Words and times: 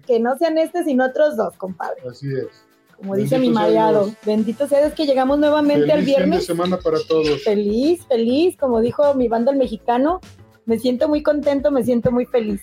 Que 0.00 0.18
no 0.20 0.36
sean 0.38 0.58
este, 0.58 0.84
sino 0.84 1.04
otros 1.06 1.36
dos, 1.36 1.56
compadre. 1.56 2.02
Así 2.10 2.28
es. 2.32 2.46
Como 2.96 3.14
dice 3.14 3.36
mi 3.38 3.48
Bendito 3.48 3.60
mareado. 3.60 4.10
Bendito 4.24 4.66
sea 4.66 4.80
Dios 4.80 4.94
que 4.94 5.04
llegamos 5.06 5.38
nuevamente 5.38 5.82
Feliz 5.82 5.94
al 5.94 6.02
viernes. 6.04 6.46
semana 6.46 6.78
para 6.78 6.98
todos. 7.06 7.42
Feliz, 7.44 8.06
feliz, 8.06 8.56
como 8.56 8.80
dijo 8.80 9.14
mi 9.14 9.28
banda 9.28 9.52
el 9.52 9.58
mexicano. 9.58 10.20
Me 10.64 10.78
siento 10.78 11.08
muy 11.08 11.22
contento, 11.22 11.70
me 11.70 11.84
siento 11.84 12.10
muy 12.10 12.24
feliz. 12.26 12.60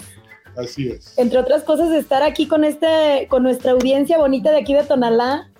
Así 0.57 0.89
es. 0.89 1.17
Entre 1.17 1.37
otras 1.39 1.63
cosas, 1.63 1.91
estar 1.91 2.21
aquí 2.23 2.47
con 2.47 2.63
este, 2.63 3.27
con 3.29 3.43
nuestra 3.43 3.71
audiencia 3.71 4.17
bonita 4.17 4.51
de 4.51 4.57
aquí 4.57 4.73
de 4.73 4.84
Tonalá, 4.84 5.51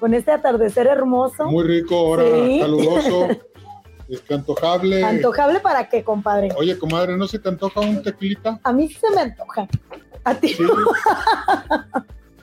con 0.00 0.14
este 0.14 0.30
atardecer 0.32 0.86
hermoso. 0.86 1.44
Muy 1.46 1.64
rico, 1.64 1.96
ahora 1.96 2.24
Sí. 2.24 2.58
caluroso, 2.60 3.28
este, 4.08 4.34
antojable. 4.34 5.04
Antojable 5.04 5.60
para 5.60 5.88
qué, 5.88 6.02
compadre. 6.04 6.48
Oye, 6.56 6.78
comadre, 6.78 7.16
¿no 7.16 7.28
se 7.28 7.38
te 7.38 7.48
antoja 7.48 7.80
un 7.80 8.02
tequilita? 8.02 8.60
A 8.62 8.72
mí 8.72 8.88
sí 8.88 8.94
se 8.94 9.10
me 9.14 9.20
antoja. 9.22 9.68
A 10.24 10.34
ti. 10.34 10.48
Sí. 10.54 10.62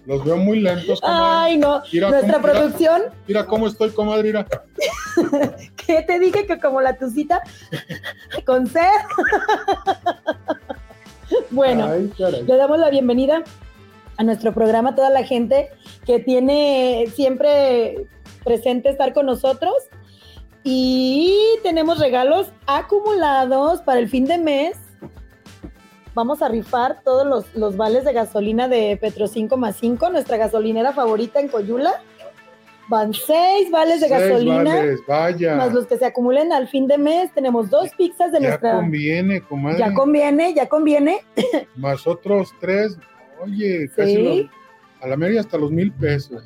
Los 0.06 0.26
veo 0.26 0.38
muy 0.38 0.60
lentos, 0.60 1.00
comadre. 1.02 1.24
Ay, 1.24 1.58
no. 1.58 1.82
Mira 1.94 2.10
Nuestra 2.10 2.34
cómo- 2.42 2.48
producción, 2.48 3.02
Mira 3.28 3.46
cómo 3.46 3.68
estoy, 3.68 3.92
comadre, 3.92 4.24
mira. 4.24 4.46
que 5.76 6.02
te 6.02 6.20
dije 6.20 6.46
que 6.48 6.60
como 6.60 6.82
la 6.82 6.98
tucita 6.98 7.42
con 8.46 8.66
sed. 8.68 8.82
bueno, 11.52 11.86
Ay, 11.86 12.12
le 12.46 12.58
damos 12.58 12.80
la 12.80 12.90
bienvenida 12.90 13.44
a 14.18 14.24
nuestro 14.24 14.54
programa 14.54 14.90
a 14.90 14.96
toda 14.96 15.10
la 15.10 15.24
gente 15.24 15.70
que 16.06 16.20
tiene 16.20 17.06
siempre 17.16 18.08
presente 18.44 18.90
estar 18.90 19.14
con 19.14 19.26
nosotros. 19.28 19.74
Y 20.64 21.38
tenemos 21.64 22.00
regalos 22.00 22.48
acumulados 22.68 23.82
para 23.82 24.00
el 24.00 24.10
fin 24.10 24.26
de 24.26 24.38
mes. 24.38 24.78
Vamos 26.20 26.42
a 26.42 26.50
rifar 26.50 27.02
todos 27.02 27.26
los, 27.26 27.56
los 27.56 27.78
vales 27.78 28.04
de 28.04 28.12
gasolina 28.12 28.68
de 28.68 28.98
Petro 29.00 29.26
5 29.26 29.56
más 29.56 29.78
5, 29.78 30.10
nuestra 30.10 30.36
gasolinera 30.36 30.92
favorita 30.92 31.40
en 31.40 31.48
Coyula. 31.48 31.94
Van 32.90 33.14
seis 33.14 33.72
vales 33.72 34.02
de 34.02 34.10
Seis 34.10 34.20
gasolina, 34.20 34.76
vales, 34.76 35.00
vaya. 35.08 35.56
más 35.56 35.74
los 35.74 35.88
que 35.88 35.96
se 35.98 36.04
acumulen 36.04 36.52
al 36.52 36.68
fin 36.68 36.88
de 36.88 36.98
mes. 36.98 37.32
Tenemos 37.34 37.70
dos 37.70 37.92
pizzas 37.98 38.34
de 38.34 38.42
ya 38.42 38.50
nuestra... 38.50 38.74
conviene, 38.74 39.40
comadre. 39.40 39.80
Ya 39.80 39.94
conviene, 39.94 40.54
ya 40.54 40.68
conviene. 40.68 41.22
Más 41.78 42.06
otros 42.06 42.50
tres. 42.60 42.98
Oye, 43.42 43.90
casi 43.96 44.16
Sí. 44.18 44.50
A 45.02 45.08
la 45.08 45.16
media 45.16 45.40
hasta 45.40 45.58
los 45.58 45.72
mil 45.72 45.92
pesos. 45.94 46.44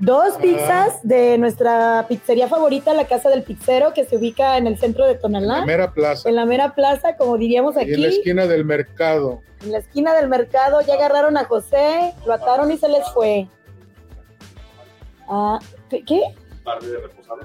Dos 0.00 0.34
Ah. 0.36 0.38
pizzas 0.40 1.00
de 1.02 1.38
nuestra 1.38 2.04
pizzería 2.08 2.48
favorita, 2.48 2.92
la 2.94 3.06
Casa 3.06 3.28
del 3.30 3.42
Pizzero, 3.44 3.92
que 3.94 4.04
se 4.04 4.16
ubica 4.16 4.56
en 4.58 4.66
el 4.66 4.78
centro 4.78 5.04
de 5.06 5.12
En 5.12 5.16
la 5.16 5.20
Tonalá, 5.22 5.64
mera 5.66 5.92
plaza. 5.92 6.28
en 6.28 6.34
la 6.34 6.44
mera 6.44 6.74
plaza, 6.74 7.16
como 7.16 7.36
diríamos 7.38 7.76
Y 7.76 7.80
aquí, 7.80 7.94
en 7.94 8.02
la 8.02 8.08
esquina 8.08 8.46
del 8.46 8.64
mercado. 8.64 9.42
en 9.62 9.72
la 9.72 9.78
esquina 9.78 10.12
del 10.14 10.28
mercado. 10.28 10.80
Ya 10.82 10.94
agarraron 10.94 11.36
a 11.36 11.44
José, 11.44 12.12
lo 12.26 12.32
ataron 12.32 12.70
y 12.72 12.76
se 12.78 12.88
les 12.88 13.08
fue. 13.12 13.46
Ah, 15.28 15.58
¿qué? 15.88 16.20
Parte 16.64 16.86
de 16.88 16.98
reposado. 16.98 17.40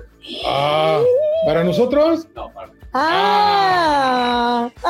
Ah, 0.48 1.02
¿para 1.46 1.64
nosotros? 1.64 2.28
No, 2.36 2.52
parte. 2.54 2.78
Ah, 2.94 4.70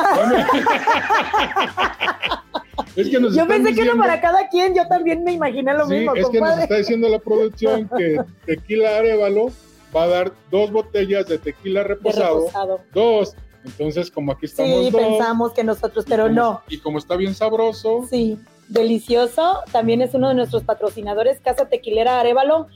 Es 2.96 3.08
que 3.08 3.20
nos 3.20 3.34
yo 3.36 3.46
pensé 3.46 3.68
que 3.68 3.82
diciendo- 3.82 4.02
para 4.02 4.20
cada 4.20 4.48
quien, 4.48 4.74
yo 4.74 4.86
también 4.88 5.22
me 5.22 5.32
imaginé 5.32 5.72
lo 5.74 5.86
Sí, 5.86 5.94
mismo, 5.94 6.14
es 6.16 6.28
que 6.28 6.40
nos 6.40 6.58
está 6.58 6.76
diciendo 6.76 7.08
la 7.08 7.18
producción 7.20 7.88
que 7.96 8.20
Tequila 8.46 8.96
Arevalo 8.98 9.46
va 9.94 10.02
a 10.04 10.08
dar 10.08 10.32
dos 10.50 10.70
botellas 10.72 11.26
de 11.26 11.38
tequila 11.38 11.80
De 11.82 11.88
reposado. 11.88 12.46
Dos. 12.92 13.34
Entonces, 13.64 14.10
como 14.10 14.32
aquí 14.32 14.46
estamos 14.46 14.86
Sí, 14.86 14.90
dos. 14.90 15.00
pensamos 15.00 15.52
que 15.52 15.62
nosotros, 15.64 16.04
pero 16.08 16.24
como- 16.24 16.34
no. 16.34 16.62
Y 16.68 16.78
como 16.78 16.98
está 16.98 17.16
bien 17.16 17.34
sabroso, 17.34 18.06
Sí, 18.08 18.38
delicioso. 18.68 19.60
También 19.70 20.00
es 20.02 20.14
uno 20.14 20.28
de 20.30 20.34
nuestros 20.34 20.62
patrocinadores, 20.64 21.40
Casa 21.40 21.68
Tequilera 21.68 22.18
Arevalo. 22.20 22.68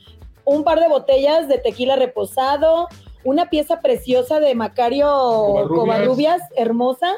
Un 0.45 0.63
par 0.63 0.79
de 0.79 0.89
botellas 0.89 1.49
de 1.49 1.57
tequila 1.59 1.97
reposado, 1.97 2.89
una 3.25 3.51
pieza 3.51 3.81
preciosa 3.81 4.41
de 4.41 4.55
Macario 4.55 5.07
Covarrubias. 5.07 5.79
Covarrubias, 5.79 6.43
hermosa. 6.57 7.13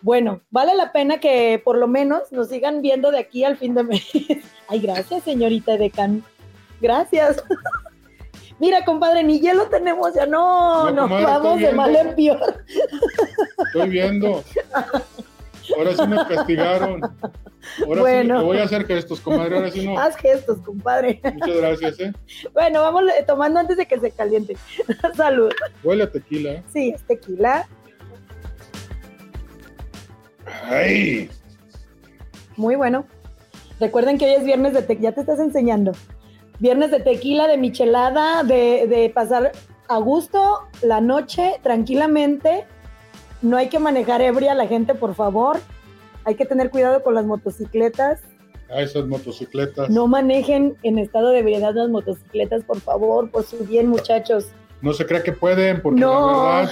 Bueno, 0.00 0.42
vale 0.50 0.74
la 0.74 0.92
pena 0.92 1.18
que 1.18 1.60
por 1.64 1.78
lo 1.78 1.88
menos 1.88 2.30
nos 2.30 2.48
sigan 2.48 2.82
viendo 2.82 3.10
de 3.10 3.18
aquí 3.18 3.44
al 3.44 3.56
fin 3.56 3.74
de 3.74 3.84
mes. 3.84 4.06
Ay, 4.68 4.80
gracias, 4.80 5.24
señorita 5.24 5.76
Decan. 5.76 6.22
Gracias. 6.80 7.42
Mira, 8.58 8.84
compadre, 8.84 9.24
ni 9.24 9.40
hielo 9.40 9.66
tenemos 9.68 10.14
ya. 10.14 10.26
No, 10.26 10.90
No, 10.90 11.08
nos 11.08 11.22
vamos 11.22 11.58
de 11.58 11.72
mal 11.72 11.96
en 11.96 12.14
peor. 12.14 12.64
estoy 13.66 13.88
viendo. 13.88 14.44
Ahora 15.76 15.94
sí 15.96 16.06
me 16.06 16.16
castigaron. 16.26 17.02
Ahora 17.86 18.00
Bueno. 18.02 18.34
sí, 18.34 18.40
te 18.40 18.46
voy 18.46 18.58
a 18.58 18.64
hacer 18.64 18.86
gestos, 18.86 19.20
comadre. 19.20 19.56
Ahora 19.56 19.70
sí 19.70 19.86
no. 19.86 19.98
Haz 19.98 20.16
gestos, 20.16 20.58
compadre. 20.58 21.20
Muchas 21.34 21.56
gracias, 21.56 22.00
¿eh? 22.00 22.12
Bueno, 22.52 22.82
vamos 22.82 23.04
eh, 23.18 23.24
tomando 23.26 23.60
antes 23.60 23.76
de 23.76 23.86
que 23.86 23.98
se 23.98 24.10
caliente. 24.10 24.56
Salud. 25.16 25.50
Huele 25.82 26.04
a 26.04 26.10
tequila. 26.10 26.50
¿eh? 26.52 26.62
Sí, 26.72 26.90
es 26.94 27.02
tequila. 27.06 27.66
¡Ay! 30.64 31.30
Muy 32.56 32.76
bueno. 32.76 33.06
Recuerden 33.80 34.18
que 34.18 34.26
hoy 34.26 34.32
es 34.32 34.44
viernes 34.44 34.74
de 34.74 34.82
tequila. 34.82 35.10
Ya 35.10 35.14
te 35.14 35.20
estás 35.22 35.40
enseñando. 35.40 35.92
Viernes 36.60 36.90
de 36.90 37.00
tequila, 37.00 37.48
de 37.48 37.58
michelada, 37.58 38.44
de, 38.44 38.86
de 38.88 39.10
pasar 39.10 39.52
a 39.88 39.98
gusto 39.98 40.68
la 40.82 41.00
noche 41.00 41.58
tranquilamente. 41.62 42.66
No 43.44 43.58
hay 43.58 43.68
que 43.68 43.78
manejar 43.78 44.22
ebria 44.22 44.52
a 44.52 44.54
la 44.54 44.66
gente, 44.66 44.94
por 44.94 45.14
favor. 45.14 45.58
Hay 46.24 46.34
que 46.34 46.46
tener 46.46 46.70
cuidado 46.70 47.02
con 47.02 47.14
las 47.14 47.26
motocicletas. 47.26 48.22
A 48.70 48.80
esas 48.80 49.06
motocicletas. 49.06 49.90
No 49.90 50.06
manejen 50.06 50.78
en 50.82 50.98
estado 50.98 51.28
de 51.28 51.40
ebriedad 51.40 51.74
las 51.74 51.90
motocicletas, 51.90 52.64
por 52.64 52.80
favor, 52.80 53.30
por 53.30 53.42
su 53.44 53.58
bien, 53.66 53.88
muchachos. 53.88 54.46
No 54.80 54.94
se 54.94 55.04
crea 55.04 55.22
que 55.22 55.32
pueden, 55.32 55.82
porque 55.82 56.00
No. 56.00 56.42
la 56.42 56.56
verdad, 56.56 56.70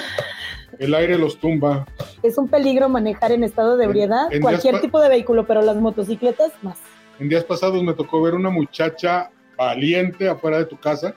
el 0.79 0.95
aire 0.95 1.19
los 1.19 1.39
tumba. 1.39 1.85
Es 2.23 2.39
un 2.39 2.49
peligro 2.49 2.89
manejar 2.89 3.33
en 3.33 3.45
estado 3.45 3.77
de 3.77 3.85
ebriedad, 3.85 4.33
en 4.33 4.41
cualquier 4.41 4.81
tipo 4.81 4.99
de 4.99 5.11
vehículo, 5.11 5.47
pero 5.47 5.61
las 5.61 5.77
motocicletas 5.77 6.53
más. 6.63 6.79
En 7.21 7.29
días 7.29 7.45
pasados 7.45 7.83
me 7.83 7.93
tocó 7.93 8.23
ver 8.23 8.33
una 8.33 8.49
muchacha 8.49 9.31
valiente 9.59 10.27
afuera 10.27 10.57
de 10.57 10.65
tu 10.65 10.79
casa, 10.81 11.15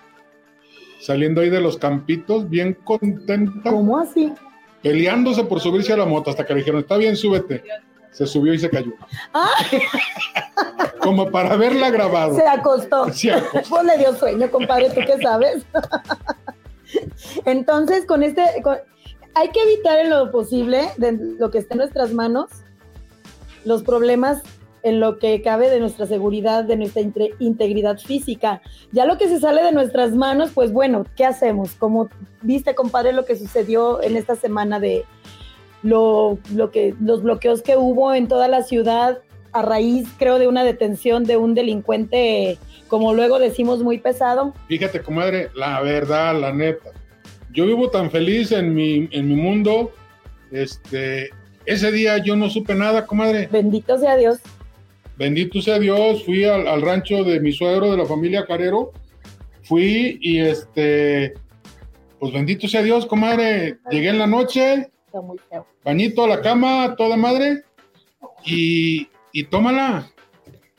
saliendo 1.00 1.40
ahí 1.40 1.50
de 1.50 1.62
los 1.62 1.78
campitos, 1.78 2.50
bien 2.50 2.74
contenta, 2.84 3.72
¿Cómo 3.72 3.98
así? 3.98 4.34
Peleándose 4.86 5.44
por 5.46 5.60
subirse 5.60 5.92
a 5.94 5.98
la 5.98 6.06
moto, 6.06 6.30
hasta 6.30 6.46
que 6.46 6.54
le 6.54 6.60
dijeron, 6.60 6.82
está 6.82 6.96
bien, 6.98 7.16
súbete. 7.16 7.64
Se 8.12 8.28
subió 8.28 8.54
y 8.54 8.60
se 8.60 8.70
cayó. 8.70 8.92
Ah, 9.34 9.50
Como 11.02 11.32
para 11.32 11.54
haberla 11.54 11.90
grabado. 11.90 12.36
se 12.36 12.48
acostó. 12.48 13.12
Se 13.12 13.32
acostó. 13.32 13.68
Pues 13.68 13.84
le 13.84 13.98
dio 13.98 14.14
sueño, 14.16 14.52
compadre, 14.52 14.92
¿tú 14.92 15.02
qué 15.04 15.18
sabes? 15.20 15.66
Entonces, 17.46 18.06
con 18.06 18.22
este, 18.22 18.44
con- 18.62 18.78
hay 19.34 19.50
que 19.50 19.60
evitar 19.64 19.98
en 19.98 20.12
lo 20.12 20.32
posible, 20.32 20.88
de 20.98 21.18
lo 21.40 21.50
que 21.50 21.58
esté 21.58 21.74
en 21.74 21.80
nuestras 21.80 22.14
manos, 22.14 22.52
los 23.66 23.82
problemas 23.82 24.44
en 24.86 25.00
lo 25.00 25.18
que 25.18 25.42
cabe 25.42 25.72
de 25.72 25.80
nuestra 25.80 26.06
seguridad, 26.06 26.64
de 26.64 26.78
nuestra 26.78 27.02
inte- 27.02 27.34
integridad 27.40 27.98
física. 27.98 28.62
Ya 28.92 29.06
lo 29.06 29.18
que 29.18 29.28
se 29.28 29.40
sale 29.40 29.64
de 29.64 29.72
nuestras 29.72 30.12
manos, 30.12 30.52
pues 30.54 30.72
bueno, 30.72 31.08
¿qué 31.16 31.26
hacemos? 31.26 31.72
Como 31.72 32.08
viste, 32.44 32.76
compadre, 32.76 33.12
lo 33.12 33.26
que 33.26 33.36
sucedió 33.36 34.04
en 34.04 34.16
esta 34.16 34.36
semana 34.36 34.80
de 34.80 35.04
lo, 35.82 36.38
lo 36.54 36.70
que, 36.70 36.94
los 37.02 37.24
bloqueos 37.24 37.64
que 37.64 37.78
hubo 37.78 38.14
en 38.14 38.28
toda 38.28 38.48
la 38.48 38.62
ciudad 38.62 39.18
a 39.54 39.64
raíz, 39.64 40.08
creo, 40.20 40.38
de 40.38 40.48
una 40.48 40.64
detención 40.64 41.24
de 41.24 41.38
un 41.38 41.56
delincuente, 41.56 42.60
como 42.88 43.16
luego 43.16 43.40
decimos, 43.40 43.82
muy 43.82 43.98
pesado. 43.98 44.54
Fíjate, 44.68 45.02
comadre, 45.02 45.50
la 45.56 45.82
verdad, 45.82 46.40
la 46.40 46.54
neta. 46.54 46.92
Yo 47.52 47.66
vivo 47.66 47.90
tan 47.90 48.12
feliz 48.12 48.52
en 48.52 48.76
mi, 48.76 49.10
en 49.12 49.28
mi 49.28 49.36
mundo. 49.36 49.92
Este, 50.52 51.32
ese 51.66 51.92
día 51.92 52.20
yo 52.20 52.36
no 52.36 52.52
supe 52.52 52.76
nada, 52.76 53.08
comadre. 53.08 53.50
Bendito 53.52 53.98
sea 53.98 54.16
Dios. 54.16 54.38
Bendito 55.18 55.62
sea 55.62 55.80
Dios, 55.80 56.24
fui 56.26 56.44
al, 56.44 56.68
al 56.68 56.82
rancho 56.82 57.24
de 57.24 57.40
mi 57.40 57.52
suegro 57.54 57.92
de 57.92 57.98
la 57.98 58.06
familia 58.06 58.46
Carero. 58.46 58.92
Fui 59.64 60.20
y 60.22 60.40
este, 60.40 61.34
pues 62.20 62.34
bendito 62.34 62.68
sea 62.68 62.84
Dios, 62.84 63.06
comadre. 63.06 63.78
Llegué 63.90 64.10
en 64.10 64.20
la 64.20 64.28
noche, 64.28 64.90
bañito 65.84 66.24
a 66.26 66.28
la 66.28 66.42
cama, 66.42 66.96
toda 66.98 67.16
madre. 67.18 67.64
Y, 68.46 69.08
y 69.32 69.44
tómala. 69.46 70.10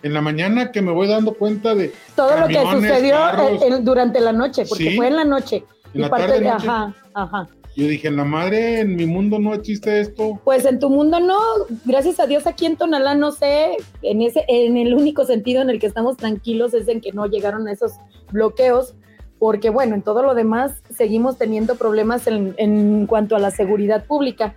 En 0.03 0.12
la 0.12 0.21
mañana 0.21 0.71
que 0.71 0.83
me 0.83 0.93
voy 0.93 1.09
dando 1.09 1.33
cuenta 1.35 1.75
de 1.75 1.91
Todo 2.15 2.38
lo 2.38 2.47
que 2.47 2.61
sucedió 2.61 3.15
carros. 3.17 3.62
eh, 3.62 3.79
durante 3.81 4.21
la 4.21 4.33
noche, 4.33 4.65
porque 4.69 4.91
Sí. 4.91 4.97
fue 4.97 5.09
en 5.09 5.17
la 5.17 5.25
noche. 5.25 5.65
en 5.94 6.00
Y 6.00 6.03
la 6.03 6.11
parte 6.11 6.27
tarde 6.27 6.41
de, 6.41 6.50
noche. 6.50 6.69
ajá, 6.69 6.94
ajá. 7.15 7.49
Yo 7.76 7.87
dije, 7.87 8.11
la 8.11 8.25
madre, 8.25 8.81
en 8.81 8.96
mi 8.96 9.05
mundo 9.05 9.38
no 9.38 9.52
existe 9.52 10.00
esto. 10.00 10.40
Pues 10.44 10.64
en 10.64 10.78
tu 10.78 10.88
mundo 10.88 11.20
no, 11.20 11.38
gracias 11.84 12.19
a 12.19 12.26
Dios 12.26 12.46
aquí 12.46 12.64
en 12.64 12.76
Tonalá 12.76 13.14
no 13.14 13.32
sé, 13.32 13.76
en 14.00 14.23
ese, 14.23 14.46
en 14.49 14.78
el 14.78 14.94
único 14.94 15.26
sentido 15.26 15.61
en 15.61 15.69
el 15.69 15.78
que 15.78 15.87
estamos 15.87 16.17
tranquilos 16.17 16.73
es 16.73 16.88
en 16.88 17.02
que 17.02 17.12
no 17.12 17.26
llegaron 17.26 17.69
a 17.69 17.73
esos 17.73 17.93
bloqueos, 18.32 18.94
porque 19.38 19.69
bueno, 19.69 19.94
en 19.94 20.00
todo 20.00 20.23
lo 20.23 20.34
demás 20.34 20.73
seguimos 20.96 21.37
teniendo 21.37 21.75
problemas 21.75 22.26
en, 22.26 22.55
en 22.56 23.06
cuanto 23.06 23.37
a 23.37 23.40
la 23.40 23.50
seguridad 23.50 24.06
pública. 24.06 24.55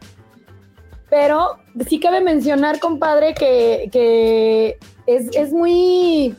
Pero 1.10 1.57
sí 1.89 2.00
cabe 2.00 2.21
mencionar, 2.21 2.80
compadre, 2.80 3.33
que, 3.33 3.89
que 3.92 4.77
es, 5.07 5.27
es 5.36 5.51
muy, 5.51 6.36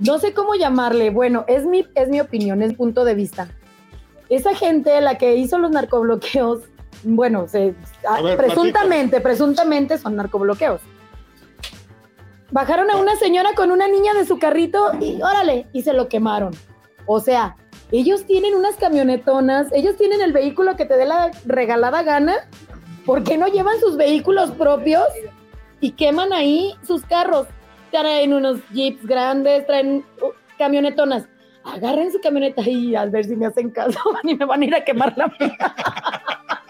no 0.00 0.18
sé 0.18 0.32
cómo 0.32 0.56
llamarle, 0.56 1.10
bueno, 1.10 1.44
es 1.46 1.64
mi, 1.64 1.86
es 1.94 2.08
mi 2.08 2.20
opinión, 2.20 2.60
es 2.60 2.74
punto 2.74 3.04
de 3.04 3.14
vista. 3.14 3.54
Esa 4.30 4.54
gente, 4.54 5.00
la 5.00 5.18
que 5.18 5.34
hizo 5.34 5.58
los 5.58 5.72
narcobloqueos, 5.72 6.60
bueno, 7.02 7.48
se, 7.48 7.74
A 8.08 8.22
ver, 8.22 8.36
presuntamente, 8.36 9.20
presuntamente 9.20 9.98
son 9.98 10.16
narcobloqueos. 10.16 10.80
Bajaron 12.52 12.90
a 12.90 12.96
una 12.96 13.16
señora 13.16 13.50
con 13.54 13.70
una 13.70 13.88
niña 13.88 14.14
de 14.14 14.24
su 14.24 14.38
carrito 14.38 14.92
y 15.00 15.20
órale, 15.20 15.66
y 15.72 15.82
se 15.82 15.92
lo 15.92 16.08
quemaron. 16.08 16.52
O 17.06 17.18
sea, 17.18 17.56
ellos 17.90 18.24
tienen 18.24 18.54
unas 18.54 18.76
camionetonas, 18.76 19.66
ellos 19.72 19.96
tienen 19.96 20.20
el 20.20 20.32
vehículo 20.32 20.76
que 20.76 20.84
te 20.84 20.96
dé 20.96 21.06
la 21.06 21.32
regalada 21.44 22.04
gana. 22.04 22.48
¿Por 23.04 23.24
qué 23.24 23.36
no 23.36 23.48
llevan 23.48 23.80
sus 23.80 23.96
vehículos 23.96 24.52
propios 24.52 25.06
y 25.80 25.92
queman 25.92 26.32
ahí 26.32 26.74
sus 26.86 27.04
carros? 27.04 27.48
Traen 27.90 28.32
unos 28.32 28.60
jeeps 28.72 29.04
grandes, 29.04 29.66
traen 29.66 30.04
uh, 30.22 30.30
camionetonas. 30.56 31.24
Agarren 31.64 32.10
su 32.10 32.20
camioneta 32.20 32.62
y 32.68 32.94
a 32.94 33.04
ver 33.06 33.24
si 33.24 33.36
me 33.36 33.46
hacen 33.46 33.70
caso 33.70 33.98
y 34.24 34.34
me 34.34 34.44
van 34.44 34.62
a 34.62 34.64
ir 34.64 34.74
a 34.74 34.84
quemar 34.84 35.14
la 35.16 35.26
mía. 35.38 35.56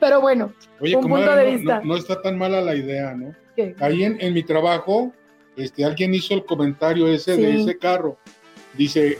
Pero 0.00 0.20
bueno, 0.20 0.52
Oye, 0.80 0.96
Un 0.96 1.02
comadre, 1.02 1.24
punto 1.26 1.36
de 1.36 1.44
no- 1.50 1.56
vista. 1.58 1.80
No, 1.80 1.84
no 1.86 1.96
está 1.96 2.22
tan 2.22 2.38
mala 2.38 2.60
la 2.60 2.74
idea, 2.74 3.14
¿no? 3.14 3.34
¿qué? 3.54 3.74
Ahí 3.80 4.02
en, 4.04 4.16
en 4.20 4.32
mi 4.34 4.42
trabajo, 4.42 5.12
este, 5.56 5.84
alguien 5.84 6.14
hizo 6.14 6.34
el 6.34 6.44
comentario 6.44 7.06
ese 7.06 7.36
de 7.36 7.60
ese 7.60 7.78
carro. 7.78 8.16
Dice 8.72 9.18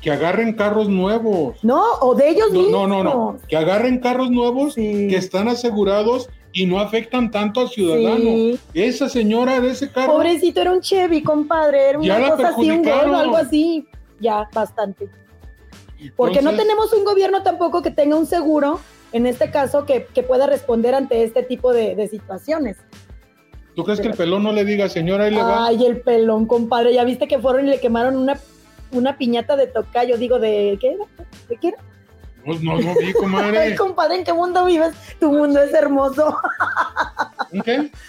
que 0.00 0.10
agarren 0.10 0.54
carros 0.54 0.88
nuevos. 0.88 1.62
no, 1.62 1.82
o 2.00 2.14
de 2.14 2.30
ellos 2.30 2.50
No, 2.52 2.58
mismos. 2.62 2.88
no, 2.88 3.02
no, 3.02 3.04
no. 3.04 3.36
Que 3.48 3.56
agarren 3.56 3.98
carros 3.98 4.30
nuevos 4.30 4.74
Sí. 4.74 5.08
que 5.10 5.16
están 5.16 5.48
asegurados 5.48 6.30
y 6.52 6.64
no 6.66 6.80
afectan 6.80 7.30
tanto 7.30 7.60
al 7.60 7.68
ciudadano. 7.68 8.16
Sí. 8.18 8.58
Esa 8.74 9.08
señora 9.10 9.60
de 9.60 9.70
ese 9.72 9.90
carro. 9.90 10.14
Pobrecito, 10.14 10.62
era 10.62 10.72
un 10.72 10.80
Chevy, 10.80 11.22
compadre, 11.22 11.90
era 11.90 12.00
Ya 12.00 12.16
una 12.16 12.28
la 12.28 12.36
cosa 12.36 12.48
así, 12.48 12.70
un. 12.70 12.82
Gol, 12.82 13.14
algo 13.14 13.36
así. 13.36 13.86
Ya, 14.20 14.48
bastante. 14.52 15.08
Porque 16.16 16.40
no 16.40 16.54
tenemos 16.54 16.92
un 16.92 17.04
gobierno 17.04 17.42
tampoco 17.42 17.82
que 17.82 17.90
tenga 17.90 18.16
un 18.16 18.26
seguro, 18.26 18.80
en 19.12 19.26
este 19.26 19.50
caso, 19.50 19.84
que, 19.84 20.06
que 20.06 20.22
pueda 20.22 20.46
responder 20.46 20.94
ante 20.94 21.24
este 21.24 21.42
tipo 21.42 21.72
de, 21.72 21.94
de 21.94 22.08
situaciones. 22.08 22.78
¿Tú 23.76 23.84
crees 23.84 24.00
que 24.00 24.08
el 24.08 24.14
pelón 24.14 24.42
no 24.42 24.52
le 24.52 24.64
diga, 24.64 24.88
señora, 24.88 25.24
ahí 25.24 25.34
le 25.34 25.42
va? 25.42 25.66
Ay, 25.66 25.84
el 25.84 26.00
pelón, 26.00 26.46
compadre. 26.46 26.92
Ya 26.92 27.04
viste 27.04 27.28
que 27.28 27.38
fueron 27.38 27.66
y 27.66 27.70
le 27.70 27.80
quemaron 27.80 28.16
una, 28.16 28.38
una 28.92 29.16
piñata 29.16 29.56
de 29.56 29.66
tocayo, 29.66 30.16
digo, 30.16 30.38
de 30.38 30.76
¿qué 30.80 30.92
era? 30.92 31.04
¿De 31.48 31.56
qué 31.56 31.68
era? 31.68 31.78
Pues 32.44 32.62
no, 32.62 32.78
no 32.78 32.94
vi, 32.94 33.12
Ay, 33.58 33.74
compadre, 33.74 34.16
¿en 34.16 34.24
qué 34.24 34.32
mundo 34.32 34.64
vives? 34.64 34.94
Tu 35.18 35.30
mundo 35.30 35.60
es 35.62 35.72
hermoso. 35.74 36.36
¿Un 37.52 37.60
qué? 37.62 37.90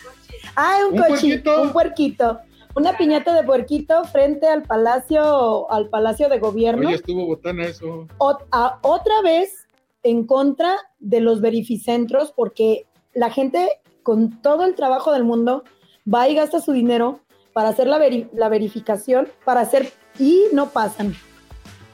Ah, 0.54 0.80
un, 0.86 1.00
¿Un 1.00 1.08
puerquito? 1.08 1.62
un 1.62 1.72
puerquito. 1.72 2.42
Una 2.76 2.98
piñata 2.98 3.34
de 3.34 3.44
puerquito 3.44 4.04
frente 4.06 4.48
al 4.48 4.64
palacio, 4.64 5.70
al 5.72 5.90
palacio 5.90 6.30
de 6.30 6.40
gobierno. 6.40 6.88
Oye, 6.88 6.96
estuvo 6.96 7.26
botana 7.26 7.64
eso. 7.66 8.08
A- 8.52 8.80
otra 8.82 9.22
vez 9.22 9.68
en 10.04 10.26
contra 10.26 10.78
de 11.00 11.20
los 11.20 11.42
verificentros 11.42 12.32
porque 12.36 12.86
la 13.14 13.30
gente 13.30 13.68
con 14.04 14.42
todo 14.42 14.64
el 14.66 14.76
trabajo 14.76 15.12
del 15.12 15.24
mundo 15.26 15.64
va 16.12 16.28
y 16.30 16.36
gasta 16.36 16.60
su 16.62 16.72
dinero 16.72 17.20
para 17.54 17.70
hacer 17.70 17.88
la, 17.88 18.00
veri- 18.00 18.30
la 18.34 18.48
verificación, 18.50 19.28
para 19.44 19.62
hacer 19.62 19.92
y 20.18 20.44
no 20.54 20.70
pasan. 20.70 21.14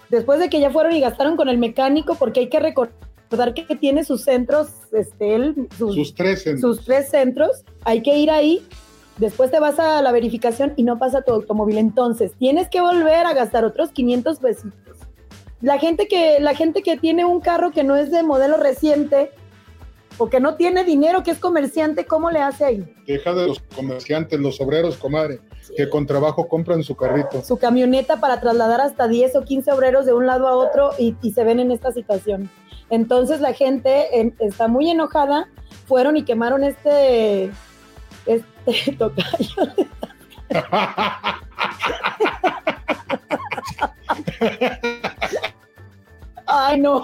Después 0.10 0.40
de 0.40 0.50
que 0.50 0.60
ya 0.60 0.70
fueron 0.70 0.94
y 0.94 1.02
gastaron 1.02 1.36
con 1.36 1.50
el 1.50 1.58
mecánico, 1.58 2.16
porque 2.16 2.42
hay 2.42 2.50
que 2.50 2.60
recordar 2.60 3.54
que 3.54 3.76
tiene 3.76 4.04
sus 4.06 4.24
centros, 4.24 4.70
este, 4.94 5.36
él, 5.36 5.68
sus, 5.78 5.96
Sus 5.96 6.14
tres 6.16 6.46
en- 6.48 6.60
sus 6.60 6.86
tres 6.86 7.10
centros, 7.10 7.64
hay 7.84 8.02
que 8.04 8.16
ir 8.18 8.30
ahí, 8.32 8.66
después 9.18 9.52
te 9.52 9.60
vas 9.60 9.80
a 9.80 10.02
la 10.02 10.12
verificación 10.12 10.74
y 10.75 10.84
no 10.84 10.98
pasa 11.00 11.22
tu 11.22 11.31
automóvil. 11.34 11.78
Entonces, 11.78 12.34
tienes 12.38 12.69
que 12.69 12.81
volver 12.81 13.25
a 13.25 13.34
gastar 13.34 13.66
otros 13.66 13.92
500 13.92 14.40
pesitos. 14.40 14.98
La 15.62 15.80
gente 15.80 16.08
que, 16.08 16.40
la 16.40 16.54
gente 16.54 16.84
que 16.84 16.98
tiene 16.98 17.25
un 17.25 17.40
carro 17.42 17.72
que 17.72 17.84
no 17.84 17.96
es 17.96 18.12
de 18.12 18.22
modelo 18.24 18.58
reciente 18.58 19.31
o 20.19 20.30
que 20.30 20.40
no 20.40 20.56
tiene 20.56 20.84
dinero, 20.84 21.24
que 21.24 21.31
es 21.31 21.40
comerciante, 21.40 22.06
¿cómo 22.06 22.31
le 22.31 22.40
hace 22.40 22.66
ahí? 22.66 22.96
Deja 23.06 23.34
de 23.34 23.48
los 23.48 23.60
comerciantes, 23.75 24.40
los 24.40 24.60
obreros, 24.62 24.98
comadre, 24.98 25.40
que 25.75 25.90
con 25.90 26.06
trabajo 26.08 26.48
compran 26.48 26.84
su 26.84 26.96
carrito. 26.96 27.44
Su 27.44 27.58
camioneta 27.58 28.19
para 28.19 28.40
trasladar 28.40 28.81
hasta 28.81 29.08
10 29.08 29.36
o 29.36 29.42
15 29.44 29.72
obreros 29.72 30.06
de 30.06 30.14
un 30.14 30.25
lado 30.25 30.48
a 30.48 30.56
otro 30.56 30.92
y, 30.98 31.16
y 31.22 31.31
se 31.34 31.44
ven 31.44 31.60
en 31.60 31.72
esta 31.72 31.92
situación. 31.92 32.50
Entonces 32.90 33.42
la 33.42 33.54
gente 33.54 34.19
en- 34.19 34.36
está 34.40 34.68
muy 34.68 34.90
enojada, 34.90 35.50
fueron 35.88 36.18
y 36.18 36.24
quemaron 36.24 36.64
este, 36.64 37.52
este 38.28 38.92
tocayo. 38.98 39.56
Ay, 46.46 46.80
no. 46.80 47.04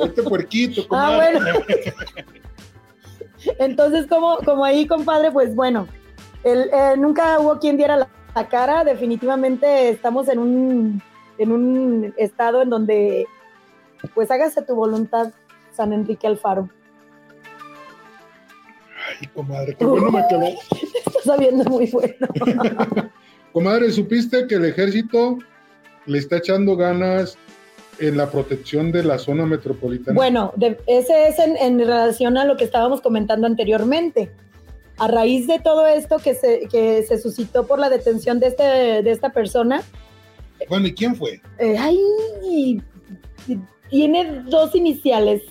Este 0.00 0.22
puerquito, 0.22 0.82
Ah, 0.82 0.86
comadre. 0.88 1.38
bueno. 1.40 1.60
Entonces, 3.58 4.06
como, 4.06 4.38
como 4.38 4.64
ahí, 4.64 4.86
compadre, 4.86 5.30
pues 5.32 5.54
bueno, 5.54 5.86
el- 6.44 6.70
eh, 6.72 6.94
nunca 6.96 7.38
hubo 7.40 7.58
quien 7.58 7.76
diera 7.76 7.96
la, 7.96 8.08
la 8.34 8.48
cara. 8.48 8.84
Definitivamente 8.84 9.88
estamos 9.90 10.28
en 10.28 10.38
un, 10.38 11.02
en 11.38 11.52
un 11.52 12.14
estado 12.16 12.62
en 12.62 12.70
donde, 12.70 13.26
pues 14.14 14.30
hágase 14.30 14.62
tu 14.62 14.74
voluntad, 14.74 15.32
San 15.72 15.92
Enrique 15.92 16.26
Alfaro. 16.26 16.68
Ay, 19.06 19.26
comadre, 19.34 19.74
qué 19.78 19.84
bueno 19.84 20.10
me 20.10 20.22
quedó. 20.28 20.42
Está 21.06 21.20
sabiendo 21.24 21.64
muy 21.64 21.86
bueno. 21.90 22.26
Comadre, 23.52 23.90
¿supiste 23.92 24.46
que 24.48 24.56
el 24.56 24.64
ejército 24.64 25.38
le 26.06 26.18
está 26.18 26.38
echando 26.38 26.76
ganas 26.76 27.38
en 28.00 28.16
la 28.16 28.28
protección 28.28 28.90
de 28.90 29.04
la 29.04 29.16
zona 29.18 29.46
metropolitana? 29.46 30.16
Bueno, 30.16 30.52
de- 30.56 30.78
ese 30.88 31.28
es 31.28 31.38
en, 31.38 31.56
en 31.58 31.78
relación 31.78 32.36
a 32.36 32.44
lo 32.44 32.56
que 32.56 32.64
estábamos 32.64 33.00
comentando 33.00 33.46
anteriormente. 33.46 34.32
A 34.98 35.06
raíz 35.08 35.46
de 35.46 35.58
todo 35.60 35.86
esto 35.86 36.18
que 36.18 36.34
se, 36.34 36.66
que 36.70 37.02
se 37.04 37.18
suscitó 37.18 37.66
por 37.66 37.78
la 37.78 37.90
detención 37.90 38.40
de, 38.40 38.48
este, 38.48 38.62
de 38.64 39.10
esta 39.10 39.30
persona, 39.30 39.82
Bueno, 40.68 40.86
¿y 40.88 40.94
quién 40.94 41.14
fue? 41.14 41.40
Eh, 41.58 41.76
ay, 41.78 42.82
tiene 43.90 44.42
dos 44.48 44.74
iniciales, 44.74 45.42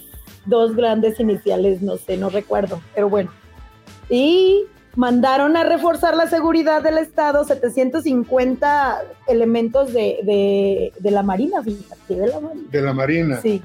dos 0.46 0.76
grandes 0.76 1.20
iniciales, 1.20 1.82
no 1.82 1.98
sé, 1.98 2.18
no 2.18 2.30
recuerdo, 2.30 2.82
pero 2.96 3.08
bueno. 3.10 3.32
Y 4.10 4.64
mandaron 4.96 5.58
a 5.58 5.64
reforzar 5.64 6.16
la 6.16 6.28
seguridad 6.28 6.84
del 6.84 6.98
Estado 7.00 7.44
750 7.46 9.02
elementos 9.28 9.92
de, 9.94 10.20
de- 10.24 10.94
de 11.00 11.12
la 11.12 11.24
Marina, 11.24 11.64
fíjate, 11.64 12.16
de 12.16 12.28
la 12.28 12.40
Marina. 12.40 12.68
De 12.72 12.82
la 12.82 12.94
Marina. 12.94 13.42
Sí, 13.42 13.62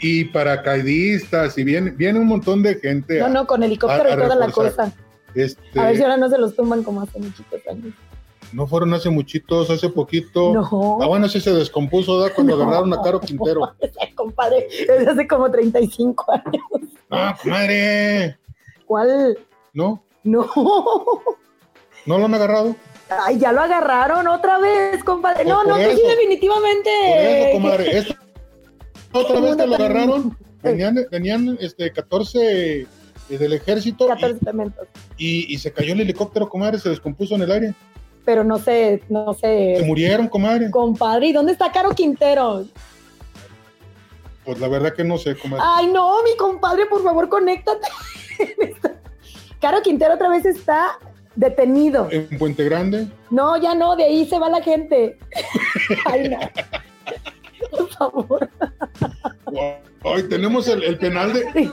Y 0.00 0.24
paracaidistas, 0.26 1.56
y 1.58 1.64
viene, 1.64 1.90
viene 1.90 2.18
un 2.18 2.26
montón 2.26 2.62
de 2.62 2.76
gente. 2.76 3.18
no, 3.20 3.26
a- 3.26 3.28
no, 3.30 3.46
con 3.46 3.62
helicóptero 3.62 4.08
a- 4.10 4.12
a 4.12 4.16
y 4.16 4.22
toda 4.22 4.34
la 4.36 4.50
cosa. 4.50 4.92
este, 5.34 5.80
A 5.80 5.86
ver 5.86 5.96
si 5.96 6.02
ahora 6.02 6.16
no 6.16 6.28
se 6.28 6.38
los 6.38 6.54
tumban 6.54 6.82
como 6.82 7.00
hace 7.02 7.18
muchitos 7.18 7.60
años. 7.70 7.94
No 8.52 8.66
fueron 8.66 8.94
hace 8.94 9.10
muchitos, 9.10 9.68
hace 9.70 9.88
poquito. 9.90 10.54
No. 10.54 10.98
Ah, 11.02 11.06
bueno, 11.06 11.28
sí 11.28 11.38
se 11.40 11.52
descompuso, 11.52 12.18
¿da? 12.18 12.30
Cuando 12.32 12.56
No. 12.56 12.62
agarraron 12.62 12.92
a 12.94 13.02
Caro 13.02 13.20
Quintero. 13.20 13.60
Compadre, 14.14 14.66
desde 14.86 15.10
hace 15.10 15.26
como 15.28 15.50
35 15.50 16.32
años. 16.32 16.62
¡Ah, 17.10 17.36
comadre! 17.42 18.38
¿Cuál? 18.88 19.38
¿No? 19.74 20.02
No. 20.24 20.48
¿No 22.06 22.18
lo 22.18 22.24
han 22.24 22.34
agarrado? 22.34 22.74
Ay, 23.10 23.38
ya 23.38 23.52
lo 23.52 23.60
agarraron 23.60 24.26
otra 24.26 24.58
vez, 24.58 25.04
compadre. 25.04 25.44
No, 25.44 25.58
por 25.62 25.68
no, 25.68 25.76
sí, 25.76 26.02
definitivamente. 26.06 26.90
Por 26.90 27.26
eso, 27.26 27.52
comadre. 27.52 27.98
Esta 27.98 28.14
otra 29.12 29.40
vez 29.40 29.56
que 29.56 29.66
lo 29.66 29.74
agarraron, 29.76 30.36
venían, 30.62 31.06
venían 31.10 31.58
este, 31.60 31.90
14 31.92 32.80
eh, 32.80 32.86
del 33.28 33.52
ejército 33.52 34.06
y- 34.06 34.08
14 34.08 34.38
elementos. 34.42 34.88
y, 35.16 35.54
y 35.54 35.58
se 35.58 35.72
cayó 35.72 35.92
el 35.92 36.00
helicóptero, 36.00 36.48
comadre, 36.48 36.78
se 36.78 36.88
descompuso 36.88 37.34
en 37.34 37.42
el 37.42 37.52
aire. 37.52 37.74
Pero 38.24 38.44
no 38.44 38.58
sé, 38.58 39.02
no 39.08 39.32
Se 39.34 39.76
sé. 39.78 39.84
murieron, 39.86 40.28
comadre. 40.28 40.70
Compadre, 40.70 41.28
¿y 41.28 41.32
dónde 41.32 41.52
está 41.52 41.72
Caro 41.72 41.90
Quintero? 41.94 42.64
Pues 44.44 44.58
la 44.60 44.68
verdad 44.68 44.94
que 44.94 45.04
no 45.04 45.18
sé, 45.18 45.36
comadre. 45.36 45.64
Ay, 45.66 45.86
no, 45.88 46.22
mi 46.22 46.36
compadre, 46.36 46.86
por 46.86 47.02
favor, 47.02 47.28
conéctate. 47.28 47.86
Caro 49.60 49.82
Quintero 49.82 50.14
otra 50.14 50.28
vez 50.28 50.44
está 50.46 50.98
detenido. 51.34 52.08
En 52.10 52.26
Puente 52.38 52.64
Grande. 52.64 53.08
No, 53.30 53.56
ya 53.56 53.74
no, 53.74 53.96
de 53.96 54.04
ahí 54.04 54.26
se 54.26 54.38
va 54.38 54.48
la 54.48 54.62
gente. 54.62 55.18
Ay, 56.06 56.28
no. 56.28 56.38
Por 57.70 57.88
favor. 57.90 58.50
Hoy 60.04 60.22
tenemos 60.28 60.68
el, 60.68 60.82
el 60.84 60.98
penal 60.98 61.32
de. 61.32 61.70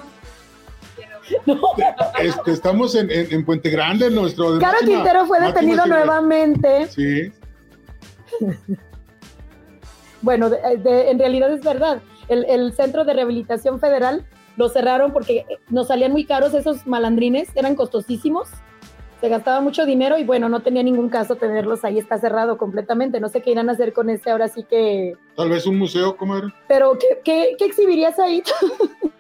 No. 1.45 1.60
Este, 2.19 2.51
estamos 2.51 2.93
en, 2.95 3.10
en- 3.12 3.31
en 3.34 3.45
Puente 3.45 3.69
Grande, 3.69 4.10
nuestro. 4.12 4.60
Caro 4.60 4.74
máxima- 4.79 4.86
Quintero 4.86 5.25
fue 5.25 5.39
detenido 5.41 5.86
nuevamente. 5.86 6.88
Sí. 6.88 7.31
Bueno, 10.22 10.50
de- 10.50 10.77
de- 10.77 11.12
en 11.12 11.19
realidad 11.19 11.53
es 11.53 11.62
verdad. 11.63 12.01
El, 12.29 12.45
el 12.45 12.74
Centro 12.74 13.05
de 13.05 13.13
Rehabilitación 13.13 13.79
Federal 13.79 14.25
lo 14.57 14.69
cerraron 14.69 15.12
porque 15.12 15.45
nos 15.69 15.88
salían 15.88 16.12
muy 16.12 16.25
caros 16.25 16.53
esos 16.53 16.85
malandrines, 16.88 17.50
eran 17.55 17.75
costosísimos, 17.75 18.50
se 19.21 19.29
gastaba 19.29 19.62
mucho 19.62 19.85
dinero 19.85 20.17
y 20.17 20.24
bueno, 20.24 20.50
no 20.50 20.62
tenía 20.62 20.83
ningún 20.83 21.09
caso 21.09 21.35
tenerlos 21.35 21.83
ahí, 21.83 21.97
está 21.97 22.17
cerrado 22.17 22.57
completamente, 22.57 23.19
no 23.19 23.29
sé 23.29 23.41
qué 23.41 23.51
irán 23.51 23.69
a 23.69 23.74
hacer 23.74 23.93
con 23.93 24.09
ese 24.09 24.29
ahora 24.29 24.47
sí 24.47 24.63
que... 24.63 25.15
Tal 25.35 25.50
vez 25.50 25.65
un 25.65 25.77
museo, 25.77 26.17
comadre. 26.17 26.47
Pero, 26.67 26.97
¿qué, 27.00 27.21
qué, 27.24 27.55
qué 27.57 27.65
exhibirías 27.65 28.19
ahí? 28.19 28.43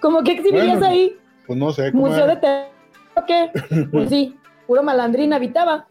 ¿Cómo 0.00 0.22
que 0.22 0.32
exhibirías 0.32 0.78
Bueno, 0.78 0.86
ahí? 0.86 1.16
Pues 1.46 1.58
no 1.58 1.72
sé, 1.72 1.92
Museo 1.92 2.26
de. 2.26 2.36
Terror, 2.36 2.70
¿qué? 3.26 3.50
Pues 3.90 4.08
sí, 4.08 4.36
puro 4.66 4.82
malandrín 4.82 5.32
habitaba. 5.32 5.86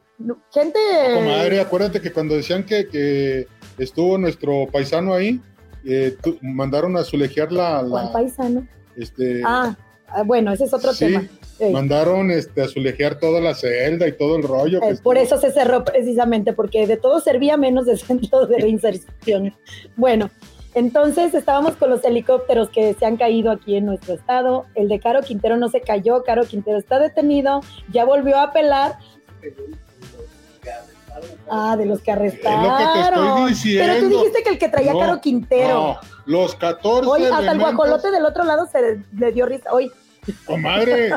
Gente... 0.53 0.79
Comadre, 1.13 1.59
acuérdate 1.59 2.01
que 2.01 2.11
cuando 2.11 2.35
decían 2.35 2.65
que, 2.65 2.87
que 2.87 3.47
estuvo 3.77 4.17
nuestro 4.17 4.67
paisano 4.71 5.13
ahí, 5.13 5.41
eh, 5.85 6.15
tu- 6.21 6.37
mandaron 6.41 6.97
a 6.97 7.01
azulejear 7.01 7.51
la... 7.51 7.81
la- 7.81 7.89
¿Cuál 7.89 8.11
paisano? 8.11 8.67
este, 8.95 9.41
Ah, 9.45 9.75
ah, 10.07 10.23
bueno, 10.23 10.51
ese 10.53 10.65
es 10.65 10.73
otro 10.73 10.93
Sí, 10.93 11.05
tema. 11.05 11.23
Mandaron 11.71 12.31
este, 12.31 12.61
a 12.61 12.65
azulejear 12.65 13.17
toda 13.19 13.39
la 13.39 13.53
celda 13.55 14.07
y 14.07 14.11
todo 14.11 14.35
el 14.35 14.43
rollo. 14.43 14.81
que 14.81 14.87
Eh, 14.89 14.95
por 15.01 15.17
estuvo- 15.17 15.37
eso 15.37 15.47
se 15.47 15.53
cerró 15.53 15.83
precisamente, 15.85 16.51
porque 16.53 16.85
de 16.87 16.97
todo 16.97 17.19
servía 17.21 17.55
menos 17.57 17.85
de 17.85 17.95
centro 17.97 18.45
de 18.47 18.57
reinserción. 18.59 19.53
Bueno, 19.95 20.29
entonces 20.73 21.33
estábamos 21.33 21.75
con 21.77 21.89
los 21.89 22.03
helicópteros 22.03 22.69
que 22.69 22.93
se 22.95 23.05
han 23.05 23.15
caído 23.15 23.51
aquí 23.51 23.77
en 23.77 23.85
nuestro 23.85 24.13
estado. 24.15 24.65
El 24.75 24.89
de 24.89 24.99
Caro 24.99 25.21
Quintero 25.21 25.55
no 25.55 25.69
se 25.69 25.79
cayó, 25.79 26.23
Caro 26.23 26.43
Quintero 26.43 26.77
está 26.77 26.99
detenido, 26.99 27.61
ya 27.93 28.03
volvió 28.03 28.35
a 28.37 28.43
apelar. 28.43 28.97
Ah, 31.49 31.75
de 31.77 31.85
los 31.85 32.01
que 32.01 32.11
Es 32.11 32.17
lo 32.17 32.23
que 32.23 32.37
te 32.37 32.47
arrestaron. 32.47 33.27
estoy 33.27 33.49
diciendo. 33.49 33.93
Pero 33.93 33.99
tú 34.07 34.17
dijiste 34.17 34.43
que 34.43 34.49
el 34.49 34.57
que 34.57 34.69
traía 34.69 34.93
No, 34.93 34.99
Caro 34.99 35.21
Quintero. 35.21 35.73
No, 35.73 35.97
los 36.25 36.55
14 36.55 37.09
Hoy 37.09 37.23
hasta 37.25 37.51
el 37.51 37.59
guajolote 37.59 38.11
del 38.11 38.25
otro 38.25 38.43
lado 38.43 38.67
se 38.67 39.03
le 39.13 39.31
dio 39.31 39.45
risa. 39.45 39.71
Hoy, 39.71 39.91
Comadre, 40.45 41.11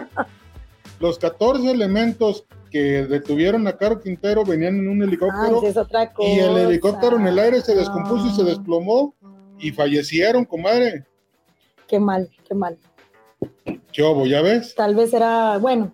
los 1.00 1.18
14 1.18 1.70
elementos 1.70 2.44
que 2.70 3.06
detuvieron 3.06 3.66
a 3.66 3.76
Caro 3.76 4.00
Quintero 4.00 4.44
venían 4.44 4.76
en 4.76 4.88
un 4.88 5.02
helicóptero 5.02 5.58
esa 5.58 5.68
es 5.68 5.76
otra 5.76 6.12
cosa. 6.12 6.28
y 6.28 6.38
el 6.38 6.56
helicóptero 6.58 7.16
en 7.16 7.26
el 7.26 7.38
aire 7.38 7.60
se 7.62 7.74
descompuso 7.74 8.26
y 8.26 8.30
se 8.30 8.44
desplomó 8.44 9.14
y 9.58 9.70
fallecieron, 9.70 10.44
comadre. 10.44 11.04
Qué 11.86 11.98
mal, 11.98 12.28
qué 12.46 12.54
mal. 12.54 12.76
¿Qué? 13.92 14.28
¿Ya 14.28 14.42
ves? 14.42 14.74
Tal 14.74 14.94
vez 14.94 15.12
era, 15.14 15.58
bueno. 15.58 15.92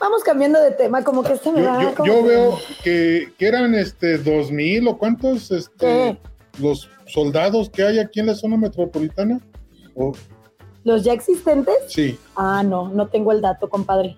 Vamos 0.00 0.24
cambiando 0.24 0.60
de 0.60 0.72
tema, 0.72 1.02
como 1.04 1.22
que 1.22 1.34
este 1.34 1.52
me 1.52 1.60
Yo, 1.62 1.66
va 1.68 1.82
yo- 1.82 2.04
yo 2.04 2.14
que- 2.22 2.22
veo 2.28 2.58
que, 2.82 3.32
que 3.38 3.46
eran 3.46 3.74
este 3.74 4.18
dos 4.18 4.50
mil 4.50 4.88
o 4.88 4.98
cuántos 4.98 5.50
este, 5.50 5.86
¿Qué? 5.86 6.18
los 6.60 6.88
soldados 7.06 7.70
que 7.70 7.82
hay 7.84 7.98
aquí 7.98 8.20
en 8.20 8.26
la 8.26 8.34
zona 8.34 8.56
metropolitana. 8.56 9.40
¿O 9.94 10.12
¿Los 10.82 11.04
ya 11.04 11.12
existentes? 11.12 11.74
sí. 11.88 12.18
Ah, 12.36 12.62
no, 12.64 12.88
no 12.88 13.06
tengo 13.08 13.32
el 13.32 13.40
dato, 13.40 13.68
compadre. 13.68 14.16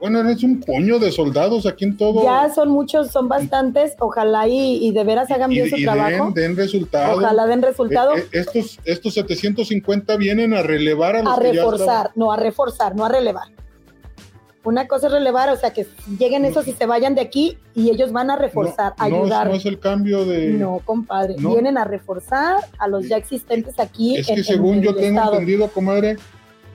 Bueno, 0.00 0.26
es 0.30 0.44
un 0.44 0.60
puño 0.60 1.00
de 1.00 1.10
soldados 1.10 1.66
aquí 1.66 1.84
en 1.84 1.96
todo. 1.96 2.22
Ya 2.22 2.48
son 2.54 2.68
muchos, 2.70 3.10
son 3.10 3.28
bastantes. 3.28 3.94
Ojalá 3.98 4.46
y, 4.46 4.76
y 4.86 4.92
de 4.92 5.02
veras 5.02 5.28
hagan 5.32 5.50
y, 5.50 5.56
bien 5.56 5.70
su 5.70 5.76
y 5.76 5.82
trabajo. 5.84 6.26
den, 6.26 6.34
den 6.34 6.56
resultado. 6.56 7.16
Ojalá 7.18 7.46
den 7.46 7.62
resultado. 7.62 8.16
Eh, 8.16 8.20
eh, 8.20 8.28
estos, 8.32 8.78
estos 8.84 9.14
750 9.14 10.16
vienen 10.16 10.54
a 10.54 10.62
relevar 10.62 11.16
a 11.16 11.22
los 11.24 11.36
a 11.36 11.40
que 11.40 11.46
ya 11.52 11.62
reforzar, 11.62 12.12
no 12.14 12.30
a 12.32 12.36
reforzar, 12.36 12.94
no 12.94 13.04
a 13.06 13.08
relevar. 13.08 13.48
Una 14.64 14.86
cosa 14.88 15.06
es 15.06 15.12
relevar, 15.12 15.48
o 15.50 15.56
sea, 15.56 15.72
que 15.72 15.86
lleguen 16.18 16.44
esos 16.44 16.66
y 16.68 16.72
se 16.72 16.84
vayan 16.84 17.14
de 17.14 17.20
aquí 17.22 17.56
y 17.74 17.90
ellos 17.90 18.12
van 18.12 18.30
a 18.30 18.36
reforzar, 18.36 18.92
no, 18.98 19.04
ayudar. 19.04 19.48
No, 19.48 19.54
es 19.54 19.64
el 19.64 19.78
cambio 19.78 20.24
de. 20.26 20.48
No, 20.48 20.80
compadre, 20.84 21.36
vienen 21.38 21.78
a 21.78 21.84
reforzar 21.84 22.56
a 22.78 22.88
los 22.88 23.08
ya 23.08 23.16
existentes 23.16 23.78
aquí. 23.78 24.16
es 24.16 24.26
que 24.26 24.34
en 24.34 24.44
según 24.44 24.82
yo 24.82 24.94
tengo 24.94 25.18
estado. 25.20 25.32
entendido, 25.34 25.68
comadre, 25.68 26.16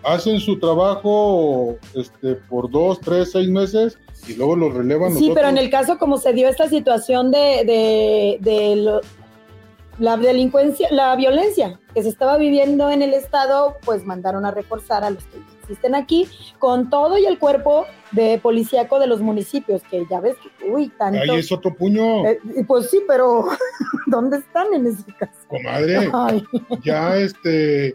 hacen 0.03 0.39
su 0.39 0.59
trabajo 0.59 1.77
este, 1.93 2.35
por 2.35 2.71
dos, 2.71 2.99
tres, 2.99 3.31
seis 3.31 3.49
meses 3.49 3.97
y 4.27 4.33
luego 4.35 4.55
los 4.55 4.73
relevan. 4.73 5.13
Sí, 5.15 5.31
pero 5.35 5.49
en 5.49 5.57
el 5.57 5.69
caso 5.69 5.97
como 5.97 6.17
se 6.17 6.33
dio 6.33 6.47
esta 6.47 6.69
situación 6.69 7.31
de, 7.31 7.63
de, 7.65 8.37
de 8.39 8.75
lo- 8.77 9.01
la 9.99 10.17
delincuencia, 10.17 10.87
la 10.91 11.15
violencia 11.15 11.79
que 11.93 12.01
se 12.03 12.09
estaba 12.09 12.37
viviendo 12.37 12.89
en 12.89 13.01
el 13.01 13.13
estado, 13.13 13.77
pues 13.85 14.05
mandaron 14.05 14.45
a 14.45 14.51
reforzar 14.51 15.03
a 15.03 15.11
los 15.11 15.23
que 15.25 15.37
existen 15.61 15.95
aquí 15.95 16.27
con 16.59 16.89
todo 16.89 17.17
y 17.17 17.25
el 17.25 17.37
cuerpo 17.39 17.85
de 18.11 18.39
policíaco 18.39 18.99
de 18.99 19.07
los 19.07 19.21
municipios, 19.21 19.81
que 19.83 20.05
ya 20.09 20.19
ves 20.19 20.35
que, 20.59 20.69
uy, 20.69 20.89
tanto. 20.97 21.19
Ahí 21.21 21.39
es 21.39 21.51
otro 21.51 21.73
puño, 21.75 22.25
Eh, 22.27 22.39
pues 22.67 22.89
sí, 22.89 23.01
pero 23.07 23.45
¿dónde 24.07 24.37
están 24.37 24.73
en 24.73 24.87
ese 24.87 25.03
caso? 25.17 25.33
comadre. 25.47 26.09
Ay, 26.13 26.43
ya 26.83 27.15
este. 27.17 27.93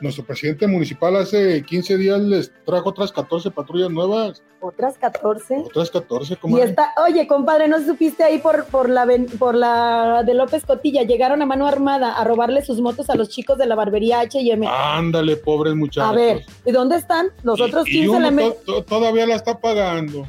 Nuestro 0.00 0.24
presidente 0.24 0.66
municipal 0.68 1.16
hace 1.16 1.62
15 1.64 1.96
días 1.96 2.20
les 2.20 2.52
trajo 2.64 2.90
otras 2.90 3.10
14 3.10 3.50
patrullas 3.50 3.90
nuevas. 3.90 4.42
otras 4.60 4.96
14. 4.98 5.56
Otras 5.66 5.90
14, 5.90 6.34
Y 6.34 6.36
comadre. 6.36 6.64
está, 6.70 6.92
oye, 7.04 7.26
compadre, 7.26 7.66
¿no 7.68 7.80
supiste 7.84 8.22
ahí 8.22 8.38
por, 8.38 8.64
por, 8.66 8.88
la, 8.88 9.06
por 9.38 9.54
la 9.56 10.22
de 10.24 10.34
López 10.34 10.64
Cotilla? 10.64 11.02
Llegaron 11.02 11.42
a 11.42 11.46
mano 11.46 11.66
armada 11.66 12.12
a 12.14 12.22
robarle 12.24 12.64
sus 12.64 12.80
motos 12.80 13.10
a 13.10 13.16
los 13.16 13.28
chicos 13.28 13.58
de 13.58 13.66
la 13.66 13.74
barbería 13.74 14.20
H&M. 14.20 14.66
Ándale, 14.68 15.36
pobres 15.36 15.74
muchachos. 15.74 16.10
a 16.10 16.12
ver, 16.12 16.44
¿y 16.64 16.70
dónde 16.70 16.96
están 16.96 17.28
los 17.42 17.60
otros 17.60 17.86
Y- 17.88 17.90
y 17.90 17.92
15 18.02 18.08
uno 18.10 18.18
elementos? 18.18 18.64
to- 18.64 18.74
to- 18.74 18.84
todavía 18.84 19.26
la 19.26 19.34
está 19.34 19.58
pagando. 19.60 20.26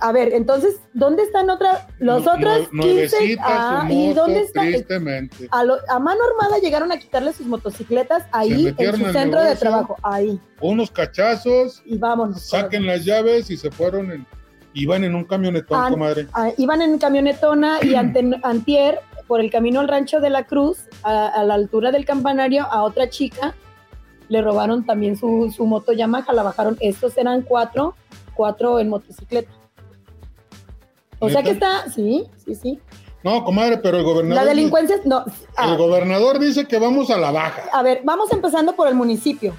A 0.00 0.12
ver, 0.12 0.32
entonces, 0.32 0.76
¿dónde 0.94 1.22
están 1.22 1.50
otra, 1.50 1.88
los 1.98 2.26
otros 2.26 2.72
nu- 2.72 2.82
15? 2.82 3.16
nuevecita 3.16 3.42
Ah, 3.46 3.86
¿y 3.90 4.12
dónde 4.12 4.40
está? 4.40 4.60
Tristemente. 4.62 5.48
A, 5.50 5.64
lo- 5.64 5.78
a 5.88 5.98
mano 5.98 6.20
armada 6.24 6.58
llegaron 6.60 6.92
a 6.92 6.98
quitarle 6.98 7.32
sus 7.32 7.46
motocicletas 7.46 8.24
ahí 8.32 8.74
en 8.78 8.96
su 8.96 9.12
centro 9.12 9.42
de 9.42 9.56
trabajo, 9.56 9.96
ahí. 10.02 10.40
Unos 10.60 10.90
cachazos, 10.90 11.82
Y 11.84 11.98
vámonos. 11.98 12.42
saquen 12.42 12.86
las 12.86 13.04
llaves 13.04 13.50
y 13.50 13.56
se 13.56 13.70
fueron. 13.70 14.10
En, 14.12 14.26
iban 14.74 15.04
en 15.04 15.14
un 15.14 15.24
camionetón, 15.24 15.78
Ah, 15.80 15.88
comadre. 15.90 16.26
Ah, 16.32 16.50
iban 16.56 16.80
en 16.82 16.98
camionetona 16.98 17.78
y 17.82 17.94
ante, 17.96 18.40
antier, 18.42 19.00
por 19.26 19.40
el 19.40 19.50
camino 19.50 19.80
al 19.80 19.88
rancho 19.88 20.20
de 20.20 20.30
la 20.30 20.44
Cruz, 20.46 20.78
a, 21.02 21.26
a 21.28 21.44
la 21.44 21.54
altura 21.54 21.90
del 21.90 22.04
campanario, 22.04 22.64
a 22.70 22.82
otra 22.82 23.08
chica 23.08 23.54
le 24.28 24.40
robaron 24.40 24.86
también 24.86 25.16
su, 25.16 25.52
su 25.54 25.66
moto 25.66 25.92
Yamaha, 25.92 26.32
la 26.32 26.42
bajaron. 26.42 26.76
Estos 26.80 27.18
eran 27.18 27.42
cuatro, 27.42 27.94
cuatro 28.34 28.78
en 28.78 28.88
motocicleta. 28.88 29.50
O 31.22 31.30
sea 31.30 31.42
que 31.42 31.50
está, 31.50 31.88
sí, 31.90 32.26
sí, 32.44 32.54
sí. 32.54 32.80
No, 33.22 33.44
comadre, 33.44 33.78
pero 33.78 33.98
el 33.98 34.02
gobernador. 34.04 34.44
La 34.44 34.48
delincuencia, 34.50 34.96
no. 35.04 35.24
El 35.24 35.32
ah, 35.56 35.76
gobernador 35.76 36.40
dice 36.40 36.66
que 36.66 36.78
vamos 36.78 37.08
a 37.10 37.16
la 37.18 37.30
baja. 37.30 37.62
a 37.72 37.82
ver, 37.82 38.00
vamos 38.04 38.32
empezando 38.32 38.74
por 38.74 38.88
el 38.88 38.94
municipio. 38.96 39.54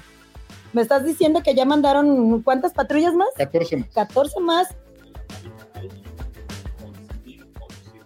Me 0.74 0.82
estás 0.82 1.04
diciendo 1.04 1.40
que 1.42 1.54
ya 1.54 1.64
mandaron 1.64 2.42
cuántas 2.42 2.72
patrullas 2.74 3.14
más? 3.14 3.28
14 3.36 3.76
más. 3.78 3.88
14 3.94 4.40
más. 4.40 4.68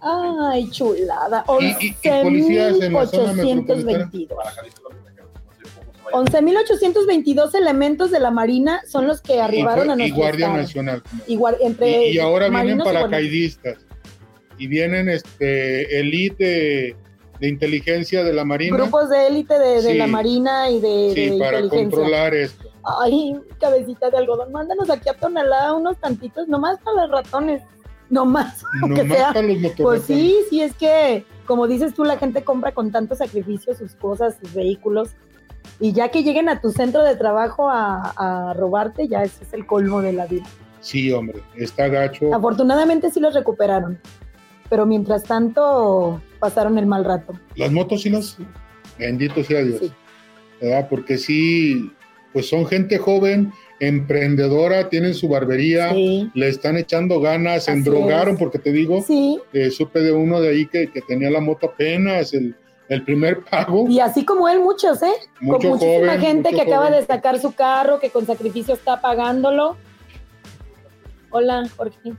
Ay, 0.01 0.69
chulada. 0.71 1.43
Y- 1.59 1.65
y- 1.87 1.95
y 2.01 2.23
policías 2.23 2.79
en 2.79 2.93
la 2.93 3.05
zona 3.07 3.33
11.822. 3.33 4.37
11.822 6.11 7.55
elementos 7.55 8.11
de 8.11 8.19
la 8.19 8.31
Marina 8.31 8.81
son 8.87 9.07
los 9.07 9.21
que 9.21 9.39
arribaron 9.41 9.87
y, 9.87 9.91
a 9.91 9.95
fue- 9.95 9.95
y 9.95 9.97
nuestro 10.11 10.15
Guardia 10.17 10.45
estado. 10.45 10.61
Nacional. 10.61 11.03
Y, 11.27 11.39
entre 11.65 12.07
Y, 12.09 12.15
y 12.15 12.19
ahora 12.19 12.49
vienen 12.49 12.79
paracaidistas. 12.79 13.77
Y 14.57 14.67
vienen 14.67 15.07
este 15.09 15.99
elite 15.99 16.43
de, 16.43 16.95
de 17.39 17.47
inteligencia 17.47 18.23
de 18.23 18.33
la 18.33 18.43
Marina. 18.43 18.75
Grupos 18.77 19.09
de 19.09 19.27
élite 19.27 19.57
de, 19.57 19.81
de 19.81 19.91
Sí. 19.93 19.97
la 19.97 20.07
Marina 20.07 20.69
y 20.69 20.79
de, 20.81 21.11
sí, 21.13 21.29
de 21.29 21.37
para 21.39 21.59
inteligencia. 21.61 21.97
controlar 21.97 22.33
esto. 22.35 22.69
Ay, 23.01 23.35
cabecita 23.59 24.09
de 24.09 24.17
algodón, 24.17 24.51
mándanos 24.51 24.89
aquí 24.89 25.07
a 25.09 25.13
Tonalá 25.13 25.73
unos 25.73 25.97
tantitos, 25.99 26.47
nomás 26.47 26.77
para 26.79 27.05
los 27.07 27.11
ratones. 27.23 27.61
Nomás. 28.09 28.63
Nomás 28.81 29.07
sea. 29.07 29.33
para 29.33 29.47
los 29.47 29.71
Pues 29.77 30.01
sí, 30.03 30.35
sí, 30.49 30.61
es 30.61 30.73
que, 30.73 31.23
como 31.45 31.67
dices 31.67 31.93
tú, 31.93 32.03
la 32.03 32.17
gente 32.17 32.43
compra 32.43 32.73
con 32.73 32.91
tanto 32.91 33.13
sacrificio 33.15 33.75
sus 33.75 33.93
cosas, 33.95 34.35
sus 34.41 34.51
vehículos, 34.55 35.09
y 35.79 35.93
ya 35.93 36.09
que 36.09 36.23
lleguen 36.23 36.49
a 36.49 36.61
tu 36.61 36.71
centro 36.71 37.03
de 37.03 37.15
trabajo 37.15 37.69
a, 37.69 38.13
a 38.17 38.53
robarte, 38.53 39.07
ya 39.07 39.23
ese 39.23 39.43
es 39.43 39.53
el 39.53 39.65
colmo 39.65 40.01
de 40.01 40.13
la 40.13 40.25
vida. 40.25 40.45
Sí, 40.81 41.11
hombre, 41.11 41.41
está 41.55 41.87
gacho. 41.87 42.33
Afortunadamente 42.33 43.11
sí 43.11 43.19
los 43.19 43.33
recuperaron, 43.33 43.99
pero 44.69 44.85
mientras 44.85 45.23
tanto 45.23 46.21
pasaron 46.39 46.77
el 46.77 46.85
mal 46.85 47.05
rato. 47.05 47.33
Las 47.55 47.71
motos 47.71 48.01
sí 48.01 48.09
las. 48.09 48.37
Bendito 48.97 49.43
sea 49.43 49.63
Dios. 49.63 49.79
Sí. 49.79 49.91
¿verdad? 50.61 50.87
Porque 50.89 51.17
sí, 51.17 51.91
pues 52.33 52.49
son 52.49 52.65
gente 52.65 52.97
joven, 52.97 53.51
emprendedora, 53.79 54.89
tienen 54.89 55.13
su 55.13 55.29
barbería, 55.29 55.91
Sí, 55.93 56.29
le 56.33 56.49
están 56.49 56.77
echando 56.77 57.19
ganas, 57.19 57.65
se 57.65 57.71
endrogaron, 57.71 58.37
porque 58.37 58.59
te 58.59 58.71
digo, 58.71 59.01
sí, 59.01 59.39
eh, 59.53 59.71
supe 59.71 60.01
de 60.01 60.11
uno 60.11 60.41
de 60.41 60.49
ahí 60.49 60.65
que, 60.65 60.91
que 60.91 61.01
tenía 61.01 61.29
la 61.29 61.39
moto 61.41 61.67
apenas, 61.67 62.33
el, 62.33 62.55
el 62.89 63.03
primer 63.03 63.45
pago. 63.45 63.87
y 63.87 63.99
así 63.99 64.25
como 64.25 64.49
él, 64.49 64.59
muchos, 64.59 65.01
¿eh? 65.03 65.13
Mucho 65.39 65.59
con 65.59 65.69
muchísima 65.69 66.07
joven, 66.07 66.21
gente 66.21 66.49
que 66.51 66.61
acaba 66.61 66.89
de 66.89 67.05
sacar 67.05 67.39
su 67.39 67.53
carro, 67.53 67.99
que 67.99 68.09
con 68.09 68.25
sacrificio 68.25 68.73
está 68.73 68.99
pagándolo. 68.99 69.77
Hola, 71.29 71.69
Jorge. 71.77 72.13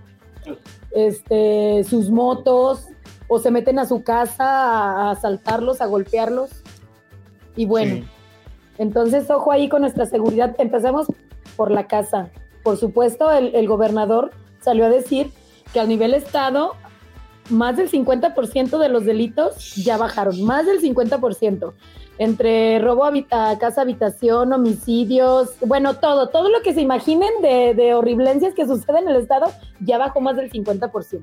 Este, 0.92 1.84
sus 1.84 2.10
motos, 2.10 2.86
o 3.28 3.38
se 3.38 3.50
meten 3.50 3.78
a 3.78 3.86
su 3.86 4.02
casa 4.02 4.44
a, 4.44 5.10
asaltarlos, 5.10 5.80
a 5.80 5.86
golpearlos. 5.86 6.50
Y 7.56 7.66
bueno, 7.66 7.96
Sí. 7.96 8.04
Entonces, 8.78 9.30
ojo 9.30 9.52
ahí 9.52 9.68
con 9.68 9.82
nuestra 9.82 10.06
seguridad. 10.06 10.54
Empecemos 10.58 11.06
por 11.54 11.70
la 11.70 11.86
casa. 11.86 12.30
Por 12.62 12.78
supuesto, 12.78 13.30
el, 13.30 13.54
el 13.54 13.68
gobernador 13.68 14.30
salió 14.62 14.86
a 14.86 14.88
decir 14.88 15.30
que 15.74 15.80
a 15.80 15.84
nivel 15.84 16.14
estado, 16.14 16.72
más 17.50 17.76
del 17.76 17.90
50% 17.90 18.78
de 18.78 18.88
los 18.88 19.04
delitos 19.04 19.74
ya 19.76 19.96
bajaron, 19.96 20.42
más 20.42 20.66
del 20.66 20.80
50%. 20.80 21.72
Entre 22.18 22.78
robo 22.80 23.04
a 23.06 23.58
casa, 23.58 23.80
habitación, 23.80 24.52
homicidios, 24.52 25.54
bueno, 25.60 25.94
todo, 25.94 26.28
todo 26.28 26.50
lo 26.50 26.60
que 26.60 26.74
se 26.74 26.82
imaginen 26.82 27.30
de, 27.40 27.74
de 27.74 27.94
horriblencias 27.94 28.52
que 28.54 28.66
suceden 28.66 29.04
en 29.04 29.14
el 29.14 29.22
estado 29.22 29.50
ya 29.80 29.96
bajó 29.96 30.20
más 30.20 30.36
del 30.36 30.50
50%. 30.50 31.22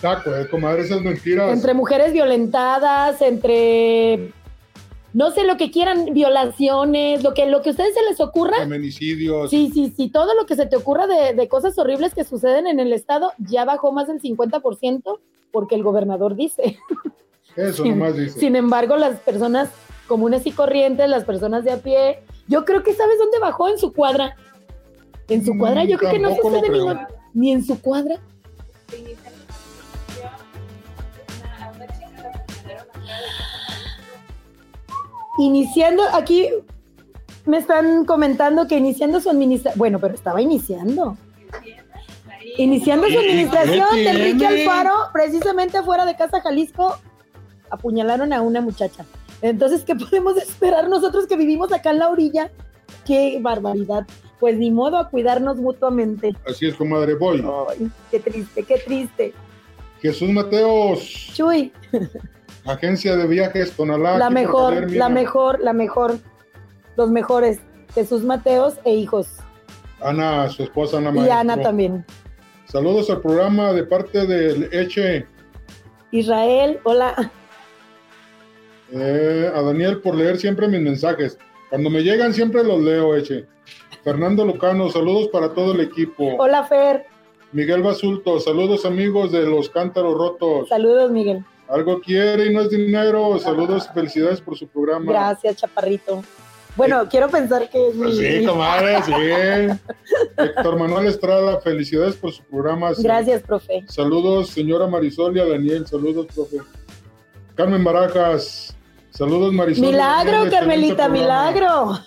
Taco, 0.00 0.34
eh, 0.34 0.48
comadre, 0.48 0.82
esas 0.82 1.02
mentiras. 1.02 1.52
Entre 1.52 1.74
mujeres 1.74 2.12
violentadas, 2.12 3.20
entre 3.20 4.32
no 5.12 5.30
sé 5.32 5.44
lo 5.44 5.56
que 5.56 5.70
quieran, 5.70 6.14
violaciones, 6.14 7.22
lo 7.22 7.34
que, 7.34 7.46
lo 7.46 7.62
que 7.62 7.70
a 7.70 7.72
ustedes 7.72 7.94
se 7.94 8.02
les 8.08 8.20
ocurra. 8.20 8.58
Feminicidios. 8.58 9.50
Sí, 9.50 9.70
sí, 9.74 9.92
sí, 9.94 10.08
todo 10.08 10.34
lo 10.34 10.46
que 10.46 10.54
se 10.54 10.66
te 10.66 10.76
ocurra 10.76 11.06
de, 11.06 11.34
de 11.34 11.48
cosas 11.48 11.76
horribles 11.78 12.14
que 12.14 12.24
suceden 12.24 12.66
en 12.66 12.80
el 12.80 12.92
estado 12.92 13.32
ya 13.38 13.64
bajó 13.64 13.92
más 13.92 14.06
del 14.06 14.22
50% 14.22 15.18
porque 15.50 15.74
el 15.74 15.82
gobernador 15.82 16.34
dice. 16.34 16.78
Eso 17.56 17.82
sin, 17.82 17.98
nomás 17.98 18.16
dice. 18.16 18.38
Sin 18.38 18.56
embargo, 18.56 18.96
las 18.96 19.20
personas 19.20 19.70
comunes 20.06 20.46
y 20.46 20.52
corrientes, 20.52 21.08
las 21.08 21.24
personas 21.24 21.64
de 21.64 21.72
a 21.72 21.76
pie, 21.78 22.22
yo 22.48 22.64
creo 22.64 22.82
que 22.82 22.94
sabes 22.94 23.18
dónde 23.18 23.38
bajó 23.38 23.68
en 23.68 23.78
su 23.78 23.92
cuadra. 23.92 24.36
En 25.28 25.44
su 25.44 25.56
cuadra, 25.56 25.84
yo 25.84 25.98
creo 25.98 26.10
que 26.10 26.18
no 26.18 26.34
sucede 26.34 26.68
creo. 26.68 26.94
ni, 26.94 27.00
ni 27.34 27.52
en 27.52 27.64
su 27.64 27.80
cuadra. 27.80 28.16
Iniciando, 35.38 36.02
aquí 36.12 36.48
me 37.46 37.58
están 37.58 38.04
comentando 38.04 38.66
que 38.66 38.76
iniciando 38.76 39.20
su 39.20 39.30
administración, 39.30 39.78
bueno, 39.78 39.98
pero 39.98 40.14
estaba 40.14 40.42
iniciando. 40.42 41.16
Iniciando 42.60 43.06
su 43.06 43.14
¿Y 43.14 43.16
administración 43.16 43.88
de 43.94 44.10
Enrique? 44.10 44.46
Alfaro, 44.46 44.92
precisamente 45.14 45.78
afuera 45.78 46.04
de 46.04 46.14
Casa 46.14 46.42
Jalisco, 46.42 46.98
apuñalaron 47.70 48.34
a 48.34 48.42
una 48.42 48.60
muchacha. 48.60 49.06
Entonces, 49.40 49.82
¿qué 49.82 49.94
podemos 49.96 50.36
esperar 50.36 50.86
nosotros 50.90 51.26
que 51.26 51.36
vivimos 51.36 51.72
acá 51.72 51.90
en 51.90 52.00
la 52.00 52.10
orilla? 52.10 52.50
¡Qué 53.06 53.38
barbaridad! 53.40 54.06
Pues 54.38 54.58
ni 54.58 54.70
modo 54.70 54.98
a 54.98 55.08
cuidarnos 55.08 55.56
mutuamente. 55.56 56.36
Así 56.46 56.66
es, 56.66 56.74
comadre, 56.74 57.14
voy. 57.14 57.42
Ay, 57.70 57.90
qué 58.10 58.20
triste, 58.20 58.62
qué 58.62 58.76
triste. 58.76 59.32
Jesús 60.02 60.28
Mateos, 60.28 61.00
Chuy, 61.32 61.72
Agencia 62.66 63.16
de 63.16 63.26
Viajes 63.26 63.72
Tonalá. 63.72 64.18
la 64.18 64.28
mejor, 64.28 64.90
la 64.90 65.08
mejor, 65.08 65.60
la 65.60 65.72
mejor. 65.72 66.18
Los 66.96 67.10
mejores. 67.10 67.60
Jesús 67.94 68.22
Mateos 68.22 68.74
e 68.84 68.92
hijos. 68.92 69.28
Ana, 70.02 70.48
su 70.50 70.62
esposa 70.62 70.98
Ana 70.98 71.10
Y 71.10 71.14
Maestro. 71.14 71.38
Ana 71.38 71.62
también. 71.62 72.04
Saludos 72.70 73.10
al 73.10 73.20
programa 73.20 73.72
de 73.72 73.82
parte 73.82 74.28
del 74.28 74.72
Eche. 74.72 75.26
Israel, 76.12 76.78
hola. 76.84 77.32
Eh, 78.92 79.50
a 79.52 79.60
Daniel 79.60 80.00
por 80.00 80.14
leer 80.14 80.38
siempre 80.38 80.68
mis 80.68 80.80
mensajes. 80.80 81.36
Cuando 81.68 81.90
me 81.90 82.02
llegan 82.02 82.32
siempre 82.32 82.62
los 82.62 82.80
leo, 82.80 83.16
Eche. 83.16 83.46
Fernando 84.04 84.44
Lucano, 84.44 84.88
saludos 84.88 85.28
para 85.32 85.52
todo 85.52 85.72
el 85.72 85.80
equipo. 85.80 86.36
Hola, 86.38 86.62
Fer. 86.62 87.06
Miguel 87.50 87.82
Basulto, 87.82 88.38
saludos 88.38 88.86
amigos 88.86 89.32
de 89.32 89.46
los 89.46 89.68
Cántaros 89.68 90.14
Rotos. 90.14 90.68
Saludos, 90.68 91.10
Miguel. 91.10 91.44
Algo 91.68 92.00
quiere 92.00 92.46
y 92.46 92.54
no 92.54 92.60
es 92.60 92.70
dinero. 92.70 93.36
Saludos 93.40 93.88
felicidades 93.92 94.40
por 94.40 94.56
su 94.56 94.68
programa. 94.68 95.10
Gracias, 95.10 95.56
Chaparrito. 95.56 96.22
Bueno, 96.76 97.08
quiero 97.08 97.28
pensar 97.28 97.68
que 97.68 97.88
es 97.88 97.94
mi. 97.94 98.02
Pues 98.04 98.16
sí, 98.18 98.44
comadre, 98.46 99.02
sí. 99.02 99.12
Héctor 100.36 100.78
Manuel 100.78 101.06
Estrada, 101.06 101.60
felicidades 101.60 102.14
por 102.16 102.32
su 102.32 102.42
programa. 102.44 102.94
sí. 102.94 103.02
Gracias, 103.02 103.42
profe. 103.42 103.84
Saludos, 103.88 104.50
señora 104.50 104.86
Marisol 104.86 105.36
y 105.36 105.40
a 105.40 105.46
Daniel. 105.46 105.86
Saludos, 105.86 106.26
profe. 106.34 106.58
Carmen 107.54 107.82
Barajas. 107.84 108.76
Saludos, 109.10 109.52
Marisol. 109.52 109.86
Milagro, 109.86 110.32
Daniel, 110.32 110.50
Carmelita, 110.50 111.08
milagro. 111.08 111.98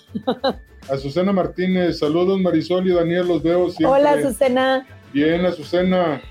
Azucena 0.88 1.32
Martínez. 1.32 1.98
Saludos, 1.98 2.40
Marisol 2.40 2.86
y 2.88 2.92
Daniel. 2.92 3.28
Los 3.28 3.42
veo 3.42 3.70
siempre. 3.70 4.00
Hola, 4.00 4.12
Azucena. 4.12 4.86
Bien, 5.12 5.44
Azucena. 5.44 6.22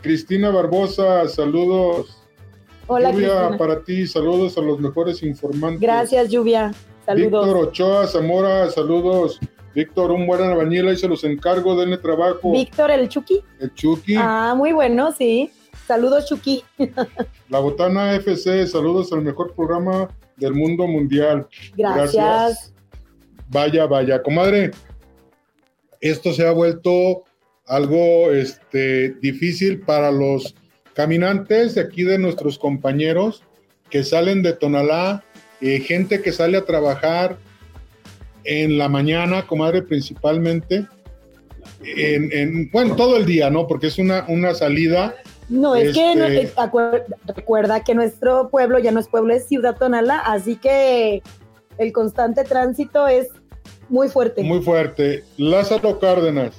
Cristina 0.00 0.50
Barbosa. 0.50 1.28
Saludos. 1.28 2.22
Hola, 2.86 3.10
Lluvia 3.10 3.28
Cristina. 3.28 3.58
para 3.58 3.82
ti. 3.82 4.06
Saludos 4.06 4.56
a 4.56 4.60
los 4.60 4.78
mejores 4.78 5.22
informantes. 5.22 5.80
Gracias, 5.80 6.30
Lluvia. 6.30 6.72
Saludos. 7.06 7.44
Víctor 7.44 7.68
Ochoa 7.68 8.06
Zamora. 8.06 8.70
Saludos. 8.70 9.40
Víctor, 9.74 10.12
un 10.12 10.26
buen 10.26 10.42
albañil. 10.42 10.88
Ahí 10.88 10.96
se 10.96 11.08
los 11.08 11.24
encargo. 11.24 11.76
Denle 11.76 11.98
trabajo. 11.98 12.52
Víctor, 12.52 12.90
el 12.90 13.08
Chucky. 13.08 13.42
El 13.60 13.74
Chucky. 13.74 14.14
Ah, 14.16 14.54
muy 14.56 14.72
bueno, 14.72 15.12
sí. 15.12 15.50
Saludos, 15.86 16.26
Chucky. 16.26 16.64
La 17.48 17.58
Botana 17.58 18.14
FC, 18.14 18.66
saludos 18.66 19.12
al 19.12 19.22
mejor 19.22 19.54
programa 19.54 20.08
del 20.36 20.54
mundo 20.54 20.86
mundial. 20.86 21.46
Gracias. 21.76 22.72
Vaya, 23.48 23.86
vaya, 23.86 24.22
comadre. 24.22 24.70
Esto 26.00 26.32
se 26.32 26.46
ha 26.46 26.52
vuelto 26.52 27.24
algo 27.66 28.30
este, 28.30 29.10
difícil 29.20 29.80
para 29.80 30.10
los 30.10 30.54
caminantes 30.94 31.74
de 31.74 31.82
aquí 31.82 32.02
de 32.02 32.18
nuestros 32.18 32.58
compañeros 32.58 33.42
que 33.90 34.04
salen 34.04 34.42
de 34.42 34.54
Tonalá, 34.54 35.23
eh, 35.60 35.80
gente 35.80 36.20
que 36.22 36.32
sale 36.32 36.58
a 36.58 36.64
trabajar 36.64 37.36
en 38.44 38.76
la 38.78 38.88
mañana, 38.88 39.46
comadre, 39.46 39.82
principalmente. 39.82 40.86
En, 41.82 42.32
en- 42.32 42.70
bueno, 42.70 42.96
todo 42.96 43.16
el 43.16 43.26
día, 43.26 43.50
¿no? 43.50 43.66
Porque 43.66 43.88
es 43.88 43.98
una, 43.98 44.24
una 44.28 44.54
salida 44.54 45.14
No, 45.48 45.74
es 45.74 45.94
que 45.94 46.14
no- 46.16 46.24
Este- 46.26 46.52
recuerda 47.26 47.84
que 47.84 47.94
nuestro 47.94 48.48
pueblo 48.48 48.78
ya 48.78 48.90
no 48.90 49.00
es 49.00 49.08
pueblo, 49.08 49.34
es 49.34 49.46
Ciudad 49.46 49.76
Tonalá, 49.76 50.18
así 50.20 50.56
que 50.56 51.22
el 51.78 51.92
constante 51.92 52.44
tránsito 52.44 53.06
es 53.06 53.28
muy 53.90 54.08
fuerte. 54.08 54.42
Muy 54.42 54.62
fuerte. 54.62 55.24
Lázaro 55.36 55.98
Cárdenas. 55.98 56.52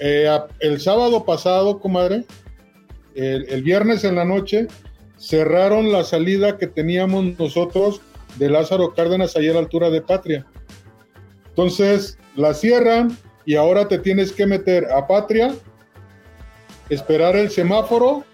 eh, 0.00 0.28
el 0.60 0.80
sábado 0.80 1.24
pasado, 1.24 1.80
comadre, 1.80 2.24
el, 3.14 3.46
el 3.48 3.62
viernes 3.62 4.04
en 4.04 4.14
la 4.14 4.24
noche, 4.24 4.68
cerraron 5.18 5.90
la 5.92 6.04
salida 6.04 6.56
que 6.56 6.68
teníamos 6.68 7.36
nosotros 7.38 8.00
de 8.38 8.48
Lázaro 8.48 8.94
Cárdenas 8.94 9.36
allá 9.36 9.50
a 9.50 9.54
la 9.54 9.60
altura 9.60 9.90
de 9.90 10.00
Patria. 10.00 10.46
Entonces, 11.48 12.18
la 12.36 12.54
cierran 12.54 13.16
y 13.44 13.56
ahora 13.56 13.88
te 13.88 13.98
tienes 13.98 14.32
que 14.32 14.46
meter 14.46 14.86
a 14.92 15.06
Patria, 15.06 15.54
esperar 16.88 17.36
el 17.36 17.50
semáforo, 17.50 18.24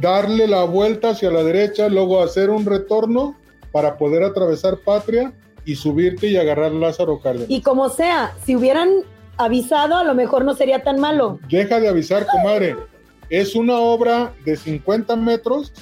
darle 0.00 0.48
la 0.48 0.64
vuelta 0.64 1.10
hacia 1.10 1.30
la 1.30 1.42
derecha, 1.42 1.88
luego 1.88 2.22
hacer 2.22 2.50
un 2.50 2.66
retorno 2.66 3.36
para 3.72 3.96
poder 3.96 4.22
atravesar 4.22 4.78
Patria 4.78 5.32
y 5.64 5.76
subirte 5.76 6.28
y 6.28 6.36
agarrar 6.36 6.72
Lázaro 6.72 7.20
Cárdenas. 7.20 7.50
Y 7.50 7.60
como 7.62 7.88
sea, 7.88 8.34
si 8.44 8.56
hubieran 8.56 8.88
avisado, 9.36 9.96
a 9.96 10.04
lo 10.04 10.14
mejor 10.14 10.44
no 10.44 10.54
sería 10.54 10.82
tan 10.82 10.98
malo. 10.98 11.38
Deja 11.48 11.78
de 11.80 11.88
avisar, 11.88 12.26
comadre. 12.26 12.76
Es 13.28 13.54
una 13.54 13.78
obra 13.78 14.32
de 14.44 14.56
50 14.56 15.16
metros 15.16 15.72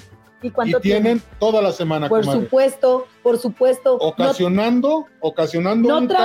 ¿Y 0.45 0.75
tienen 0.81 1.23
toda 1.39 1.63
la 1.63 1.73
semana, 1.73 2.09
Por 2.09 2.21
comadre. 2.21 2.43
supuesto, 2.43 3.07
por 3.23 3.39
supuesto. 3.39 3.99
No, 4.01 4.09
Ocasionando, 4.09 5.07
ocasionando 5.21 5.89
no 5.89 5.99
un 5.99 6.07
caos, 6.09 6.19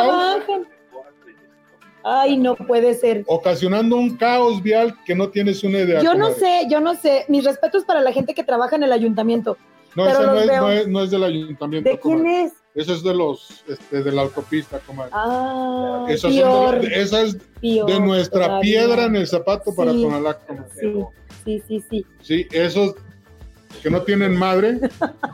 trabajan. 0.46 0.68
Ay, 2.04 2.38
no 2.38 2.56
puede 2.56 2.94
ser. 2.94 3.24
ocasionando 3.28 3.96
un 3.98 4.16
caos 4.18 4.62
vial 4.64 4.96
que 5.06 5.16
no 5.16 5.30
tienes 5.30 5.64
una 5.64 5.80
idea. 5.80 6.02
Yo 6.02 6.14
no 6.16 6.32
sé, 6.32 6.66
yo 6.70 6.80
no 6.80 6.96
sé. 6.96 7.26
Mis 7.28 7.44
respetos 7.44 7.84
para 7.86 8.02
la 8.02 8.12
gente 8.12 8.34
que 8.34 8.44
trabaja 8.44 8.76
en 8.76 8.84
el 8.84 8.92
ayuntamiento. 8.94 9.58
No, 9.96 10.08
esa 10.08 10.22
no 10.24 10.40
es, 10.40 10.48
no, 10.48 10.72
es, 10.72 10.88
no 10.88 11.04
es 11.04 11.12
del 11.12 11.24
ayuntamiento. 11.24 11.90
¿De 11.90 12.00
quién 12.00 12.26
es? 12.28 12.54
Eso 12.76 12.94
es 12.94 13.04
de 13.04 13.14
los, 13.14 13.64
este, 13.68 14.04
de 14.04 14.12
la 14.12 14.22
autopista, 14.22 14.80
comadre. 14.80 15.12
Ah, 15.14 16.06
Esa 16.08 16.22
son 16.30 16.32
peor, 16.32 16.80
de, 16.80 17.02
esa 17.02 17.22
es 17.24 17.38
peor 17.60 17.90
de 17.90 18.00
nuestra 18.00 18.46
todavía. 18.46 18.62
piedra 18.62 19.04
en 19.06 19.16
el 19.16 19.28
zapato 19.28 19.76
para 19.76 19.92
Sí. 19.92 20.04
Tonalá, 20.04 20.36
comadre. 20.38 20.70
Sí, 20.80 21.04
sí, 21.44 21.64
sí, 21.68 21.84
sí. 21.90 22.06
Sí, 22.22 22.48
esos 22.52 22.94
que 23.82 23.90
no 23.90 24.02
tienen 24.04 24.36
madre, 24.38 24.80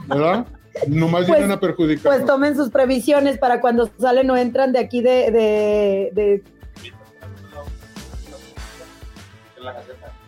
¿verdad? 0.08 0.46
Nomás 0.88 1.26
Pues- 1.26 1.38
vienen 1.40 1.52
a 1.52 1.60
perjudicar. 1.60 2.04
Pues 2.14 2.26
tomen 2.26 2.56
sus 2.56 2.70
previsiones 2.70 3.38
para 3.38 3.62
cuando 3.62 3.90
salen 4.00 4.30
o 4.30 4.36
entran 4.38 4.72
de 4.74 4.80
aquí 4.80 5.02
de, 5.02 5.32
de- 5.32 6.10
de- 6.14 6.44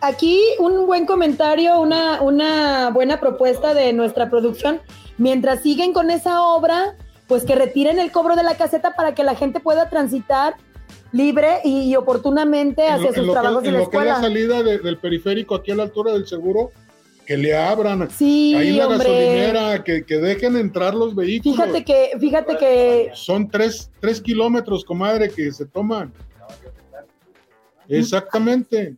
Aquí 0.00 0.40
un 0.58 0.86
buen 0.86 1.06
comentario, 1.06 1.80
una, 1.80 2.22
una 2.22 2.90
buena 2.90 3.18
propuesta 3.20 3.74
de 3.74 3.92
nuestra 3.92 4.30
producción. 4.30 4.80
Mientras 5.16 5.62
siguen 5.62 5.92
con 5.92 6.10
esa 6.10 6.42
obra, 6.42 6.94
pues 7.26 7.44
que 7.44 7.54
retiren 7.56 7.98
el 7.98 8.12
cobro 8.12 8.36
de 8.36 8.42
la 8.44 8.54
caseta 8.56 8.94
para 8.94 9.14
que 9.14 9.24
la 9.24 9.34
gente 9.34 9.60
pueda 9.60 9.90
transitar 9.90 10.54
libre 11.12 11.58
y, 11.64 11.90
y 11.90 11.96
oportunamente 11.96 12.86
En 12.86 12.92
hacia 12.94 13.02
lo- 13.04 13.08
en 13.10 13.14
sus 13.14 13.26
lo 13.26 13.32
que- 13.32 13.40
trabajos 13.40 13.62
en 13.64 13.68
en 13.68 13.74
la 13.74 13.80
lo 13.80 13.90
que 13.90 13.96
es 13.98 14.04
la 14.04 14.20
salida 14.20 14.62
de- 14.62 14.78
del 14.78 14.98
periférico 14.98 15.54
aquí 15.56 15.72
a 15.72 15.76
la 15.76 15.82
altura 15.84 16.12
del 16.12 16.26
seguro, 16.26 16.70
que 17.28 17.36
le 17.36 17.54
abran. 17.54 18.08
Sí, 18.10 18.54
Ahí 18.56 18.72
la 18.72 18.88
hombre. 18.88 19.06
gasolinera, 19.06 19.84
que, 19.84 20.02
que 20.02 20.16
dejen 20.16 20.56
entrar 20.56 20.94
los 20.94 21.14
vehículos. 21.14 21.58
Fíjate 21.58 21.84
que, 21.84 22.10
fíjate 22.18 22.56
que 22.56 23.10
Son 23.12 23.50
tres, 23.50 23.90
tres 24.00 24.18
kilómetros, 24.22 24.82
comadre, 24.82 25.28
que 25.28 25.52
se 25.52 25.66
toman. 25.66 26.10
Exactamente. 27.86 28.96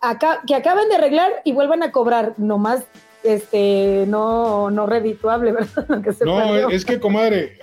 acá, 0.00 0.42
que 0.46 0.54
acaben 0.54 0.88
de 0.88 0.94
arreglar 0.94 1.32
y 1.44 1.50
vuelvan 1.52 1.82
a 1.82 1.90
cobrar, 1.90 2.34
nomás 2.38 2.84
este 3.24 4.04
no, 4.06 4.70
no 4.70 4.86
redituable, 4.86 5.50
¿verdad? 5.58 5.86
Lo 5.88 6.00
que 6.00 6.12
se 6.12 6.24
No, 6.24 6.36
perdió. 6.36 6.68
es 6.70 6.84
que, 6.84 7.00
comadre, 7.00 7.58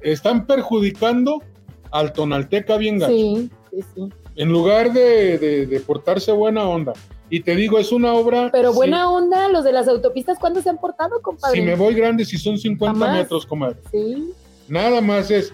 están 0.00 0.46
perjudicando 0.46 1.42
al 1.90 2.14
tonalteca 2.14 2.78
bien 2.78 2.98
gacho. 2.98 3.12
Sí, 3.12 3.50
sí, 3.70 3.80
sí. 3.94 4.08
En 4.36 4.48
lugar 4.50 4.92
de, 4.94 5.36
de- 5.36 5.66
de 5.66 5.80
portarse 5.80 6.32
buena 6.32 6.66
onda. 6.66 6.94
Y 7.30 7.40
te 7.40 7.54
digo, 7.56 7.78
es 7.78 7.92
una 7.92 8.14
obra. 8.14 8.48
Pero 8.52 8.70
sí, 8.70 8.76
buena 8.76 9.10
onda, 9.10 9.48
los 9.48 9.64
de 9.64 9.72
las 9.72 9.86
autopistas, 9.88 10.38
¿cuándo 10.38 10.62
se 10.62 10.70
han 10.70 10.78
portado, 10.78 11.20
compadre? 11.22 11.56
Si 11.58 11.62
me 11.64 11.74
voy 11.74 11.94
grande, 11.94 12.24
si 12.24 12.38
son 12.38 12.56
50 12.58 12.98
Jamás. 12.98 13.18
metros, 13.18 13.44
comadre. 13.46 13.76
Sí, 13.90 14.32
Nada 14.68 15.00
más 15.00 15.30
es. 15.30 15.52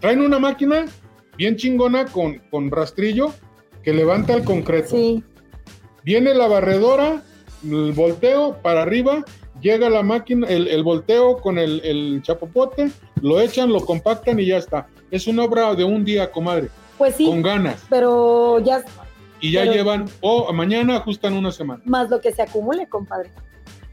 Traen 0.00 0.20
una 0.22 0.38
máquina 0.38 0.86
bien 1.36 1.56
chingona 1.56 2.06
con, 2.06 2.38
con 2.50 2.70
rastrillo 2.70 3.32
que 3.82 3.92
levanta 3.92 4.34
el 4.34 4.44
concreto. 4.44 4.90
sí. 4.90 5.22
Viene 6.02 6.32
la 6.34 6.48
barredora, 6.48 7.22
el 7.62 7.92
volteo 7.92 8.56
para 8.62 8.80
arriba, 8.82 9.22
llega 9.60 9.90
la 9.90 10.02
máquina, 10.02 10.46
el, 10.48 10.66
el 10.68 10.82
volteo 10.82 11.36
con 11.36 11.58
el, 11.58 11.82
el 11.84 12.22
chapopote, 12.22 12.90
lo 13.20 13.38
echan, 13.38 13.70
lo 13.70 13.84
compactan 13.84 14.40
y 14.40 14.46
ya 14.46 14.56
está. 14.56 14.88
Es 15.10 15.26
una 15.26 15.44
obra 15.44 15.74
de 15.74 15.84
un 15.84 16.02
día, 16.02 16.30
comadre, 16.30 16.70
Pues 16.96 17.16
sí, 17.16 17.26
con 17.26 17.42
ganas. 17.42 17.82
pero 17.90 18.60
ya 18.60 18.82
Y 19.40 19.52
ya 19.52 19.60
Pero- 19.62 19.72
llevan, 19.72 20.04
o 20.20 20.52
mañana 20.52 20.96
ajustan 20.96 21.34
una 21.34 21.50
semana. 21.52 21.82
más 21.86 22.10
lo 22.10 22.20
que 22.20 22.32
se 22.32 22.42
acumule, 22.42 22.86
compadre. 22.88 23.30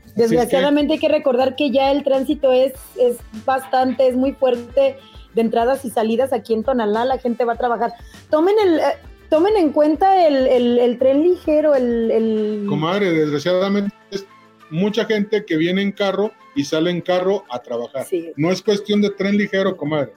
es 0.05 0.15
Desgraciadamente 0.15 0.93
hay 0.93 0.99
que 0.99 1.09
recordar 1.09 1.55
que 1.55 1.71
ya 1.71 1.91
el 1.91 2.03
tránsito 2.03 2.51
es, 2.51 2.73
es 2.99 3.17
bastante, 3.45 4.07
es 4.07 4.15
muy 4.15 4.33
fuerte 4.33 4.97
de 5.35 5.41
entradas 5.41 5.85
y 5.85 5.89
salidas 5.91 6.33
aquí 6.33 6.53
en 6.53 6.63
Tonalá, 6.63 7.05
la 7.05 7.17
gente 7.19 7.45
va 7.45 7.53
a 7.53 7.57
trabajar. 7.57 7.93
Tomen 8.31 8.55
el, 8.63 8.79
eh, 8.79 8.83
tomen 9.29 9.55
en 9.57 9.71
cuenta 9.71 10.25
el, 10.27 10.47
el- 10.47 10.79
el 10.79 10.97
tren 10.97 11.21
ligero, 11.21 11.75
el, 11.75 12.09
el- 12.11 12.65
Comadre, 12.67 13.11
desgraciadamente 13.11 13.93
es 14.11 14.25
mucha 14.71 15.05
gente 15.05 15.45
que 15.45 15.55
viene 15.57 15.81
en 15.83 15.91
carro 15.91 16.31
y 16.55 16.63
sale 16.65 16.89
en 16.89 17.01
carro 17.01 17.43
a 17.51 17.59
trabajar. 17.59 18.05
Sí. 18.05 18.31
No 18.35 18.51
es 18.51 18.61
cuestión 18.63 19.01
de 19.01 19.11
tren 19.11 19.37
ligero, 19.37 19.77
comadre. 19.77 20.11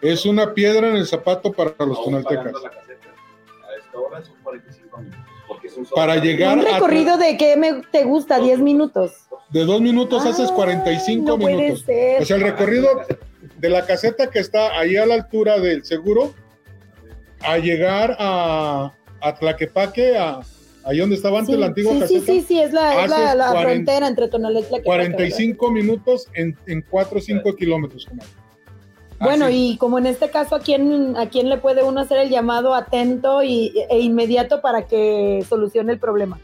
Es 0.00 0.24
una 0.24 0.54
piedra 0.54 0.88
en 0.88 0.96
el 0.96 1.06
zapato 1.06 1.52
para 1.52 1.74
los 1.84 2.02
tonaltecas. 2.02 2.52
Hora 3.98 4.22
son 4.24 4.34
45 4.42 4.98
minutos. 4.98 5.20
Porque 5.48 5.66
es 5.68 5.76
un 5.76 5.84
solo 5.86 5.96
Para 5.96 6.16
llegar 6.16 6.58
un 6.58 6.66
a- 6.66 6.72
recorrido 6.72 7.16
de 7.18 7.36
qué 7.36 7.56
me, 7.56 7.82
te 7.92 8.04
gusta, 8.04 8.38
10 8.38 8.60
minutos. 8.60 9.12
De 9.50 9.64
dos 9.64 9.80
minutos 9.80 10.24
haces 10.24 10.48
Ay, 10.50 10.56
45 10.56 11.24
no 11.28 11.38
puede 11.38 11.56
minutos. 11.56 11.84
ser. 11.84 12.22
O 12.22 12.24
sea, 12.24 12.36
el 12.36 12.42
recorrido 12.42 12.88
de 13.58 13.68
la 13.68 13.84
caseta 13.86 14.30
que 14.30 14.38
está 14.38 14.78
ahí 14.78 14.96
a 14.96 15.06
la 15.06 15.14
altura 15.14 15.58
del 15.58 15.84
seguro 15.84 16.34
a 17.40 17.58
llegar 17.58 18.16
a, 18.18 18.92
a 19.20 19.34
Tlaquepaque, 19.34 20.16
a, 20.16 20.40
ahí 20.84 20.98
donde 20.98 21.16
estaba 21.16 21.38
antes 21.40 21.54
sí, 21.54 21.60
la 21.60 21.66
antigua 21.66 21.92
sí, 21.92 21.98
sí, 21.98 22.02
caseta, 22.14 22.26
sí, 22.32 22.40
sí, 22.48 22.60
es 22.60 22.72
la, 22.72 23.04
es 23.04 23.10
la, 23.10 23.16
Haces 23.16 23.36
la 23.36 23.50
40 23.52 23.62
frontera 23.74 24.08
entre 24.08 24.28
Tonalá 24.28 24.60
y 24.60 24.62
Tlaquepaque, 24.62 24.84
45 24.84 25.70
minutos 25.70 26.26
en, 26.34 26.56
en 26.66 26.82
4 26.82 27.18
o 27.18 27.20
5 27.20 27.54
kilómetros. 27.54 28.06
comadre. 28.06 28.30
Bueno, 29.24 29.46
Así. 29.46 29.72
y 29.72 29.76
como 29.78 29.98
en 29.98 30.06
este 30.06 30.30
caso, 30.30 30.54
¿a 30.56 30.60
quién, 30.60 31.16
¿a 31.16 31.28
quién 31.28 31.48
le 31.48 31.56
puede 31.58 31.82
uno 31.82 32.00
hacer 32.00 32.18
el 32.18 32.30
llamado 32.30 32.74
atento 32.74 33.42
y, 33.42 33.72
e 33.90 34.00
inmediato 34.00 34.60
para 34.60 34.86
que 34.86 35.44
solucione 35.48 35.92
el 35.92 35.98
problema? 35.98 36.38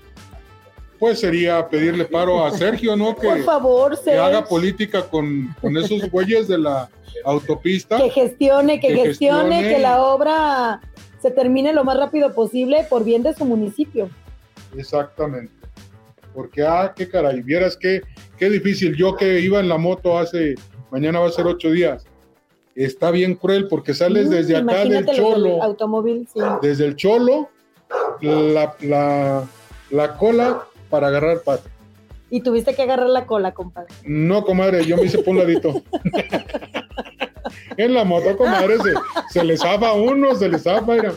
Pues 0.98 1.20
sería 1.20 1.66
pedirle 1.68 2.04
paro 2.04 2.44
a 2.44 2.50
Sergio, 2.50 2.96
¿no? 2.96 3.14
Que, 3.20 3.28
Por 3.28 3.44
favor, 3.44 3.90
que 3.92 4.04
Sergio, 4.04 4.24
haga 4.24 4.44
política 4.44 5.02
con, 5.02 5.54
con 5.60 5.76
esos 5.76 6.10
güeyes 6.10 6.48
de 6.48 6.58
la 6.58 6.88
autopista. 7.24 7.96
que 7.96 8.10
gestione, 8.10 8.80
que, 8.80 8.88
que 8.88 8.96
gestione, 8.96 9.56
gestione. 9.56 9.74
que 9.74 9.78
la 9.80 10.02
obra 10.02 10.80
se 11.20 11.30
termine 11.30 11.72
lo 11.72 11.84
más 11.84 11.96
rápido 11.96 12.32
posible 12.34 12.86
por 12.88 13.04
bien 13.04 13.22
de 13.22 13.34
su 13.34 13.44
municipio. 13.44 14.10
Exactamente. 14.76 15.52
Porque, 16.34 16.62
ah, 16.62 16.92
qué 16.96 17.08
caray, 17.08 17.42
vieras 17.42 17.76
qué, 17.76 18.02
qué 18.38 18.48
difícil. 18.48 18.96
Yo 18.96 19.16
que 19.16 19.40
iba 19.40 19.60
en 19.60 19.68
la 19.68 19.78
moto 19.78 20.18
hace, 20.18 20.54
mañana 20.90 21.18
va 21.20 21.28
a 21.28 21.32
ser 21.32 21.46
ocho 21.46 21.70
días. 21.70 22.04
Está 22.74 23.10
bien 23.10 23.34
cruel 23.34 23.68
porque 23.68 23.94
sales 23.94 24.28
Mm, 24.28 24.30
desde 24.30 24.56
acá 24.56 24.84
del 24.84 25.06
Cholo, 25.06 25.62
automóvil, 25.62 26.28
sí. 26.32 26.40
desde 26.62 26.86
el 26.86 26.96
Cholo, 26.96 27.48
la, 28.20 28.74
la, 28.80 29.44
la 29.90 30.16
cola 30.16 30.62
para 30.88 31.08
agarrar 31.08 31.40
pato. 31.42 31.68
Y 32.30 32.42
tuviste 32.42 32.74
que 32.74 32.82
agarrar 32.82 33.08
la 33.08 33.26
cola, 33.26 33.52
compadre. 33.52 33.88
No, 34.04 34.44
comadre, 34.44 34.84
yo 34.86 34.96
me 34.96 35.04
hice 35.04 35.18
por 35.18 35.30
un 35.30 35.38
ladito. 35.38 35.82
en 37.76 37.94
la 37.94 38.04
moto, 38.04 38.36
comadre, 38.36 38.78
se, 38.78 38.92
se 39.30 39.44
le 39.44 39.56
zafa 39.56 39.92
uno, 39.94 40.34
se 40.36 40.48
le 40.48 40.58
zafa, 40.58 40.92
mira. 40.94 41.12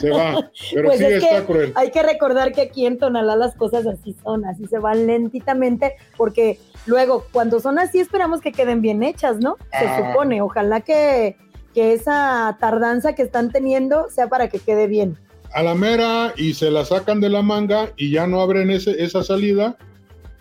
Se 0.00 0.10
va. 0.10 0.50
Pero 0.72 0.88
Pues 0.88 0.98
sí 0.98 1.04
es 1.06 1.24
está 1.24 1.44
cruel. 1.44 1.72
Hay 1.74 1.90
que 1.90 2.02
recordar 2.02 2.52
que 2.52 2.62
aquí 2.62 2.86
en 2.86 2.98
Tonalá 2.98 3.34
las 3.36 3.54
cosas 3.56 3.86
así 3.86 4.14
son, 4.22 4.44
así 4.44 4.66
se 4.66 4.78
van 4.78 5.06
lentitamente, 5.06 5.94
porque 6.16 6.58
luego 6.86 7.24
cuando 7.32 7.60
son 7.60 7.78
así 7.78 7.98
esperamos 8.00 8.40
que 8.40 8.52
queden 8.52 8.80
bien 8.82 9.02
hechas, 9.02 9.38
¿no? 9.38 9.56
Se 9.78 9.86
Ah. 9.86 10.10
supone, 10.12 10.42
ojalá 10.42 10.80
que, 10.80 11.36
que 11.74 11.92
esa 11.92 12.56
tardanza 12.60 13.14
que 13.14 13.22
están 13.22 13.50
teniendo 13.50 14.08
sea 14.10 14.28
para 14.28 14.48
que 14.48 14.58
quede 14.58 14.86
bien. 14.86 15.18
a 15.52 15.62
la 15.62 15.74
mera 15.76 16.32
y 16.36 16.54
se 16.54 16.68
la 16.70 16.84
sacan 16.84 17.20
de 17.20 17.28
la 17.30 17.40
manga 17.42 17.90
y 17.96 18.10
ya 18.10 18.26
no 18.26 18.40
abren 18.40 18.70
ese, 18.72 19.00
esa 19.04 19.22
salida 19.22 19.76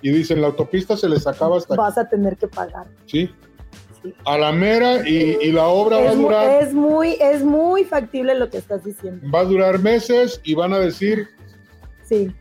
y 0.01 0.09
dicen 0.09 0.41
la 0.41 0.47
autopista 0.47 0.97
se 0.97 1.07
les 1.07 1.27
acaba 1.27 1.57
hasta 1.57 1.75
aquí. 1.75 1.79
Vas 1.81 1.97
a 1.99 2.09
tener 2.09 2.35
que 2.35 2.47
pagar. 2.47 2.87
Sí. 3.05 3.29
Sí. 4.01 4.13
A 4.25 4.37
la 4.39 4.51
mera 4.51 5.07
y, 5.07 5.37
y 5.41 5.51
la 5.51 5.67
obra 5.67 5.97
va 5.99 6.09
a 6.09 6.15
durar, 6.15 6.63
es 6.63 6.73
muy, 6.73 7.15
es 7.21 7.43
muy 7.43 7.83
factible 7.85 8.33
lo 8.35 8.49
que 8.49 8.57
estás 8.57 8.83
diciendo. 8.83 9.25
va 9.31 9.41
a 9.41 9.43
durar 9.45 9.77
meses 9.79 10.41
y 10.43 10.55
van 10.55 10.73
a 10.73 10.79
decir 10.79 11.27
Sí, 12.01 12.33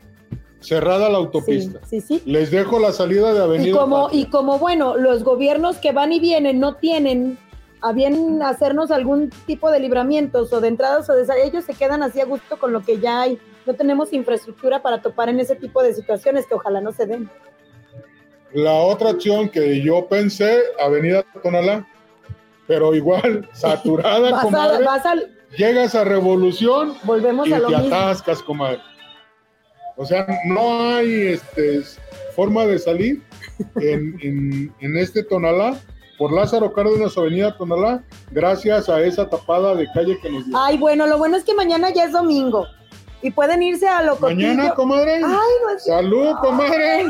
cerrada 0.63 1.09
la 1.09 1.19
autopista. 1.19 1.81
sí, 1.87 2.01
sí. 2.01 2.23
Les 2.27 2.51
dejo 2.51 2.79
la 2.79 2.93
salida 2.93 3.33
de 3.35 3.41
Avenida. 3.43 3.69
Y 3.71 3.73
como, 3.73 4.05
Patria. 4.05 4.21
y 4.21 4.25
como 4.27 4.59
bueno, 4.59 4.97
los 4.97 5.23
gobiernos 5.25 5.77
que 5.79 5.93
van 5.93 6.13
y 6.13 6.21
vienen 6.21 6.59
no 6.61 6.75
tienen 6.77 7.39
a 7.81 7.93
bien 7.93 8.41
hacernos 8.43 8.91
algún 8.93 9.31
tipo 9.47 9.71
de 9.71 9.81
libramientos 9.81 10.53
o 10.53 10.61
de 10.61 10.69
entradas 10.69 11.11
o 11.11 11.15
de 11.15 11.27
sal- 11.27 11.39
ellos 11.43 11.65
se 11.65 11.75
quedan 11.75 12.03
así 12.03 12.21
a 12.21 12.25
gusto 12.25 12.57
con 12.59 12.73
lo 12.73 12.83
que 12.83 12.99
ya 13.01 13.23
hay. 13.23 13.39
No 13.67 13.75
tenemos 13.75 14.13
infraestructura 14.13 14.83
para 14.83 15.03
topar 15.03 15.29
en 15.29 15.41
ese 15.41 15.57
tipo 15.57 15.83
de 15.83 15.93
situaciones 15.95 16.47
que 16.47 16.55
ojalá 16.55 16.81
no 16.81 16.93
se 16.93 17.07
den. 17.07 17.29
La 18.53 18.73
otra 18.75 19.11
opción 19.11 19.49
que 19.49 19.83
yo 19.83 20.07
pensé, 20.07 20.61
Avenida 20.81 21.25
Tonalá, 21.43 21.87
pero 22.67 22.95
igual 22.95 23.49
saturada, 23.53 24.31
Vas 24.31 24.45
a, 24.55 24.79
vas 24.81 25.03
Llegas 25.57 25.95
a 25.95 26.05
Revolución 26.05 26.95
volvemos 27.05 27.47
y 27.49 27.53
a 27.53 27.59
lo 27.59 27.69
te 27.69 27.77
mismo. 27.79 27.95
atascas, 27.95 28.43
comadre. 28.43 28.81
O 30.03 30.05
sea, 30.05 30.27
no 30.47 30.97
hay 30.97 31.29
este, 31.29 31.81
forma 32.35 32.67
de 32.67 32.77
salir 32.81 33.23
en, 33.77 34.19
en- 34.21 34.75
en 34.81 34.97
este 34.97 35.23
Tonalá 35.23 35.77
por 36.19 36.33
Lázaro 36.33 36.73
Cárdenas, 36.73 37.17
Avenida 37.17 37.57
Tonalá, 37.57 38.03
gracias 38.33 38.89
a 38.89 39.01
esa 39.01 39.31
tapada 39.31 39.77
de 39.77 39.87
calle 39.95 40.19
que 40.21 40.29
nos 40.29 40.45
dio. 40.45 40.59
Ay, 40.59 40.77
bueno, 40.77 41.07
lo 41.07 41.19
bueno 41.19 41.37
es 41.37 41.45
que 41.45 41.55
mañana 41.55 41.91
ya 41.91 42.07
es 42.07 42.13
domingo 42.13 42.67
y 43.23 43.31
pueden 43.31 43.63
irse 43.63 43.87
a 43.87 44.03
lo 44.03 44.17
Mañana, 44.17 44.75
comadre. 44.75 45.15
Ay, 45.15 45.23
no 45.23 45.71
es 45.77 45.85
Salud, 45.85 46.35
comadre. 46.41 47.05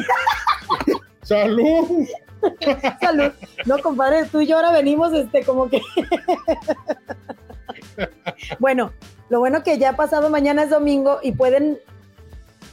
Salud. 1.23 2.07
salud. 3.01 3.33
No, 3.65 3.79
compadre, 3.79 4.27
tú 4.27 4.43
y 4.43 4.47
yo 4.49 4.57
ahora 4.57 4.71
venimos, 4.73 5.15
este, 5.15 5.45
como 5.45 5.71
que. 5.71 5.81
bueno, 8.59 8.93
lo 9.31 9.39
bueno 9.39 9.63
que 9.63 9.79
ya 9.79 9.97
pasado 9.97 10.29
mañana 10.29 10.65
es 10.65 10.71
domingo 10.71 11.21
y 11.23 11.33
pueden, 11.33 11.79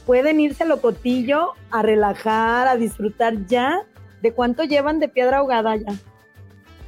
pueden 0.06 0.40
irse 0.40 0.64
a 0.64 0.66
Locotillo 0.66 1.52
a 1.70 1.82
relajar, 1.82 2.66
a 2.68 2.76
disfrutar 2.76 3.46
ya. 3.46 3.82
¿De 4.22 4.32
cuánto 4.32 4.64
llevan 4.64 5.00
de 5.00 5.08
piedra 5.08 5.38
ahogada 5.38 5.76
ya? 5.76 5.92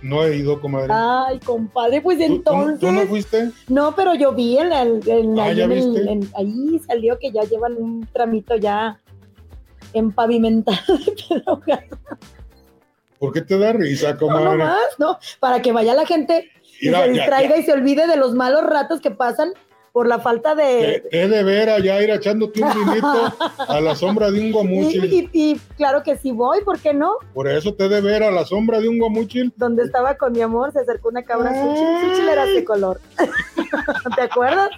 No 0.03 0.25
he 0.25 0.37
ido, 0.37 0.61
comadre. 0.61 0.89
Ay, 0.93 1.39
compadre, 1.41 2.01
pues 2.01 2.19
¿Tú- 2.19 2.25
tú- 2.27 2.33
entonces. 2.35 2.81
¿Tú, 2.81 2.91
no 2.93 3.03
fuiste? 3.03 3.51
No, 3.69 3.95
pero 3.95 4.15
yo 4.15 4.33
vi 4.33 4.59
en, 4.59 4.73
en- 4.73 5.39
Ah, 5.39 5.45
ahí, 5.45 5.57
¿ya 5.57 5.65
en 5.65 5.73
el- 5.73 5.79
viste? 5.93 6.11
en- 6.13 6.29
ahí 6.37 6.81
salió 6.87 7.19
que 7.19 7.31
ya 7.31 7.43
llevan 7.43 7.77
un 7.77 8.07
tramito 8.13 8.57
ya 8.57 8.99
empavimentado 9.93 10.99
de 11.07 11.13
piedra 11.13 11.45
ahogada. 11.47 11.85
¿Por 13.19 13.33
qué 13.33 13.41
te 13.43 13.57
da 13.59 13.73
risa, 13.73 14.17
comadre? 14.17 14.45
no 14.45 14.65
más, 14.65 14.81
¿no? 14.99 15.19
Para 15.39 15.63
que 15.63 15.71
vaya 15.73 15.95
la 15.95 16.05
gente 16.07 16.51
y 16.81 16.87
se 16.87 16.91
ya- 16.91 17.07
distraiga 17.07 17.57
y 17.57 17.63
se 17.63 17.73
olvide 17.73 18.07
de 18.09 18.17
los 18.17 18.35
malos 18.35 18.65
ratos 18.65 19.01
que 19.01 19.13
pasan 19.13 19.53
por 19.93 20.07
la 20.09 20.19
falta 20.19 20.55
de... 20.55 21.05
he 21.11 21.29
de 21.29 21.43
ver 21.43 21.69
allá 21.69 22.03
ir 22.03 22.09
echándote 22.11 22.63
un 22.63 22.71
vinito 22.73 23.33
a 23.59 23.81
la 23.81 23.95
sombra 23.95 24.31
de 24.31 24.41
un 24.41 24.51
guamuchil. 24.53 25.05
y- 25.13 25.29
y 25.33 25.59
claro 25.77 26.03
que 26.03 26.17
sí 26.17 26.33
voy, 26.33 26.63
¿por 26.65 26.79
qué 26.81 26.95
no? 26.95 27.13
Por 27.35 27.47
eso 27.47 27.75
te 27.75 27.89
de 27.91 28.01
ver 28.01 28.23
a 28.23 28.31
la 28.31 28.45
sombra 28.47 28.81
de 28.81 28.89
un 28.89 28.99
guamuchil. 28.99 29.53
Donde 29.57 29.83
estaba 29.85 30.17
con 30.17 30.33
mi 30.33 30.41
amor 30.41 30.73
se 30.73 30.79
acercó 30.81 31.11
una 31.11 31.23
cabra 31.23 31.53
era 32.33 32.47
de 32.47 32.65
color. 32.65 33.01
¿Te 34.17 34.23
acuerdas? 34.23 34.71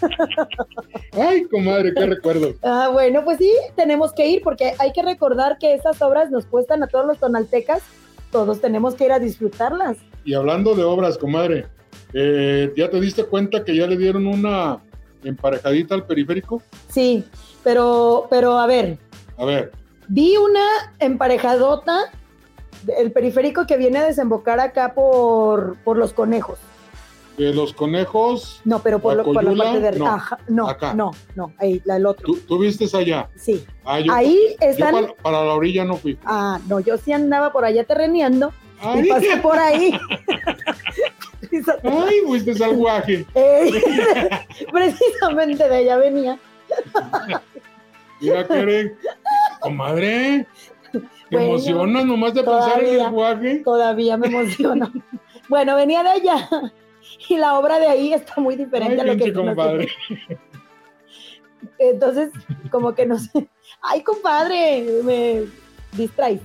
Ay, 1.12 1.44
comadre, 1.44 1.92
qué 1.94 2.06
recuerdo. 2.06 2.54
Ah, 2.62 2.88
bueno, 2.92 3.24
pues 3.24 3.38
sí, 3.38 3.52
tenemos 3.76 4.12
que 4.12 4.28
ir 4.28 4.42
porque 4.42 4.74
hay 4.78 4.92
que 4.92 5.02
recordar 5.02 5.58
que 5.58 5.74
esas 5.74 6.00
obras 6.02 6.30
nos 6.30 6.46
cuestan 6.46 6.82
a 6.82 6.86
todos 6.86 7.06
los 7.06 7.18
tonaltecas, 7.18 7.82
todos 8.30 8.60
tenemos 8.60 8.94
que 8.94 9.04
ir 9.06 9.12
a 9.12 9.18
disfrutarlas. 9.18 9.96
Y 10.24 10.34
hablando 10.34 10.74
de 10.74 10.84
obras, 10.84 11.18
comadre, 11.18 11.66
eh, 12.12 12.72
¿ya 12.76 12.90
te 12.90 13.00
diste 13.00 13.24
cuenta 13.24 13.64
que 13.64 13.74
ya 13.76 13.86
le 13.86 13.96
dieron 13.96 14.26
una 14.26 14.78
emparejadita 15.24 15.94
al 15.94 16.06
periférico? 16.06 16.62
Sí, 16.88 17.24
pero, 17.62 18.26
pero 18.30 18.58
a 18.58 18.66
ver, 18.66 18.98
A 19.36 19.44
ver, 19.44 19.72
vi 20.08 20.36
una 20.36 20.64
emparejadota, 20.98 22.10
el 22.98 23.12
periférico 23.12 23.66
que 23.66 23.76
viene 23.76 23.98
a 23.98 24.04
desembocar 24.06 24.60
acá 24.60 24.94
por, 24.94 25.76
por 25.84 25.96
los 25.98 26.12
conejos. 26.12 26.58
de 27.36 27.54
los 27.54 27.72
conejos, 27.72 28.60
No, 28.64 28.80
pero 28.82 28.98
por, 28.98 29.12
¿La 29.12 29.18
lo- 29.18 29.24
por 29.32 29.42
la 29.42 29.50
Coyula? 29.50 29.64
parte 29.64 29.80
de 29.80 29.98
No, 29.98 30.06
Ajá, 30.08 30.38
no, 30.48 30.68
acá. 30.68 30.94
no, 30.94 31.10
no, 31.36 31.52
ahí, 31.58 31.80
la, 31.84 31.96
el 31.96 32.04
otro. 32.06 32.26
¿tú, 32.26 32.36
tú 32.46 32.58
vistes 32.58 32.94
allá? 32.94 33.28
Sí. 33.36 33.64
Ah, 33.84 33.98
yo, 34.00 34.12
Ahí 34.12 34.38
yo 34.60 34.66
están. 34.68 34.92
para, 34.92 35.14
para 35.14 35.44
la 35.44 35.54
orilla 35.54 35.84
no 35.84 35.96
fui. 35.96 36.18
Ah, 36.24 36.58
no, 36.68 36.80
yo 36.80 36.98
sí 36.98 37.12
andaba 37.12 37.50
por 37.52 37.64
allá 37.64 37.84
terreneando 37.84 38.52
Ay, 38.82 39.02
y 39.04 39.08
pasé 39.08 39.36
por 39.38 39.58
ahí. 39.58 39.92
ay, 41.84 42.20
fuiste 42.26 42.64
al 42.64 42.76
guaje. 42.76 43.26
Eh, 43.34 43.70
precisamente 44.72 45.68
de 45.68 45.76
allá 45.76 45.96
venía. 45.96 46.38
Mira, 48.20 48.46
Keren, 48.46 48.96
comadre, 49.60 50.46
te 50.92 51.00
Bueno, 51.30 51.46
emocionas 51.46 52.04
nomás 52.04 52.34
de 52.34 52.42
pensar 52.42 52.84
en 52.84 53.00
el 53.00 53.10
guaje. 53.10 53.56
Todavía 53.64 54.16
me 54.16 54.26
emociona. 54.26 54.92
bueno, 55.48 55.76
venía 55.76 56.02
de 56.02 56.10
allá 56.10 56.48
y 57.28 57.36
la 57.36 57.58
obra 57.58 57.78
de 57.78 57.86
ahí 57.86 58.12
está 58.12 58.40
muy 58.40 58.56
diferente 58.56 59.00
Ay, 59.00 59.08
a 59.08 59.12
lo 59.12 59.16
que 59.16 59.32
compadre. 59.32 59.88
Entonces, 61.78 62.30
como 62.70 62.94
que 62.94 63.06
no 63.06 63.18
sé. 63.18 63.48
Ay, 63.80 64.02
compadre, 64.02 64.84
me 65.02 65.44
distrae. 65.92 66.40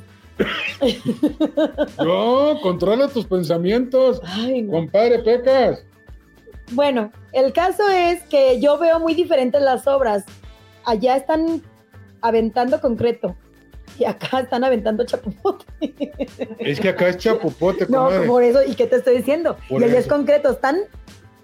No, 2.03 2.59
controla 2.61 3.07
tus 3.07 3.25
pensamientos. 3.25 4.21
Ay, 4.23 4.61
no. 4.63 4.71
Compadre, 4.71 5.19
pecas. 5.19 5.83
Bueno, 6.71 7.11
el 7.31 7.53
caso 7.53 7.87
es 7.89 8.23
que 8.23 8.59
yo 8.59 8.77
veo 8.77 8.99
muy 8.99 9.13
diferentes 9.13 9.61
las 9.61 9.87
obras. 9.87 10.23
Allá 10.83 11.15
están 11.15 11.61
aventando 12.21 12.81
concreto 12.81 13.35
y 13.99 14.05
acá 14.05 14.39
están 14.41 14.63
aventando 14.63 15.05
chapopote. 15.05 15.65
Es 16.59 16.79
que 16.79 16.89
acá 16.89 17.09
es 17.09 17.17
chapopote, 17.17 17.85
No, 17.87 18.05
comadre. 18.05 18.27
por 18.27 18.43
eso, 18.43 18.59
¿y 18.63 18.75
qué 18.75 18.87
te 18.87 18.97
estoy 18.97 19.17
diciendo? 19.17 19.57
Por 19.69 19.81
y 19.81 19.85
allá 19.85 19.99
es 19.99 20.07
concreto, 20.07 20.51
están 20.51 20.77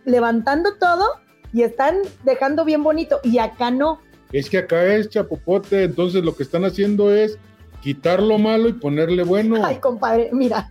levantando 0.06 0.76
todo 0.80 1.06
y 1.54 1.62
están 1.64 1.98
dejando 2.24 2.66
bien 2.66 2.84
bonito 2.84 3.20
y 3.24 3.38
acá 3.38 3.72
no. 3.72 4.02
Es 4.32 4.50
que 4.50 4.58
acá 4.60 4.84
es 4.96 5.10
chapopote, 5.10 5.84
entonces 5.84 6.24
lo 6.24 6.36
que 6.36 6.44
están 6.44 6.66
haciendo 6.66 7.14
es 7.14 7.38
quitar 7.82 8.22
lo 8.22 8.38
malo 8.38 8.70
y 8.70 8.74
ponerle 8.74 9.24
bueno. 9.24 9.64
Ay, 9.66 9.78
compadre, 9.78 10.30
mira, 10.32 10.68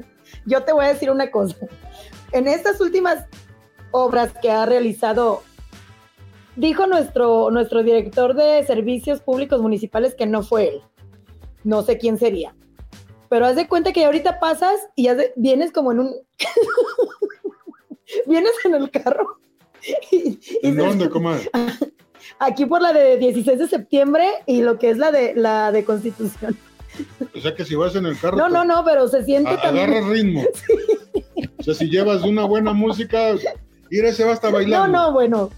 yo 0.46 0.62
te 0.62 0.73
voy 0.73 0.85
a 0.85 0.88
decir 0.88 1.11
una 1.11 1.31
cosa. 1.31 1.57
En 2.33 2.46
estas 2.49 2.81
últimas 2.81 3.27
obras 3.90 4.33
que 4.40 4.51
ha 4.51 4.64
realizado, 4.66 5.42
dijo 6.57 6.87
nuestro, 6.87 7.51
nuestro 7.51 7.83
director 7.83 8.35
de 8.35 8.64
servicios 8.64 9.20
públicos 9.20 9.61
municipales 9.61 10.14
que 10.14 10.27
no 10.27 10.42
fue 10.42 10.68
él. 10.68 10.81
No 11.64 11.83
sé 11.83 11.99
quién 11.99 12.18
sería. 12.18 12.55
Pero 13.29 13.46
haz 13.46 13.57
de 13.57 13.68
cuenta 13.68 13.92
que 13.92 14.05
ahorita 14.05 14.40
pasas 14.40 14.75
y 14.96 15.09
de- 15.09 15.33
vienes 15.37 15.73
como 15.73 15.92
en 15.92 16.01
un... 16.01 16.14
vienes 18.27 18.53
en 18.64 18.75
el 18.75 18.90
carro. 18.90 19.38
Y, 20.11 20.38
y 20.40 20.59
¿En 20.68 20.77
dónde, 20.77 21.09
comadre? 21.09 21.51
Aquí 22.38 22.66
por 22.66 22.81
la 22.83 22.92
de 22.92 23.16
16 23.18 23.59
de 23.59 23.68
septiembre 23.68 24.27
y 24.46 24.62
lo 24.62 24.79
que 24.79 24.90
es 24.90 24.99
la 24.99 25.11
de 25.11 25.35
la 25.35 25.73
de 25.73 25.85
Constitución. 25.85 26.57
O 27.36 27.40
sea 27.40 27.54
que 27.54 27.64
si 27.64 27.74
vas 27.74 27.94
en 27.96 28.06
el 28.06 28.18
carro, 28.18 28.36
No, 28.36 28.48
no, 28.48 28.64
no, 28.64 28.84
pero 28.84 29.08
se 29.08 29.24
siente 29.24 29.50
a- 29.50 29.60
también. 29.60 29.90
agarras 29.90 30.08
ritmo. 30.10 30.42
O 31.58 31.62
sea, 31.62 31.74
si 31.74 31.90
llevas 31.90 32.22
una 32.22 32.44
buena 32.44 32.72
música, 32.72 33.32
ir 33.90 34.12
se 34.14 34.24
va 34.24 34.32
hasta 34.32 34.48
No, 34.48 34.54
bailando. 34.54 34.88
no, 34.98 35.12
bueno. 35.12 35.50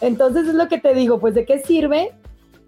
Entonces 0.00 0.46
es 0.46 0.54
lo 0.54 0.68
que 0.68 0.78
te 0.78 0.94
digo, 0.94 1.18
pues 1.20 1.34
de 1.34 1.44
qué 1.44 1.58
sirve 1.58 2.12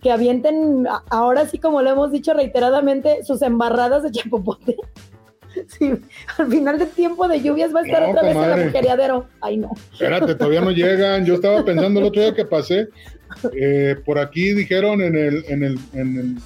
que 0.00 0.10
avienten, 0.10 0.86
ahora 1.10 1.46
sí 1.48 1.58
como 1.58 1.80
lo 1.82 1.90
hemos 1.90 2.10
dicho 2.10 2.34
reiteradamente, 2.34 3.22
sus 3.24 3.40
embarradas 3.42 4.02
de 4.02 4.10
chapopote. 4.10 4.76
Sí, 5.68 5.92
al 6.38 6.46
final 6.48 6.78
del 6.78 6.88
tiempo 6.88 7.28
de 7.28 7.42
lluvias 7.42 7.74
va 7.74 7.80
a 7.80 7.82
estar 7.82 8.00
No, 8.02 8.08
otra 8.08 8.22
vez 8.22 8.30
en 8.30 8.36
comadre. 8.36 8.54
el 8.54 8.68
agujereadero. 8.68 9.26
Ay, 9.42 9.58
no. 9.58 9.70
Espérate, 9.92 10.34
todavía 10.34 10.62
no 10.62 10.70
llegan. 10.70 11.26
Yo 11.26 11.34
estaba 11.34 11.62
pensando 11.62 12.00
el 12.00 12.06
otro 12.06 12.22
día 12.22 12.34
que 12.34 12.46
pasé. 12.46 12.88
eh, 13.54 13.96
por 14.06 14.18
aquí 14.18 14.54
dijeron 14.54 15.02
en 15.02 15.14
el, 15.14 15.44
en 15.48 15.62
el, 15.62 15.78
en 15.92 16.16
el- 16.18 16.36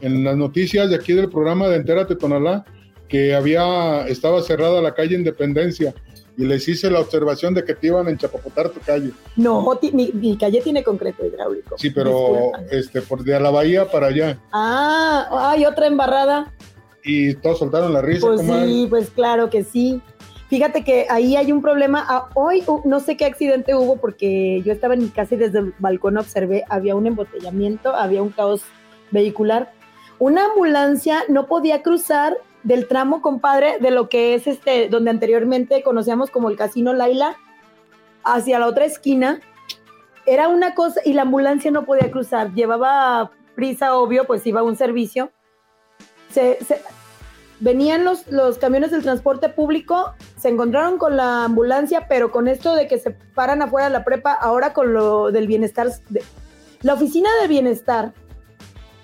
en 0.00 0.24
las 0.24 0.36
noticias 0.36 0.90
de 0.90 0.96
aquí 0.96 1.12
del 1.12 1.28
programa 1.28 1.68
de 1.68 1.76
Entérate 1.76 2.16
Tonalá 2.16 2.64
que 3.08 3.34
había, 3.34 4.06
estaba 4.08 4.42
cerrada 4.42 4.82
la 4.82 4.94
calle 4.94 5.16
Independencia 5.16 5.94
y 6.36 6.44
les 6.44 6.68
hice 6.68 6.90
la 6.90 7.00
observación 7.00 7.54
de 7.54 7.64
que 7.64 7.74
te 7.74 7.86
iban 7.86 8.06
a 8.06 8.10
enchapopotar 8.10 8.68
tu 8.68 8.80
calle. 8.80 9.10
No, 9.36 9.66
mi, 9.92 10.10
mi 10.12 10.36
calle 10.36 10.60
tiene 10.60 10.82
concreto 10.82 11.24
hidráulico. 11.24 11.76
Sí, 11.78 11.90
pero 11.90 12.52
este, 12.70 13.00
por 13.00 13.24
de 13.24 13.38
la 13.40 13.50
bahía 13.50 13.90
para 13.90 14.08
allá. 14.08 14.38
Ah, 14.52 15.52
hay 15.52 15.64
otra 15.64 15.86
embarrada. 15.86 16.52
Y 17.02 17.34
todos 17.34 17.60
soltaron 17.60 17.92
la 17.92 18.02
risa, 18.02 18.26
Pues 18.26 18.40
sí, 18.40 18.86
pues 18.90 19.10
claro 19.10 19.48
que 19.48 19.64
sí. 19.64 20.02
Fíjate 20.48 20.84
que 20.84 21.06
ahí 21.08 21.36
hay 21.36 21.50
un 21.52 21.62
problema. 21.62 22.04
Ah, 22.08 22.28
hoy 22.34 22.62
uh, 22.66 22.80
no 22.84 23.00
sé 23.00 23.16
qué 23.16 23.24
accidente 23.24 23.74
hubo 23.74 23.96
porque 23.96 24.62
yo 24.64 24.72
estaba 24.72 24.94
en 24.94 25.00
mi 25.00 25.08
casa 25.08 25.34
y 25.34 25.38
desde 25.38 25.60
el 25.60 25.74
balcón 25.78 26.18
observé, 26.18 26.64
había 26.68 26.94
un 26.94 27.06
embotellamiento, 27.06 27.94
había 27.94 28.22
un 28.22 28.30
caos 28.30 28.62
vehicular. 29.10 29.72
Una 30.18 30.46
ambulancia 30.46 31.24
no 31.28 31.46
podía 31.46 31.82
cruzar 31.82 32.36
del 32.62 32.88
tramo, 32.88 33.20
compadre, 33.20 33.78
de 33.80 33.90
lo 33.90 34.08
que 34.08 34.34
es 34.34 34.46
este, 34.46 34.88
donde 34.88 35.10
anteriormente 35.10 35.82
conocíamos 35.82 36.30
como 36.30 36.48
el 36.48 36.56
Casino 36.56 36.94
Laila, 36.94 37.36
hacia 38.24 38.58
la 38.58 38.66
otra 38.66 38.86
esquina. 38.86 39.40
Era 40.24 40.48
una 40.48 40.74
cosa, 40.74 41.00
y 41.04 41.12
la 41.12 41.22
ambulancia 41.22 41.70
no 41.70 41.84
podía 41.84 42.10
cruzar. 42.10 42.52
Llevaba 42.54 43.30
prisa, 43.54 43.94
obvio, 43.96 44.26
pues 44.26 44.46
iba 44.46 44.60
a 44.60 44.64
un 44.64 44.76
servicio. 44.76 45.30
Se, 46.30 46.58
venían 47.60 48.04
los, 48.04 48.26
los 48.28 48.58
camiones 48.58 48.90
del 48.90 49.02
transporte 49.02 49.48
público, 49.48 50.14
se 50.36 50.48
encontraron 50.48 50.98
con 50.98 51.16
la 51.16 51.44
ambulancia, 51.44 52.06
pero 52.08 52.30
con 52.30 52.48
esto 52.48 52.74
de 52.74 52.88
que 52.88 52.98
se 52.98 53.10
paran 53.10 53.62
afuera 53.62 53.86
de 53.86 53.92
la 53.92 54.04
prepa, 54.04 54.32
ahora 54.32 54.72
con 54.72 54.92
lo 54.92 55.30
del 55.30 55.46
bienestar. 55.46 55.88
la 56.82 56.94
oficina 56.94 57.28
de 57.42 57.48
bienestar 57.48 58.12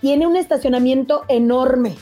tiene 0.02 0.26
un 0.26 0.36
estacionamiento 0.36 1.22
enorme 1.28 1.94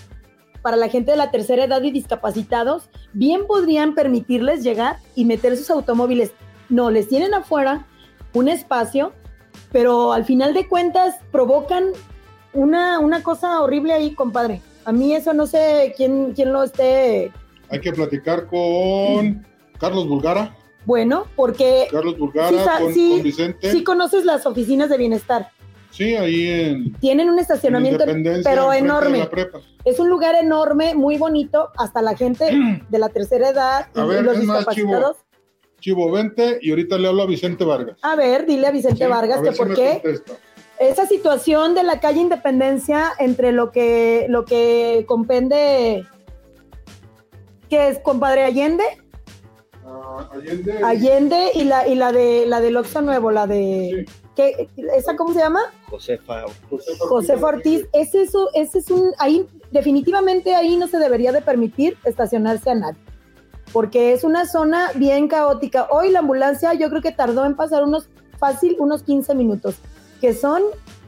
para 0.62 0.76
la 0.76 0.88
gente 0.88 1.12
de 1.12 1.16
la 1.18 1.30
tercera 1.30 1.64
edad 1.64 1.82
y 1.82 1.90
discapacitados. 1.92 2.88
Bien 3.12 3.46
podrían 3.46 3.94
permitirles 3.94 4.64
llegar 4.64 4.96
y 5.14 5.24
meter 5.26 5.56
sus 5.56 5.70
automóviles. 5.70 6.32
No, 6.70 6.90
les 6.90 7.08
tienen 7.08 7.34
afuera 7.34 7.86
un 8.32 8.48
espacio, 8.48 9.12
pero 9.70 10.12
al 10.12 10.24
final 10.24 10.54
de 10.54 10.66
cuentas 10.66 11.16
provocan 11.30 11.84
una, 12.52 12.98
una 12.98 13.22
cosa 13.22 13.60
horrible 13.60 13.92
ahí, 13.92 14.14
compadre. 14.14 14.60
A 14.86 14.92
mí 14.92 15.14
eso 15.14 15.32
no 15.34 15.46
sé 15.46 15.92
quién, 15.96 16.32
quién 16.34 16.52
lo 16.54 16.62
esté 16.62 17.30
Hay 17.68 17.80
que 17.80 17.92
platicar 17.92 18.46
con 18.46 19.46
Carlos 19.78 20.08
Bulgara. 20.08 20.56
bueno, 20.86 21.26
porque 21.36 21.86
Carlos 21.90 22.18
Bulgara, 22.18 22.48
Sí, 22.48 22.82
con, 22.82 22.94
sí, 22.94 23.10
con 23.12 23.22
Vicente. 23.22 23.72
sí 23.72 23.84
conoces 23.84 24.24
las 24.24 24.46
oficinas 24.46 24.88
de 24.88 24.96
bienestar. 24.96 25.50
Sí, 25.90 26.14
ahí 26.14 26.48
en, 26.48 26.92
Tienen 26.94 27.29
un 27.29 27.35
en 27.35 27.40
estacionamiento, 27.40 28.05
pero 28.44 28.72
enorme. 28.72 29.29
Es 29.85 29.98
un 29.98 30.09
lugar 30.09 30.35
enorme, 30.37 30.94
muy 30.94 31.18
bonito, 31.18 31.70
hasta 31.76 32.00
la 32.03 32.16
gente 32.16 32.57
de 32.88 32.98
la 32.98 33.09
tercera 33.09 33.48
edad 33.50 33.87
y 33.94 34.00
A 34.00 34.05
ver, 34.05 34.24
los 34.24 34.37
más, 34.44 34.59
discapacitados. 34.59 35.16
Chivo, 35.81 36.11
vente 36.12 36.59
y 36.61 36.70
ahorita 36.70 36.98
le 36.98 37.09
hablo 37.09 37.22
a 37.22 37.26
Vicente 37.26 37.64
Vargas. 37.64 37.96
A 38.03 38.14
ver, 38.14 38.46
dile 38.46 38.66
a 38.66 38.70
Vicente 38.70 39.05
Sí, 39.05 39.11
Vargas 39.11 39.38
a 39.40 39.42
que 39.42 39.53
si 39.53 39.59
por 39.59 39.74
qué 39.74 40.00
contesta. 40.03 40.33
esa 40.79 41.07
situación 41.07 41.74
de 41.74 41.83
la 41.85 42.00
calle 42.00 42.20
Independencia 42.20 43.12
entre 43.18 43.50
lo 43.53 43.70
que 43.72 44.26
lo 44.29 44.44
que 44.44 45.05
compende 45.09 46.05
que 47.70 47.88
es 47.88 47.98
compadre 48.00 48.42
Allende, 48.44 48.85
Ah, 49.87 50.29
Allende. 50.33 50.85
Allende 50.85 51.50
y 51.55 51.64
la 51.64 51.88
y 51.88 51.94
la 51.94 52.12
de 52.12 52.44
la 52.46 52.61
del 52.61 52.76
Oxxo 52.76 53.00
Nuevo, 53.03 53.31
la 53.31 53.46
de 53.46 54.07
Sí. 54.07 54.14
¿qué, 54.37 54.68
esa 54.96 55.16
cómo 55.16 55.33
se 55.33 55.40
llama? 55.40 55.61
Josefa. 55.90 56.44
José 56.68 56.92
José 56.98 57.35
Ortiz, 57.35 57.87
ese 57.92 58.22
es, 58.22 58.33
ese 58.55 58.79
es 58.79 58.90
un, 58.90 59.11
ahí 59.18 59.46
definitivamente 59.70 60.55
ahí 60.55 60.76
no 60.76 60.87
se 60.88 60.98
debería 60.98 61.33
de 61.33 61.42
permitir 61.42 61.96
estacionarse 62.05 62.70
a 62.70 62.74
nadie, 62.74 63.00
porque 63.72 64.12
es 64.12 64.24
una 64.24 64.46
zona 64.46 64.90
bien 64.94 65.29
caótica. 65.29 65.88
Hoy 65.90 66.11
la 66.11 66.20
ambulancia 66.20 66.74
yo 66.74 66.88
creo 66.88 67.03
que 67.03 67.12
tardó 67.12 67.44
en 67.44 67.57
pasar 67.57 67.85
unos 67.85 68.09
fácil 68.38 68.76
unos 68.79 69.03
15 69.03 69.35
minutos, 69.35 69.76
que 70.20 70.33
son 70.33 70.62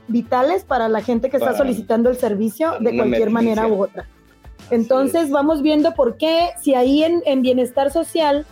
vitales 0.08 0.64
para 0.64 0.88
la 0.88 1.00
gente 1.00 1.30
que 1.30 1.38
Para- 1.38 1.52
está 1.52 1.62
solicitando 1.64 2.10
el 2.10 2.16
servicio 2.16 2.72
de 2.80 2.96
cualquier 2.96 3.30
manera 3.30 3.66
u 3.66 3.82
otra. 3.82 4.06
Entonces 4.70 5.30
vamos 5.30 5.62
viendo 5.62 5.94
por 5.94 6.16
qué, 6.16 6.50
si 6.60 6.74
ahí 6.74 7.04
en, 7.04 7.22
en 7.26 7.42
bienestar 7.42 7.90
social 7.90 8.46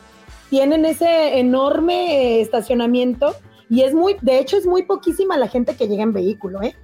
tienen 0.50 0.84
ese 0.84 1.38
enorme 1.38 2.38
eh, 2.38 2.40
estacionamiento 2.40 3.34
y 3.70 3.82
es 3.82 3.94
muy, 3.94 4.16
de 4.20 4.38
hecho 4.38 4.56
es 4.58 4.66
muy 4.66 4.82
poquísima 4.82 5.38
la 5.38 5.48
gente 5.48 5.74
que 5.76 5.88
llega 5.88 6.02
en 6.02 6.12
vehículo, 6.12 6.60
¿eh? 6.62 6.74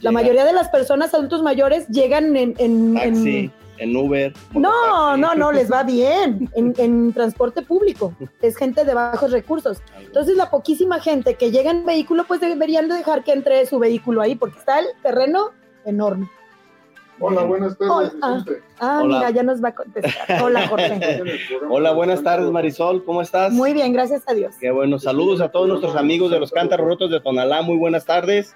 La 0.00 0.12
mayoría 0.12 0.44
de 0.44 0.52
las 0.52 0.68
personas 0.68 1.12
adultos 1.12 1.42
mayores 1.42 1.88
llegan 1.88 2.36
en... 2.36 2.54
en- 2.58 2.94
Taxi, 2.94 3.50
en 3.78 3.96
Uber. 3.96 4.32
no, 4.54 5.16
no, 5.16 5.34
no, 5.34 5.50
les 5.52 5.70
va 5.70 5.82
bien 5.82 6.48
en, 6.54 6.72
en 6.78 7.12
transporte 7.12 7.62
público. 7.62 8.14
Es 8.40 8.56
gente 8.56 8.84
de 8.84 8.94
bajos 8.94 9.32
recursos. 9.32 9.78
Entonces, 10.00 10.36
la 10.36 10.50
poquísima 10.50 11.00
gente 11.00 11.34
que 11.34 11.50
llega 11.50 11.72
en 11.72 11.84
vehículo, 11.84 12.24
pues 12.28 12.40
deberían 12.40 12.88
de 12.88 12.94
dejar 12.94 13.24
que 13.24 13.32
entre 13.32 13.66
su 13.66 13.78
vehículo 13.80 14.20
ahí, 14.20 14.36
porque 14.36 14.58
está 14.60 14.78
el 14.78 14.86
terreno 15.02 15.50
enorme. 15.84 16.30
Hola, 17.20 17.42
buenas 17.42 17.76
Hola. 17.80 18.12
tardes. 18.20 18.62
Ah, 18.78 19.00
Hola. 19.02 19.16
mira, 19.16 19.30
ya 19.30 19.42
nos 19.42 19.62
va 19.62 19.70
a 19.70 19.74
contestar. 19.74 20.42
Hola, 20.42 20.68
Jorge. 20.68 21.22
Hola, 21.70 21.92
buenas 21.92 22.22
tardes, 22.22 22.50
Marisol. 22.50 23.04
¿Cómo 23.04 23.22
estás? 23.22 23.52
Muy 23.52 23.72
bien, 23.72 23.92
gracias 23.92 24.22
a 24.26 24.34
Dios. 24.34 24.54
Qué 24.60 24.70
bueno. 24.70 24.98
Saludos 24.98 25.40
a 25.40 25.50
todos 25.50 25.68
nuestros 25.68 25.96
amigos 25.96 26.30
de 26.30 26.38
los 26.38 26.52
Cántaros 26.52 26.86
Rotos 26.86 27.10
de 27.10 27.20
Tonalá. 27.20 27.62
Muy 27.62 27.76
buenas 27.76 28.04
tardes. 28.04 28.54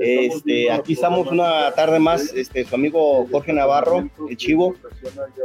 Este, 0.00 0.70
aquí 0.70 0.92
estamos 0.92 1.26
una 1.28 1.72
tarde 1.72 1.98
más, 1.98 2.32
este, 2.32 2.64
su 2.64 2.74
amigo 2.76 3.26
Jorge 3.32 3.52
Navarro, 3.52 4.08
el 4.28 4.36
Chivo, 4.36 4.76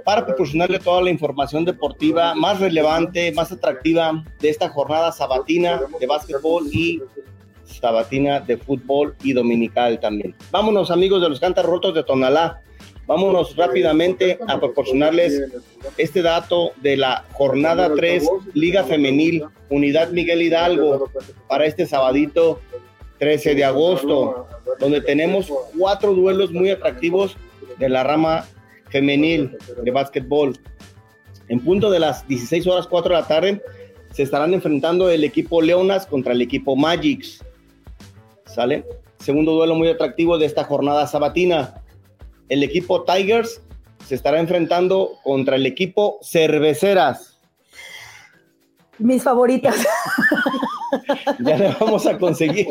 para 0.06 0.26
proporcionarle 0.28 0.78
toda 0.78 1.02
la 1.02 1.10
información 1.10 1.66
deportiva 1.66 2.36
más 2.36 2.60
relevante, 2.60 3.32
más 3.32 3.52
atractiva 3.52 4.24
de 4.40 4.50
esta 4.50 4.70
jornada 4.70 5.12
sabatina 5.12 5.82
de 6.00 6.06
básquetbol 6.06 6.68
y 6.72 7.02
sabatina 7.80 8.40
de 8.40 8.58
fútbol 8.58 9.16
y 9.24 9.34
dominical 9.34 10.00
también. 10.00 10.36
Vámonos 10.52 10.92
amigos 10.92 11.22
de 11.22 11.30
los 11.30 11.40
Cántaros 11.40 11.72
Rotos 11.72 11.94
de 11.96 12.04
Tonalá. 12.04 12.62
Vámonos 13.06 13.56
rápidamente 13.56 14.40
a 14.48 14.60
proporcionarles 14.60 15.52
este 15.98 16.22
dato 16.22 16.72
de 16.82 16.96
la 16.96 17.26
jornada 17.34 17.94
3 17.94 18.30
Liga 18.54 18.84
Femenil 18.84 19.44
Unidad 19.70 20.10
Miguel 20.12 20.42
Hidalgo 20.42 21.10
para 21.50 21.66
este 21.66 21.86
sabadito 21.86 22.62
13 23.20 23.56
de 23.56 23.66
agosto, 23.66 24.48
donde 24.80 25.02
tenemos 25.02 25.52
cuatro 25.78 26.14
duelos 26.14 26.52
muy 26.52 26.70
atractivos 26.70 27.36
de 27.78 27.90
la 27.90 28.04
rama 28.04 28.46
femenil 28.90 29.58
de 29.84 29.92
básquetbol. 29.92 30.58
En 31.50 31.60
punto 31.60 31.90
de 31.90 32.00
las 32.00 32.28
16 32.28 32.68
horas 32.68 32.88
4 32.88 33.16
de 33.16 33.22
la 33.22 33.28
tarde 33.28 33.62
se 34.12 34.24
estarán 34.24 34.54
enfrentando 34.54 35.10
el 35.10 35.24
equipo 35.24 35.62
Leonas 35.62 36.06
contra 36.06 36.34
el 36.34 36.42
equipo 36.42 36.76
Magics. 36.76 37.44
¿Sale? 38.54 38.86
Segundo 39.20 39.54
duelo 39.54 39.76
muy 39.76 39.88
atractivo 39.90 40.38
de 40.38 40.46
esta 40.46 40.64
jornada 40.64 41.08
sabatina. 41.08 41.82
El 42.50 42.62
equipo 42.64 43.04
Tigers 43.04 43.62
se 44.06 44.16
estará 44.16 44.40
enfrentando 44.40 45.12
contra 45.24 45.56
el 45.56 45.66
equipo 45.66 46.20
Cerveceras. 46.22 47.40
Mis 49.00 49.24
favoritas. 49.24 49.76
Ya 51.40 51.58
le 51.58 51.70
vamos 51.80 52.06
a 52.06 52.20
conseguir, 52.20 52.68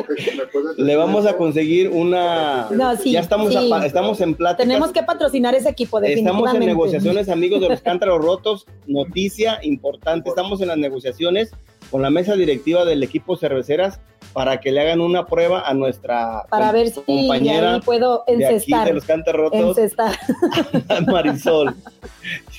le 0.77 0.95
vamos 0.95 1.27
a 1.27 1.37
conseguir 1.37 1.91
una. 1.91 2.69
No, 2.71 2.97
sí, 2.97 3.11
ya 3.11 3.19
estamos, 3.19 3.53
sí. 3.53 3.71
a- 3.73 3.85
estamos 3.85 4.21
en 4.21 4.37
pláticas. 4.37 4.65
Tenemos 4.69 4.93
que 4.93 5.03
patrocinar 5.03 5.57
ese 5.57 5.69
equipo, 5.71 6.01
definitivamente. 6.01 6.47
Estamos 6.47 6.63
en 6.63 6.69
negociaciones, 6.69 7.29
amigos 7.29 7.61
de 7.61 7.71
los 7.71 7.81
cántaros 7.83 8.25
rotos. 8.25 8.67
Noticia 8.87 9.59
importante: 9.65 10.29
estamos 10.31 10.61
en 10.61 10.69
las 10.69 10.79
negociaciones 10.79 11.51
con 11.91 12.01
la 12.01 12.11
mesa 12.11 12.35
directiva 12.37 12.85
del 12.85 13.03
equipo 13.03 13.37
cerveceras 13.37 13.99
para 14.33 14.61
que 14.61 14.73
le 14.73 14.81
hagan 14.81 15.01
una 15.01 15.27
prueba 15.27 15.69
a 15.69 15.75
nuestra 15.75 16.45
Para 16.49 16.67
com- 16.67 16.75
ver 16.75 16.89
si 16.89 17.01
compañera 17.03 17.81
puedo 17.81 18.25
de 18.27 18.35
aquí 18.47 18.55
encestar. 18.55 18.87
de 18.89 18.95
los 18.95 19.05
cántaros 19.05 19.41
rotos, 19.51 19.79
Encestar. 19.79 20.17
Marisol. 21.07 21.75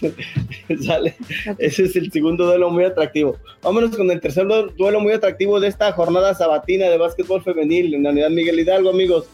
Sale. 0.86 1.16
Ese 1.58 1.84
es 1.84 1.96
el 1.96 2.12
segundo 2.12 2.46
duelo 2.46 2.70
muy 2.70 2.84
atractivo. 2.86 3.38
Vámonos 3.62 3.96
con 3.96 4.10
el 4.12 4.20
tercer 4.20 4.46
du- 4.48 4.70
duelo 4.78 5.00
muy 5.00 5.14
atractivo 5.14 5.60
de 5.60 5.68
esta 5.68 5.92
jornada 5.94 6.34
sabatina 6.34 6.88
de 6.90 6.98
básquetbol 6.98 7.42
femenil 7.44 7.94
en 7.94 8.04
la 8.04 8.10
unidad 8.12 8.30
Miguel 8.30 8.60
Hidalgo, 8.60 8.90
amigos, 8.90 9.26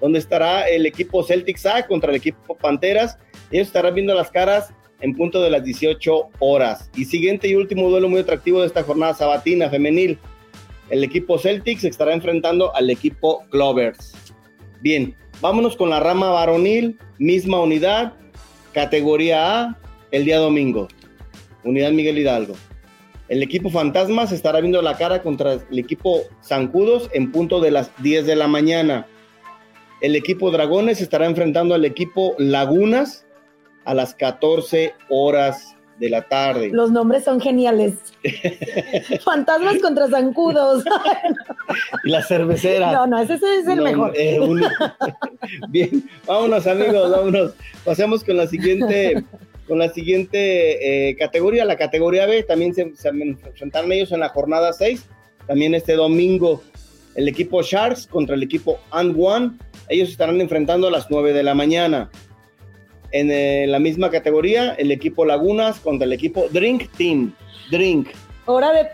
donde 0.00 0.18
estará 0.18 0.68
el 0.68 0.86
equipo 0.86 1.22
Celtics 1.24 1.66
A 1.66 1.86
contra 1.86 2.10
el 2.10 2.16
equipo 2.16 2.56
Panteras. 2.56 3.18
Ellos 3.50 3.66
estarán 3.68 3.94
viendo 3.94 4.14
las 4.14 4.30
caras 4.30 4.72
en 5.00 5.14
punto 5.14 5.42
de 5.42 5.50
las 5.50 5.64
18 5.64 6.28
horas. 6.38 6.90
Y 6.96 7.04
siguiente 7.04 7.48
y 7.48 7.54
último 7.56 7.88
duelo 7.90 8.08
muy 8.08 8.20
atractivo 8.20 8.60
de 8.60 8.66
esta 8.68 8.82
jornada 8.82 9.14
sabatina 9.14 9.68
femenil. 9.68 10.18
El 10.90 11.02
equipo 11.02 11.38
Celtics 11.38 11.84
estará 11.84 12.12
enfrentando 12.12 12.74
al 12.74 12.90
equipo 12.90 13.44
Clovers. 13.50 14.12
Bien, 14.80 15.16
vámonos 15.40 15.76
con 15.76 15.90
la 15.90 16.00
rama 16.00 16.30
varonil, 16.30 16.98
misma 17.18 17.60
unidad, 17.60 18.12
categoría 18.72 19.62
A, 19.62 19.78
el 20.10 20.24
día 20.24 20.38
domingo. 20.38 20.88
Unidad 21.64 21.92
Miguel 21.92 22.18
Hidalgo. 22.18 22.54
El 23.28 23.42
equipo 23.42 23.70
Fantasmas 23.70 24.32
estará 24.32 24.60
viendo 24.60 24.82
la 24.82 24.98
cara 24.98 25.22
contra 25.22 25.54
el 25.54 25.78
equipo 25.78 26.20
Zancudos 26.42 27.08
en 27.14 27.32
punto 27.32 27.60
de 27.60 27.70
las 27.70 27.90
10 28.02 28.26
de 28.26 28.36
la 28.36 28.46
mañana. 28.46 29.06
El 30.02 30.14
equipo 30.16 30.50
Dragones 30.50 31.00
estará 31.00 31.24
enfrentando 31.24 31.74
al 31.74 31.86
equipo 31.86 32.34
Lagunas 32.36 33.26
a 33.86 33.94
las 33.94 34.14
14 34.14 34.92
horas 35.08 35.73
de 35.98 36.10
la 36.10 36.22
tarde. 36.22 36.70
Los 36.72 36.90
nombres 36.90 37.24
son 37.24 37.40
geniales. 37.40 37.94
Fantasmas 39.24 39.78
contra 39.80 40.08
zancudos. 40.08 40.84
Y 42.04 42.10
la 42.10 42.22
cervecera. 42.22 42.92
No, 42.92 43.06
no, 43.06 43.18
ese, 43.20 43.34
ese 43.34 43.58
es 43.60 43.68
el 43.68 43.76
No, 43.78 43.84
mejor. 43.84 44.12
eh, 44.16 44.38
Bien, 45.68 46.08
vámonos 46.26 46.66
amigos, 46.66 47.10
vámonos. 47.10 47.52
Pasemos 47.84 48.24
con 48.24 48.36
la 48.36 48.46
siguiente, 48.46 49.24
con 49.68 49.78
la 49.78 49.88
siguiente 49.90 51.08
eh, 51.10 51.16
categoría, 51.16 51.64
la 51.64 51.76
categoría 51.76 52.26
B. 52.26 52.42
También 52.42 52.74
se, 52.74 52.94
se 52.96 53.08
enfrentaron 53.08 53.92
ellos 53.92 54.12
en 54.12 54.20
la 54.20 54.28
jornada 54.30 54.72
6. 54.72 55.04
También 55.46 55.74
este 55.74 55.94
domingo, 55.94 56.62
el 57.14 57.28
equipo 57.28 57.62
Sharks 57.62 58.06
contra 58.06 58.34
el 58.34 58.42
equipo 58.42 58.78
And 58.90 59.14
One. 59.18 59.52
Ellos 59.88 60.08
estarán 60.08 60.40
enfrentando 60.40 60.88
a 60.88 60.90
las 60.90 61.10
9 61.10 61.32
de 61.32 61.42
la 61.42 61.54
mañana. 61.54 62.10
En 63.14 63.30
eh, 63.30 63.66
la 63.68 63.78
misma 63.78 64.10
categoría, 64.10 64.72
el 64.72 64.90
equipo 64.90 65.24
Lagunas 65.24 65.78
contra 65.78 66.04
el 66.04 66.12
equipo 66.12 66.48
Drink 66.50 66.90
Team. 66.96 67.32
Drink. 67.70 68.08
Hora 68.44 68.72
de 68.72 68.88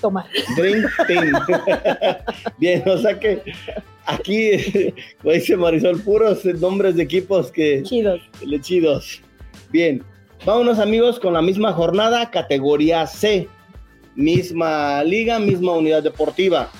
tomar. 0.00 0.26
Dream 0.56 0.84
Team. 1.08 1.32
Bien, 2.58 2.84
o 2.88 2.96
sea 2.98 3.18
que 3.18 3.42
aquí, 4.06 4.92
como 5.20 5.34
dice 5.34 5.56
Marisol, 5.56 6.00
puros 6.02 6.44
nombres 6.44 6.94
de 6.94 7.02
equipos 7.02 7.50
que 7.50 7.82
Chidos. 7.82 8.20
chidos. 8.60 9.20
Bien, 9.72 10.04
vámonos 10.46 10.78
amigos 10.78 11.18
con 11.18 11.32
la 11.32 11.42
misma 11.42 11.72
jornada, 11.72 12.30
categoría 12.30 13.08
C. 13.08 13.48
Misma 14.14 15.02
liga, 15.02 15.40
misma 15.40 15.72
unidad 15.72 16.04
deportiva. 16.04 16.70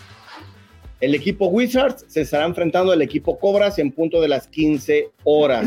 El 1.00 1.16
equipo 1.16 1.48
Wizards 1.48 2.04
se 2.07 2.20
estará 2.20 2.46
enfrentando 2.46 2.92
al 2.92 3.02
equipo 3.02 3.37
Cobras 3.37 3.80
en 3.80 3.90
punto 3.90 4.20
de 4.20 4.28
las 4.28 4.46
15 4.46 5.11
horas. 5.24 5.66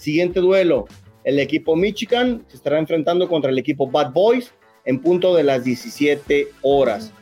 Siguiente 0.00 0.40
duelo. 0.40 0.86
El 1.24 1.38
equipo 1.38 1.76
Michigan 1.76 2.42
se 2.48 2.56
estará 2.56 2.78
enfrentando 2.78 3.28
contra 3.28 3.50
el 3.50 3.58
equipo 3.58 3.86
Bad 3.86 4.12
Boys 4.12 4.50
en 4.86 4.98
punto 4.98 5.34
de 5.34 5.42
las 5.42 5.62
17 5.62 6.48
horas. 6.62 7.12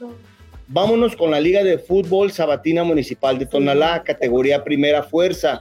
Vámonos 0.68 1.16
con 1.16 1.32
la 1.32 1.40
Liga 1.40 1.64
de 1.64 1.78
Fútbol 1.78 2.30
Sabatina 2.30 2.84
Municipal 2.84 3.36
de 3.36 3.46
Tonalá, 3.46 4.04
categoría 4.04 4.62
Primera 4.62 5.02
Fuerza. 5.02 5.60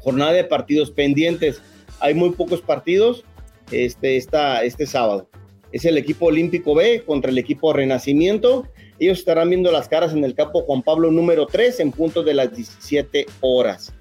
Jornada 0.00 0.32
de 0.32 0.42
partidos 0.42 0.90
pendientes. 0.90 1.62
Hay 2.00 2.14
muy 2.14 2.30
pocos 2.30 2.60
partidos 2.60 3.24
este, 3.70 4.16
este 4.16 4.86
sábado. 4.86 5.28
Es 5.70 5.84
el 5.84 5.96
equipo 5.96 6.26
Olímpico 6.26 6.74
B 6.74 7.04
contra 7.06 7.30
el 7.30 7.38
equipo 7.38 7.72
Renacimiento. 7.72 8.66
Ellos 8.98 9.20
estarán 9.20 9.50
viendo 9.50 9.70
las 9.70 9.88
caras 9.88 10.12
en 10.12 10.24
el 10.24 10.34
campo 10.34 10.62
Juan 10.62 10.82
Pablo 10.82 11.12
número 11.12 11.46
3 11.46 11.78
en 11.78 11.92
punto 11.92 12.24
de 12.24 12.34
las 12.34 12.56
17 12.56 13.26
horas. 13.40 13.94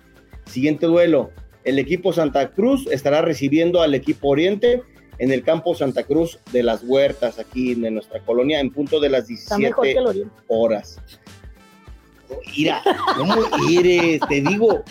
Siguiente 0.45 0.87
duelo. 0.87 1.29
El 1.63 1.79
equipo 1.79 2.11
Santa 2.13 2.49
Cruz 2.51 2.87
estará 2.91 3.21
recibiendo 3.21 3.81
al 3.81 3.93
equipo 3.93 4.29
Oriente 4.29 4.81
en 5.19 5.31
el 5.31 5.43
campo 5.43 5.75
Santa 5.75 6.03
Cruz 6.03 6.39
de 6.51 6.63
las 6.63 6.83
Huertas, 6.83 7.37
aquí 7.37 7.73
en 7.73 7.93
nuestra 7.93 8.19
colonia, 8.21 8.59
en 8.59 8.71
punto 8.71 8.99
de 8.99 9.09
las 9.09 9.29
Está 9.29 9.57
mejor 9.57 9.83
que 9.83 9.89
17 9.89 9.99
el 9.99 10.07
Oriente. 10.07 10.35
horas. 10.47 10.99
Mira, 12.57 12.81
¿cómo 13.17 13.35
eres? 13.69 14.21
Te 14.29 14.39
digo, 14.39 14.83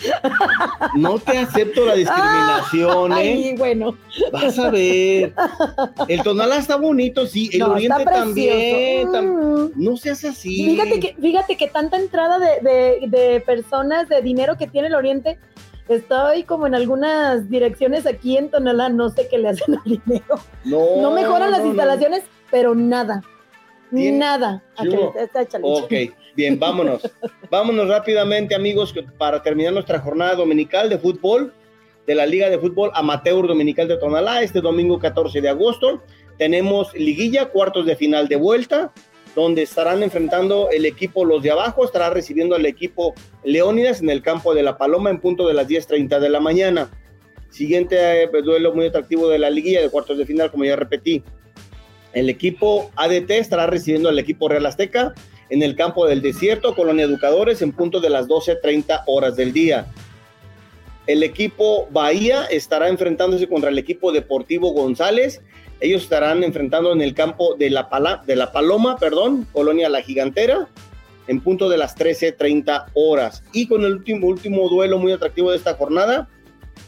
no 0.95 1.17
te 1.17 1.39
acepto 1.39 1.85
la 1.87 1.95
discriminación, 1.95 3.11
¿eh? 3.17 3.17
Ay, 3.17 3.55
bueno. 3.57 3.97
Vas 4.31 4.59
a 4.59 4.69
ver. 4.69 5.33
El 6.07 6.21
Tonalá 6.21 6.57
está 6.57 6.75
bonito, 6.75 7.25
sí. 7.25 7.49
El 7.51 7.59
no, 7.61 7.71
Oriente 7.71 8.05
también. 8.05 9.07
tam- 9.09 9.41
Mm. 9.51 9.71
No 9.75 9.97
seas 9.97 10.23
así. 10.23 10.65
Fíjate 10.65 10.99
que, 10.99 11.15
fíjate 11.19 11.57
que 11.57 11.67
tanta 11.67 11.97
entrada 11.97 12.37
de, 12.39 12.61
de- 12.61 13.07
de 13.07 13.41
personas, 13.41 14.07
de 14.07 14.21
dinero 14.21 14.55
que 14.57 14.67
tiene 14.67 14.87
el 14.87 14.95
Oriente, 14.95 15.39
estoy 15.93 16.43
como 16.43 16.67
en 16.67 16.75
algunas 16.75 17.49
direcciones 17.49 18.05
aquí 18.05 18.37
en 18.37 18.49
Tonalá, 18.49 18.89
no 18.89 19.09
sé 19.09 19.27
qué 19.29 19.37
le 19.37 19.49
hacen 19.49 19.75
al 19.75 19.83
dinero. 19.83 20.39
no, 20.65 21.01
No 21.01 21.11
mejoran 21.11 21.51
las 21.51 21.61
no. 21.61 21.67
instalaciones, 21.67 22.23
pero 22.49 22.75
nada. 22.75 23.21
¿Tiene- 23.93 24.19
Nada. 24.19 24.63
Ok, 25.61 25.91
bien, 26.35 26.57
vámonos. 26.57 27.01
vámonos 27.49 27.89
rápidamente, 27.89 28.55
amigos, 28.55 28.93
para 29.17 29.41
terminar 29.43 29.73
nuestra 29.73 29.99
jornada 29.99 30.35
dominical 30.35 30.89
de 30.89 30.97
fútbol 30.97 31.53
de 32.07 32.15
la 32.15 32.25
Liga 32.25 32.49
de 32.49 32.57
Fútbol 32.57 32.89
Amateur 32.93 33.45
Dominical 33.47 33.87
de 33.89 33.97
Tonalá, 33.97 34.41
este 34.43 34.61
domingo 34.61 34.97
14 34.97 35.41
de 35.41 35.49
agosto. 35.49 36.01
Tenemos 36.37 36.93
liguilla, 36.93 37.49
cuartos 37.49 37.85
de 37.85 37.95
final 37.97 38.27
de 38.29 38.37
vuelta, 38.37 38.91
donde 39.35 39.63
estarán 39.63 40.03
enfrentando 40.03 40.69
el 40.71 40.85
equipo 40.85 41.25
Los 41.25 41.43
de 41.43 41.51
Abajo, 41.51 41.85
estará 41.85 42.09
recibiendo 42.09 42.55
al 42.55 42.65
equipo 42.65 43.13
Leónidas 43.43 44.01
en 44.01 44.09
el 44.09 44.21
campo 44.21 44.53
de 44.53 44.63
La 44.63 44.77
Paloma 44.77 45.09
en 45.09 45.19
punto 45.19 45.47
de 45.47 45.53
las 45.53 45.67
10.30 45.67 46.19
de 46.19 46.29
la 46.29 46.39
mañana. 46.39 46.89
Siguiente 47.49 48.23
eh, 48.23 48.29
duelo 48.43 48.73
muy 48.73 48.87
atractivo 48.87 49.27
de 49.29 49.39
la 49.39 49.49
liguilla 49.49 49.81
de 49.81 49.89
cuartos 49.89 50.17
de 50.17 50.25
final, 50.25 50.51
como 50.51 50.65
ya 50.65 50.75
repetí. 50.75 51.23
El 52.13 52.29
equipo 52.29 52.91
ADT 52.95 53.31
estará 53.31 53.67
recibiendo 53.67 54.09
al 54.09 54.19
equipo 54.19 54.49
Real 54.49 54.65
Azteca 54.65 55.13
en 55.49 55.63
el 55.63 55.75
campo 55.75 56.07
del 56.07 56.21
desierto, 56.21 56.75
Colonia 56.75 57.05
Educadores, 57.05 57.61
en 57.61 57.73
punto 57.73 57.99
de 57.99 58.09
las 58.09 58.27
12.30 58.27 59.03
horas 59.05 59.35
del 59.35 59.53
día. 59.53 59.85
El 61.07 61.23
equipo 61.23 61.87
Bahía 61.91 62.45
estará 62.45 62.87
enfrentándose 62.87 63.47
contra 63.47 63.69
el 63.69 63.77
equipo 63.77 64.11
Deportivo 64.11 64.71
González. 64.71 65.41
Ellos 65.81 66.03
estarán 66.03 66.43
enfrentando 66.43 66.93
en 66.93 67.01
el 67.01 67.13
campo 67.13 67.55
de 67.55 67.69
la, 67.69 67.89
Pala- 67.89 68.21
de 68.25 68.35
la 68.35 68.51
Paloma, 68.51 68.97
perdón, 68.97 69.47
Colonia 69.51 69.89
La 69.89 70.01
Gigantera, 70.01 70.67
en 71.27 71.41
punto 71.41 71.69
de 71.69 71.77
las 71.77 71.97
13.30 71.97 72.85
horas. 72.93 73.43
Y 73.51 73.67
con 73.67 73.83
el 73.83 73.93
último, 73.93 74.27
último 74.27 74.69
duelo 74.69 74.99
muy 74.99 75.11
atractivo 75.11 75.51
de 75.51 75.57
esta 75.57 75.73
jornada, 75.73 76.29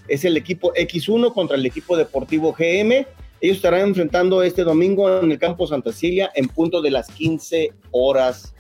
es 0.08 0.26
el 0.26 0.38
equipo 0.38 0.74
X1 0.74 1.34
contra 1.34 1.58
el 1.58 1.66
equipo 1.66 1.98
Deportivo 1.98 2.54
GM. 2.54 3.06
Ellos 3.42 3.58
estarán 3.58 3.82
enfrentando 3.82 4.42
este 4.44 4.64
domingo 4.64 5.20
en 5.20 5.32
el 5.32 5.40
campo 5.40 5.66
Santa 5.68 5.92
Cilia 5.92 6.32
en 6.36 6.48
punto 6.48 6.82
de 6.82 6.92
las 6.92 7.10
15 7.10 7.74
horas 7.92 8.54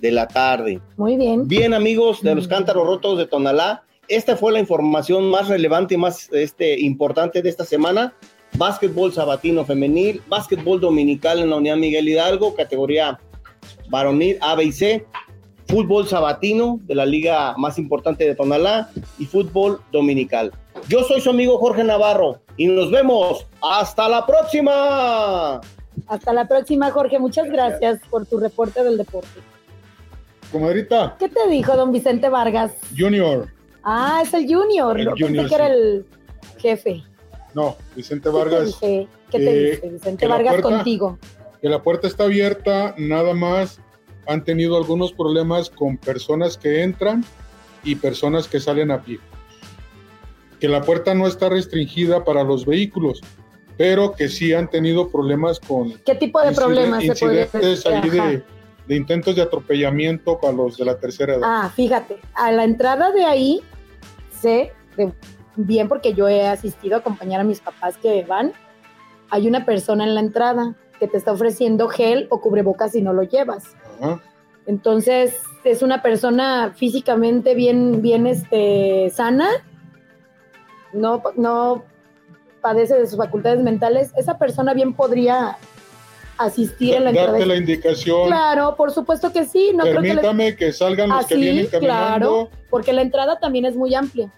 de 0.00 0.10
la 0.12 0.28
tarde. 0.28 0.80
Muy 0.96 1.16
bien. 1.16 1.48
Bien, 1.48 1.74
amigos 1.74 2.22
de 2.22 2.34
los 2.34 2.46
cántaros 2.48 2.86
rotos 2.86 3.18
de 3.18 3.26
Tonalá, 3.26 3.82
esta 4.08 4.36
fue 4.36 4.52
la 4.52 4.60
información 4.60 5.30
más 5.30 5.48
relevante 5.48 5.94
y 5.94 5.96
más 5.98 6.28
este, 6.32 6.78
importante 6.80 7.40
de 7.40 7.48
esta 7.48 7.64
semana. 7.64 8.14
Básquetbol 8.56 9.12
sabatino 9.12 9.64
femenil, 9.64 10.22
básquetbol 10.28 10.80
dominical 10.80 11.40
en 11.40 11.50
la 11.50 11.56
Unidad 11.56 11.76
Miguel 11.76 12.08
Hidalgo, 12.08 12.54
categoría 12.54 13.18
varonil 13.88 14.38
A, 14.40 14.54
B 14.54 14.64
y 14.64 14.72
C, 14.72 15.06
fútbol 15.66 16.06
sabatino 16.06 16.78
de 16.84 16.94
la 16.94 17.04
liga 17.04 17.54
más 17.56 17.78
importante 17.78 18.24
de 18.24 18.34
Tonalá 18.34 18.90
y 19.18 19.26
fútbol 19.26 19.80
dominical. 19.90 20.52
Yo 20.88 21.02
soy 21.02 21.20
su 21.20 21.30
amigo 21.30 21.58
Jorge 21.58 21.82
Navarro 21.82 22.40
y 22.56 22.66
nos 22.66 22.90
vemos. 22.90 23.46
Hasta 23.60 24.08
la 24.08 24.24
próxima. 24.24 25.60
Hasta 26.06 26.32
la 26.32 26.46
próxima, 26.46 26.90
Jorge. 26.90 27.18
Muchas 27.18 27.50
gracias 27.50 28.00
por 28.10 28.26
tu 28.26 28.38
reporte 28.38 28.84
del 28.84 28.98
deporte. 28.98 29.40
Comadrita, 30.52 31.16
¿Qué 31.18 31.28
te 31.28 31.48
dijo 31.48 31.76
don 31.76 31.90
Vicente 31.90 32.28
Vargas? 32.28 32.72
Junior. 32.96 33.48
Ah, 33.82 34.20
es 34.22 34.32
el 34.34 34.46
Junior. 34.46 34.98
El 34.98 35.06
Yo 35.06 35.26
pensé 35.26 35.46
que 35.48 35.54
era 35.54 35.66
el 35.66 36.06
jefe. 36.58 37.02
No, 37.54 37.76
Vicente 37.94 38.28
¿Qué 38.28 38.32
te 38.32 38.36
Vargas. 38.38 38.66
dice? 38.66 39.08
¿Qué 39.30 39.38
te 39.38 39.50
eh, 39.50 39.70
dice 39.76 39.88
Vicente 39.90 40.16
que 40.20 40.28
la 40.28 40.34
Vargas 40.36 40.52
puerta- 40.54 40.68
contigo? 40.76 41.18
que 41.62 41.68
la 41.70 41.82
puerta 41.82 42.06
está 42.08 42.24
abierta, 42.24 42.94
nada 42.98 43.32
más 43.32 43.80
han 44.26 44.44
tenido 44.44 44.76
algunos 44.76 45.12
problemas 45.12 45.70
con 45.70 45.96
personas 45.96 46.58
que 46.58 46.82
entran 46.82 47.24
y 47.82 47.94
personas 47.94 48.48
que 48.48 48.60
salen 48.60 48.90
a 48.90 49.02
pie. 49.02 49.18
Que 50.60 50.68
la 50.68 50.82
puerta 50.82 51.14
no 51.14 51.26
está 51.26 51.48
restringida 51.48 52.24
para 52.24 52.42
los 52.44 52.66
vehículos, 52.66 53.20
pero 53.78 54.12
que 54.12 54.28
sí 54.28 54.52
han 54.52 54.68
tenido 54.68 55.08
problemas 55.08 55.58
con 55.60 55.92
¿Qué 56.04 56.14
tipo 56.14 56.40
de 56.40 56.52
problemas 56.52 57.00
se 57.00 57.06
incidentes 57.08 57.86
ahí 57.86 57.94
Ajá. 58.18 58.28
de, 58.28 58.42
de 58.86 58.96
intentos 58.96 59.34
de 59.36 59.42
atropellamiento 59.42 60.38
para 60.38 60.52
los 60.52 60.76
de 60.76 60.84
la 60.84 60.98
tercera 60.98 61.34
edad. 61.34 61.42
Ah, 61.44 61.72
fíjate, 61.74 62.18
a 62.34 62.52
la 62.52 62.64
entrada 62.64 63.10
de 63.12 63.24
ahí 63.24 63.62
sé 64.40 64.72
de- 64.98 65.12
bien 65.56 65.88
porque 65.88 66.14
yo 66.14 66.28
he 66.28 66.46
asistido 66.46 66.96
a 66.96 66.98
acompañar 67.00 67.40
a 67.40 67.44
mis 67.44 67.60
papás 67.60 67.96
que 67.98 68.24
van. 68.24 68.52
Hay 69.30 69.48
una 69.48 69.64
persona 69.64 70.04
en 70.04 70.14
la 70.14 70.20
entrada 70.20 70.74
que 70.98 71.08
te 71.08 71.16
está 71.16 71.32
ofreciendo 71.32 71.88
gel 71.88 72.26
o 72.30 72.40
cubrebocas 72.40 72.92
si 72.92 73.02
no 73.02 73.12
lo 73.12 73.22
llevas. 73.22 73.64
Entonces, 74.66 75.36
es 75.64 75.82
una 75.82 76.02
persona 76.02 76.72
físicamente 76.74 77.54
bien, 77.54 78.00
bien 78.02 78.26
este, 78.26 79.10
sana, 79.10 79.48
no, 80.92 81.22
no 81.36 81.84
padece 82.62 82.94
de 82.94 83.06
sus 83.06 83.18
facultades 83.18 83.60
mentales. 83.62 84.12
Esa 84.16 84.38
persona 84.38 84.72
bien 84.74 84.94
podría 84.94 85.58
asistir 86.38 86.94
en 86.94 87.04
la 87.04 87.10
entrada. 87.10 87.32
Darte 87.32 87.46
la 87.46 87.56
indicación, 87.56 88.26
Claro, 88.28 88.74
por 88.76 88.90
supuesto 88.92 89.32
que 89.32 89.44
sí. 89.44 89.72
No 89.74 89.82
creo 89.84 89.96
que 89.96 90.00
les- 90.08 90.16
permítame 90.16 90.56
que 90.56 90.72
salgan 90.72 91.10
los 91.10 91.26
que 91.26 91.34
Así, 91.34 91.42
vienen 91.42 91.66
caminando. 91.66 92.50
porque 92.70 92.92
la 92.92 93.02
entrada 93.02 93.38
también 93.38 93.64
es 93.66 93.76
muy 93.76 93.94
amplia. 93.94 94.32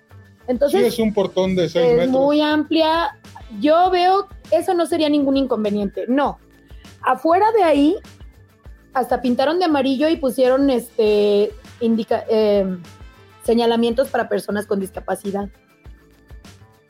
Entonces, 0.48 0.80
sí, 0.80 0.86
es 0.86 0.98
un 0.98 1.12
portón 1.12 1.54
de 1.56 1.68
seis 1.68 1.86
es 1.90 1.96
metros. 1.96 2.10
muy 2.24 2.40
amplia. 2.40 3.18
Yo 3.60 3.90
veo, 3.90 4.28
eso 4.50 4.74
no 4.74 4.86
sería 4.86 5.08
ningún 5.08 5.36
inconveniente. 5.36 6.04
No. 6.08 6.38
Afuera 7.02 7.46
de 7.52 7.62
ahí, 7.62 7.96
hasta 8.92 9.20
pintaron 9.20 9.58
de 9.58 9.64
amarillo 9.66 10.08
y 10.08 10.16
pusieron 10.16 10.70
este 10.70 11.52
indica, 11.80 12.24
eh, 12.28 12.64
señalamientos 13.44 14.08
para 14.08 14.28
personas 14.28 14.66
con 14.66 14.80
discapacidad. 14.80 15.48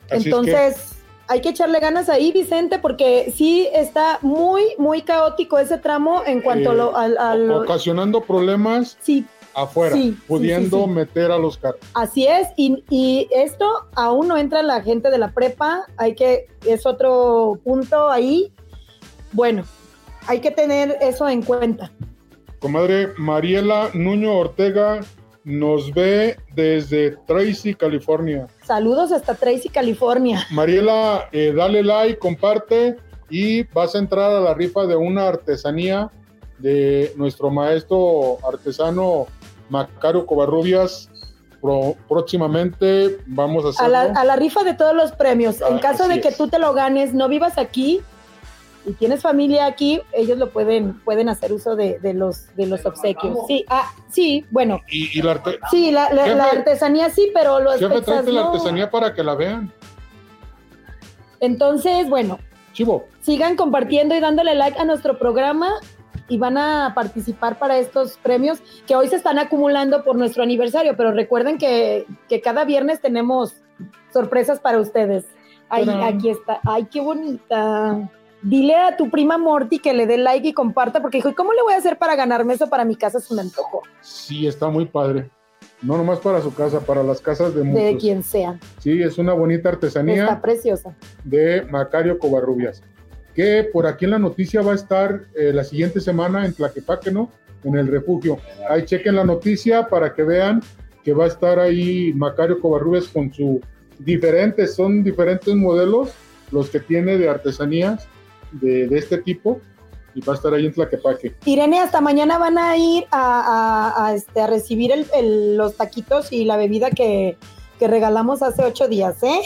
Así 0.09 0.15
es 0.17 0.23
que- 0.23 0.29
Entonces, 0.29 0.93
hay 1.27 1.41
que 1.41 1.49
echarle 1.49 1.79
ganas 1.79 2.07
ahí, 2.09 2.31
Vicente, 2.31 2.79
porque 2.79 3.33
sí 3.35 3.67
está 3.73 4.19
muy, 4.21 4.63
muy 4.77 5.01
caótico 5.01 5.57
ese 5.59 5.77
tramo 5.77 6.23
en 6.25 6.41
cuanto 6.41 6.69
a 6.69 6.73
Eh, 6.73 6.77
lo- 6.77 6.97
al- 6.97 7.17
a 7.17 7.35
lo- 7.35 7.61
ocasionando 7.63 8.21
problemas 8.21 8.97
Sí, 9.01 9.25
afuera, 9.57 9.95
Sí, 9.95 10.17
pudiendo 10.27 10.77
sí, 10.77 10.83
sí. 10.85 10.89
meter 10.91 11.31
a 11.31 11.37
los 11.37 11.57
carros. 11.57 11.81
Así 11.93 12.27
es, 12.27 12.47
y, 12.55 12.83
y 12.89 13.27
esto 13.31 13.65
aún 13.95 14.27
no 14.27 14.37
entra 14.37 14.61
la 14.63 14.81
gente 14.81 15.09
de 15.09 15.17
la 15.17 15.31
prepa, 15.31 15.85
hay 15.97 16.15
que, 16.15 16.47
es 16.65 16.85
otro 16.85 17.59
punto 17.63 18.09
ahí. 18.09 18.53
Bueno, 19.33 19.63
hay 20.27 20.39
que 20.39 20.51
tener 20.51 20.97
eso 21.01 21.27
en 21.27 21.41
cuenta. 21.41 21.91
Comadre 22.59 23.09
Mariela 23.17 23.89
Nuño 23.93 24.35
Ortega 24.37 25.01
nos 25.43 25.93
ve 25.93 26.37
desde 26.53 27.11
Tracy, 27.25 27.73
California. 27.73 28.47
Saludos 28.65 29.11
hasta 29.11 29.33
Tracy, 29.35 29.69
California. 29.69 30.45
Mariela, 30.51 31.29
eh, 31.31 31.53
dale 31.55 31.83
like, 31.83 32.19
comparte 32.19 32.97
y 33.29 33.63
vas 33.63 33.95
a 33.95 33.99
entrar 33.99 34.31
a 34.31 34.39
la 34.41 34.53
rifa 34.53 34.85
de 34.85 34.95
una 34.95 35.27
artesanía 35.27 36.11
de 36.57 37.13
nuestro 37.15 37.49
maestro 37.49 38.39
artesano 38.47 39.27
Macario 39.69 40.25
Covarrubias. 40.25 41.09
Pro- 41.61 41.95
próximamente 42.07 43.17
vamos 43.25 43.79
a 43.79 43.87
la, 43.87 44.01
a 44.01 44.23
la 44.23 44.35
rifa 44.35 44.63
de 44.63 44.75
todos 44.75 44.93
los 44.95 45.11
premios. 45.13 45.59
En 45.61 45.77
Ah, 45.77 45.79
caso 45.81 46.07
de 46.07 46.21
que 46.21 46.27
es. 46.29 46.37
tú 46.37 46.47
te 46.47 46.59
lo 46.59 46.73
ganes, 46.73 47.15
no 47.15 47.27
vivas 47.27 47.57
aquí 47.57 48.01
y 48.85 48.93
tienes 48.93 49.21
familia 49.23 49.65
aquí, 49.65 49.99
ellos 50.13 50.37
lo 50.37 50.51
pueden, 50.51 50.99
pueden 50.99 51.29
hacer 51.29 51.51
uso 51.51 51.75
de, 51.75 51.97
de 51.99 52.13
los, 52.13 52.55
de 52.55 52.67
los 52.67 52.85
obsequios. 52.85 53.35
Sí, 53.47 53.65
ah, 53.69 53.91
sí, 54.07 54.45
bueno, 54.51 54.81
Y, 54.87 55.17
y 55.17 55.21
la, 55.23 55.31
arte- 55.31 55.57
sí, 55.71 55.89
la, 55.91 56.13
la- 56.13 56.43
artesanía 56.45 57.09
sí, 57.09 57.31
pero 57.33 57.59
los 57.59 57.79
Jefe, 57.79 58.01
tráete 58.01 58.31
la 58.31 58.41
no. 58.43 58.47
artesanía 58.53 58.89
para 58.91 59.13
que 59.15 59.23
la 59.23 59.33
vean. 59.35 59.73
Entonces, 61.39 62.09
bueno, 62.09 62.39
Chivo, 62.73 63.07
sigan 63.21 63.55
compartiendo 63.55 64.15
y 64.15 64.19
dándole 64.19 64.53
like 64.55 64.77
a 64.79 64.85
nuestro 64.85 65.17
programa 65.17 65.71
y 66.29 66.37
van 66.37 66.57
a 66.57 66.93
participar 66.95 67.57
para 67.59 67.77
estos 67.77 68.17
premios 68.17 68.59
que 68.85 68.95
hoy 68.95 69.07
se 69.07 69.15
están 69.15 69.39
acumulando 69.39 70.03
por 70.03 70.15
nuestro 70.15 70.43
aniversario, 70.43 70.95
pero 70.97 71.11
recuerden 71.11 71.57
que, 71.57 72.05
que 72.27 72.41
cada 72.41 72.65
viernes 72.65 73.01
tenemos 73.01 73.55
sorpresas 74.11 74.59
para 74.59 74.79
ustedes. 74.79 75.25
Ay, 75.69 75.85
Tarán. 75.85 76.03
aquí 76.15 76.29
está. 76.29 76.59
Ay, 76.63 76.85
qué 76.85 77.01
bonita. 77.01 78.09
Dile 78.41 78.75
a 78.75 78.95
tu 78.95 79.09
prima 79.09 79.37
Morty 79.37 79.79
que 79.79 79.93
le 79.93 80.05
dé 80.05 80.17
like 80.17 80.47
y 80.49 80.53
comparta, 80.53 81.01
porque 81.01 81.17
dijo, 81.17 81.29
¿y 81.29 81.33
cómo 81.33 81.53
le 81.53 81.61
voy 81.63 81.73
a 81.73 81.77
hacer 81.77 81.97
para 81.97 82.15
ganarme 82.15 82.53
eso 82.53 82.69
para 82.69 82.85
mi 82.85 82.95
casa? 82.95 83.19
Se 83.19 83.33
me 83.33 83.41
antojó, 83.41 83.81
sí, 84.01 84.47
está 84.47 84.69
muy 84.69 84.85
padre. 84.85 85.29
No 85.81 85.97
nomás 85.97 86.19
para 86.19 86.41
su 86.41 86.53
casa, 86.53 86.79
para 86.79 87.03
las 87.03 87.19
casas 87.21 87.53
de 87.53 87.61
de 87.61 87.65
muchos. 87.65 88.01
quien 88.01 88.23
sea. 88.23 88.59
Sí, 88.79 89.01
es 89.01 89.17
una 89.17 89.33
bonita 89.33 89.69
artesanía. 89.69 90.23
Está 90.23 90.41
preciosa. 90.41 90.95
de 91.23 91.63
Macario 91.69 92.17
Covarrubias, 92.17 92.81
que 93.37 93.69
por 93.71 93.85
aquí 93.85 94.05
en 94.05 94.11
la 94.11 94.19
noticia 94.19 94.63
va 94.63 94.71
a 94.71 94.75
estar 94.75 95.25
eh, 95.35 95.51
la 95.53 95.63
siguiente 95.63 96.01
semana 96.01 96.43
en 96.43 96.55
Tlaquepaque, 96.55 97.11
¿no? 97.11 97.31
En 97.63 97.75
el 97.75 97.85
refugio. 97.85 98.39
Ahí 98.67 98.83
chequen 98.83 99.15
la 99.15 99.23
noticia 99.23 99.87
para 99.87 100.15
que 100.15 100.23
vean 100.23 100.63
que 101.03 101.13
va 101.13 101.25
a 101.25 101.27
estar 101.27 101.59
ahí 101.59 102.11
Macario 102.15 102.59
Covarrubias 102.59 103.07
con 103.07 103.31
su 103.31 103.61
diferentes, 103.99 104.73
son 104.73 105.03
diferentes 105.03 105.53
modelos 105.53 106.09
los 106.51 106.71
que 106.71 106.79
tiene 106.79 107.19
de 107.19 107.29
artesanías 107.29 108.07
de, 108.53 108.85
este 108.97 109.19
tipo 109.19 109.61
y 110.15 110.21
va 110.21 110.33
a 110.33 110.35
estar 110.35 110.51
ahí 110.55 110.65
en 110.65 110.73
Tlaquepaque. 110.73 111.35
Irene, 111.45 111.79
hasta 111.79 112.01
mañana 112.01 112.39
van 112.39 112.57
a 112.57 112.75
ir 112.75 113.05
a, 113.11 114.13
este, 114.15 114.41
a 114.41 114.47
recibir 114.47 114.91
los 115.21 115.75
taquitos 115.75 116.33
y 116.33 116.43
la 116.43 116.57
bebida 116.57 116.89
que, 116.89 117.37
que 117.77 117.87
regalamos 117.87 118.41
hace 118.41 118.63
ocho 118.63 118.87
días, 118.87 119.21
¿eh? 119.21 119.41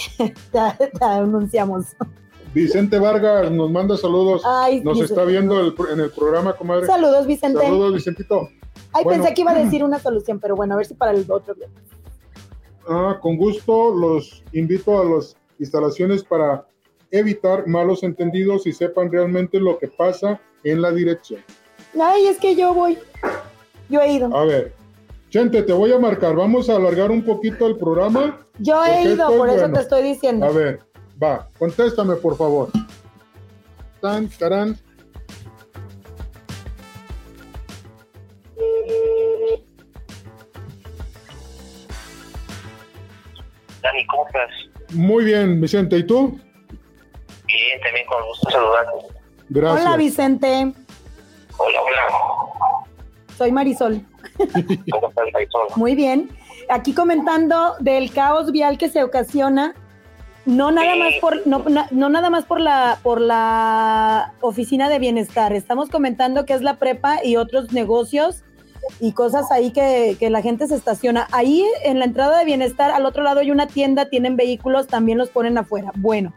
anunciamos. 1.01 1.87
Vicente 2.53 2.99
Vargas 2.99 3.49
nos 3.51 3.71
manda 3.71 3.95
saludos. 3.97 4.41
Ay, 4.45 4.81
Nos 4.81 4.99
Vicente. 4.99 5.13
está 5.13 5.25
viendo 5.25 5.59
el- 5.59 5.73
en 5.93 5.99
el 6.01 6.09
programa, 6.11 6.53
comadre. 6.53 6.85
Saludos, 6.85 7.25
Vicente. 7.25 7.59
Saludos, 7.61 7.93
Vicentito. 7.93 8.49
Ay, 8.93 9.03
Bueno. 9.05 9.21
pensé 9.23 9.33
que 9.33 9.41
iba 9.41 9.51
a 9.51 9.55
decir 9.63 9.83
una 9.83 9.99
solución, 9.99 10.39
pero 10.39 10.55
bueno, 10.55 10.73
a 10.73 10.77
ver 10.77 10.85
si 10.85 10.93
para 10.93 11.11
el 11.11 11.25
otro 11.29 11.55
viernes. 11.55 11.79
Ah, 12.87 13.17
con 13.21 13.37
gusto 13.37 13.93
los 13.95 14.43
invito 14.53 14.99
a 14.99 15.05
las 15.05 15.37
instalaciones 15.59 16.23
para 16.23 16.65
evitar 17.11 17.67
malos 17.67 18.03
entendidos 18.03 18.65
y 18.67 18.73
sepan 18.73 19.11
realmente 19.11 19.59
lo 19.59 19.77
que 19.77 19.87
pasa 19.87 20.39
en 20.63 20.81
la 20.81 20.91
dirección. 20.91 21.41
Ay, 21.99 22.27
es 22.27 22.37
que 22.37 22.55
yo 22.55 22.73
voy. 22.73 22.97
Yo 23.89 24.01
he 24.01 24.13
ido. 24.13 24.35
A 24.35 24.45
ver, 24.45 24.73
Chente, 25.29 25.61
te 25.63 25.71
voy 25.73 25.93
a 25.93 25.99
marcar. 25.99 26.35
Vamos 26.35 26.69
a 26.69 26.75
alargar 26.75 27.11
un 27.11 27.23
poquito 27.23 27.65
el 27.67 27.77
programa. 27.77 28.39
Yo 28.59 28.83
he 28.83 29.03
ido, 29.03 29.29
es 29.29 29.37
por 29.37 29.47
eso 29.49 29.59
bueno. 29.59 29.73
te 29.75 29.79
estoy 29.81 30.03
diciendo. 30.03 30.45
A 30.45 30.49
ver, 30.51 30.79
va, 31.21 31.47
contéstame 31.57 32.15
por 32.15 32.37
favor. 32.37 32.69
Tan, 34.01 34.29
tarán. 34.29 34.77
Dani, 43.81 44.05
¿cómo 44.07 44.27
estás? 44.27 44.49
Muy 44.93 45.25
bien, 45.25 45.61
Vicente, 45.61 45.97
¿y 45.97 46.03
tú? 46.03 46.39
Bien, 47.45 47.81
también 47.83 48.05
con 48.07 48.25
gusto 48.27 48.49
saludarte. 48.49 48.91
Gracias. 49.49 49.85
Hola, 49.85 49.97
Vicente. 49.97 50.73
Hola, 51.57 51.81
hola. 51.81 52.85
Soy 53.37 53.51
Marisol. 53.51 54.05
¿Cómo 54.91 55.09
estás, 55.09 55.25
Marisol? 55.33 55.67
Muy 55.75 55.95
bien. 55.95 56.29
Aquí 56.69 56.93
comentando 56.93 57.75
del 57.79 58.11
caos 58.13 58.51
vial 58.51 58.77
que 58.77 58.89
se 58.89 59.03
ocasiona, 59.03 59.75
no 60.45 60.71
nada 60.71 60.95
más 60.95 61.13
por, 61.21 61.45
no, 61.47 61.59
na- 61.69 61.87
no 61.91 62.09
nada 62.09 62.29
más 62.29 62.45
por 62.45 62.59
la, 62.59 62.97
por 63.03 63.21
la 63.21 64.33
oficina 64.41 64.89
de 64.89 64.99
bienestar. 64.99 65.53
Estamos 65.53 65.89
comentando 65.89 66.45
que 66.45 66.53
es 66.53 66.61
la 66.61 66.77
prepa 66.77 67.23
y 67.23 67.35
otros 67.35 67.71
negocios 67.71 68.43
y 68.99 69.13
cosas 69.13 69.51
ahí 69.51 69.71
que, 69.71 70.17
que 70.19 70.29
la 70.29 70.41
gente 70.41 70.67
se 70.67 70.75
estaciona. 70.75 71.27
Ahí 71.31 71.65
en 71.83 71.99
la 71.99 72.05
entrada 72.05 72.39
de 72.39 72.45
bienestar, 72.45 72.91
al 72.91 73.05
otro 73.05 73.23
lado 73.23 73.39
hay 73.39 73.51
una 73.51 73.67
tienda, 73.67 74.09
tienen 74.09 74.35
vehículos, 74.35 74.87
también 74.87 75.17
los 75.17 75.29
ponen 75.29 75.57
afuera. 75.57 75.91
Bueno, 75.95 76.33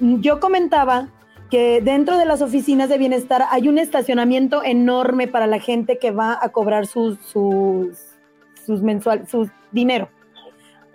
yo 0.00 0.40
comentaba 0.40 1.08
que 1.50 1.80
dentro 1.82 2.16
de 2.16 2.24
las 2.24 2.42
oficinas 2.42 2.88
de 2.88 2.98
bienestar 2.98 3.44
hay 3.50 3.68
un 3.68 3.78
estacionamiento 3.78 4.64
enorme 4.64 5.28
para 5.28 5.46
la 5.46 5.60
gente 5.60 5.98
que 5.98 6.10
va 6.10 6.38
a 6.40 6.48
cobrar 6.48 6.86
sus, 6.86 7.18
sus, 7.20 7.98
sus 8.66 8.82
mensual, 8.82 9.28
su 9.28 9.50
dinero. 9.70 10.08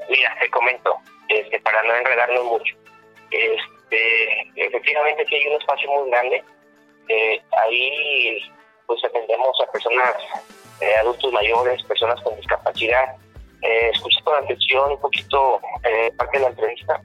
Mira, 0.09 0.31
te 0.41 0.49
comento, 0.49 0.95
este, 1.29 1.59
para 1.61 1.83
no 1.83 1.95
enredarnos 1.95 2.45
mucho. 2.45 2.75
Este, 3.31 4.51
efectivamente, 4.55 5.25
sí 5.27 5.35
hay 5.35 5.47
un 5.47 5.61
espacio 5.61 5.91
muy 5.91 6.09
grande. 6.09 6.43
Eh, 7.09 7.41
ahí, 7.51 8.41
pues, 8.85 9.03
atendemos 9.03 9.57
a 9.61 9.71
personas, 9.71 10.15
eh, 10.81 10.95
adultos 10.95 11.31
mayores, 11.31 11.83
personas 11.83 12.21
con 12.21 12.35
discapacidad. 12.35 13.15
Eh, 13.61 13.89
escuché 13.93 14.21
con 14.23 14.35
atención 14.43 14.91
un 14.91 15.01
poquito 15.01 15.59
eh, 15.83 16.11
parte 16.15 16.37
de 16.37 16.43
la 16.43 16.49
entrevista 16.49 17.01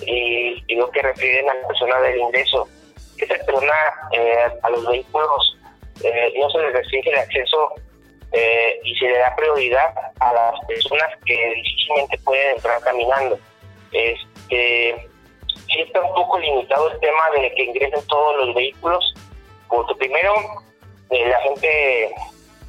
y, 0.00 0.62
y 0.68 0.76
lo 0.76 0.88
que 0.90 1.02
refieren 1.02 1.50
a 1.50 1.54
la 1.54 1.66
persona 1.66 2.00
del 2.00 2.20
ingreso. 2.20 2.68
Esa 3.18 3.34
persona 3.44 3.74
a 4.62 4.70
los 4.70 4.86
vehículos 4.86 5.58
eh, 6.04 6.32
no 6.38 6.48
se 6.50 6.58
les 6.58 6.72
restringe 6.72 7.10
el 7.10 7.18
acceso 7.18 7.74
y 8.84 8.94
se 8.94 9.06
le 9.06 9.18
da 9.18 9.34
prioridad 9.34 9.92
a 10.20 10.32
las 10.32 10.64
personas 10.66 11.08
que 11.26 11.52
difícilmente 11.56 12.16
pueden 12.18 12.54
entrar 12.54 12.80
caminando. 12.82 13.40
Este, 13.92 15.08
sí 15.66 15.80
está 15.80 16.00
un 16.02 16.14
poco 16.14 16.38
limitado 16.38 16.90
el 16.90 17.00
tema 17.00 17.30
de 17.30 17.52
que 17.54 17.64
ingresen 17.64 18.06
todos 18.06 18.46
los 18.46 18.54
vehículos, 18.54 19.14
porque 19.68 19.94
primero 19.96 20.34
eh, 21.10 21.28
la 21.28 21.40
gente 21.40 22.14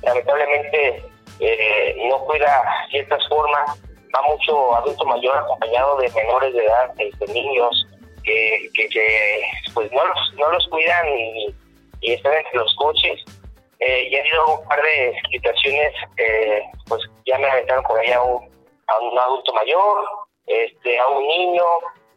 lamentablemente 0.01 1.03
eh, 1.39 1.95
no 2.09 2.19
cuida 2.25 2.63
ciertas 2.89 3.25
formas, 3.27 3.79
va 4.15 4.21
mucho 4.23 4.75
adulto 4.75 5.05
mayor 5.05 5.37
acompañado 5.37 5.97
de 5.97 6.09
menores 6.11 6.53
de 6.53 6.65
edad, 6.65 6.91
este, 6.97 7.27
niños, 7.33 7.87
que, 8.23 8.69
que, 8.73 8.89
que, 8.89 9.41
pues 9.73 9.91
no 9.91 10.05
los, 10.05 10.33
no 10.35 10.51
los 10.51 10.67
cuidan 10.67 11.07
y, 11.17 11.55
están 12.01 12.33
entre 12.33 12.55
los 12.57 12.73
coches. 12.75 13.19
Eh, 13.79 14.09
y 14.09 14.15
ha 14.15 14.19
habido 14.19 14.57
un 14.57 14.67
par 14.67 14.81
de 14.81 15.15
situaciones, 15.31 15.93
eh, 16.17 16.61
pues 16.87 17.01
ya 17.25 17.37
me 17.37 17.49
aventaron 17.49 17.83
por 17.83 17.99
ahí 17.99 18.11
a 18.11 18.21
un, 18.21 18.49
a 18.87 18.99
un 18.99 19.17
adulto 19.17 19.53
mayor, 19.53 20.05
este, 20.49 20.99
a 20.99 21.07
un 21.07 21.25
niño. 21.25 21.63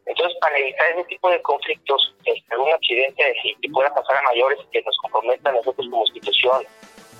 Entonces, 0.07 0.37
para 0.41 0.59
evitar 0.59 0.91
ese 0.91 1.05
tipo 1.05 1.31
de 1.31 1.41
conflictos, 1.43 2.15
este, 2.25 2.55
algún 2.55 2.73
accidente 2.73 3.35
y 3.45 3.55
que 3.57 3.69
pueda 3.71 3.95
pasar 3.95 4.17
a 4.17 4.23
mayores 4.23 4.59
que 4.73 4.83
nos 4.83 4.97
comprometa 4.99 5.53
nosotros 5.53 5.87
como 5.89 6.05
institución 6.05 6.67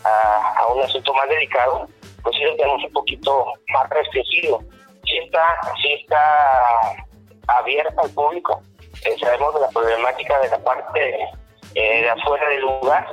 a, 0.05 0.59
a 0.59 0.67
un 0.73 0.83
asunto 0.83 1.15
más 1.15 1.29
delicado, 1.29 1.87
pues 2.23 2.37
sí 2.37 2.45
lo 2.45 2.57
tenemos 2.57 2.83
un 2.85 2.93
poquito 2.93 3.53
más 3.73 3.89
restringido. 3.91 4.61
Sí 5.05 5.19
está, 5.19 5.61
sí 5.81 5.93
está 5.93 7.07
abierta 7.49 8.03
al 8.03 8.11
público. 8.11 8.63
Eh, 9.05 9.17
sabemos 9.19 9.55
de 9.55 9.61
la 9.61 9.69
problemática 9.69 10.39
de 10.41 10.49
la 10.49 10.59
parte 10.59 11.29
eh, 11.75 12.03
de 12.03 12.11
afuera 12.11 12.49
del 12.49 12.61
lugar, 12.61 13.07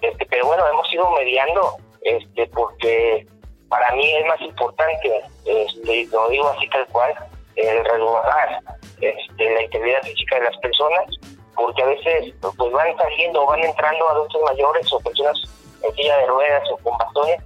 este, 0.00 0.26
pero 0.26 0.46
bueno, 0.46 0.66
hemos 0.68 0.92
ido 0.92 1.10
mediando, 1.10 1.76
este, 2.02 2.46
porque 2.48 3.26
para 3.68 3.90
mí 3.92 4.14
es 4.14 4.26
más 4.26 4.40
importante, 4.40 5.22
este, 5.44 6.06
lo 6.12 6.28
digo 6.28 6.48
así 6.48 6.68
tal 6.68 6.86
cual, 6.88 7.14
el 7.56 7.84
resguardar 7.84 8.60
este, 9.00 9.54
la 9.54 9.62
integridad 9.62 10.02
física 10.02 10.36
de 10.36 10.44
las 10.44 10.56
personas, 10.58 11.04
porque 11.54 11.82
a 11.82 11.86
veces 11.86 12.34
pues 12.40 12.72
van 12.72 12.96
saliendo 12.96 13.42
o 13.42 13.46
van 13.46 13.62
entrando 13.62 14.08
adultos 14.08 14.42
mayores 14.42 14.92
o 14.92 15.00
personas 15.00 15.36
en 15.82 15.94
silla 15.94 16.16
de 16.18 16.26
ruedas 16.26 16.62
o 16.70 16.76
con 16.78 16.96
bastones 16.98 17.40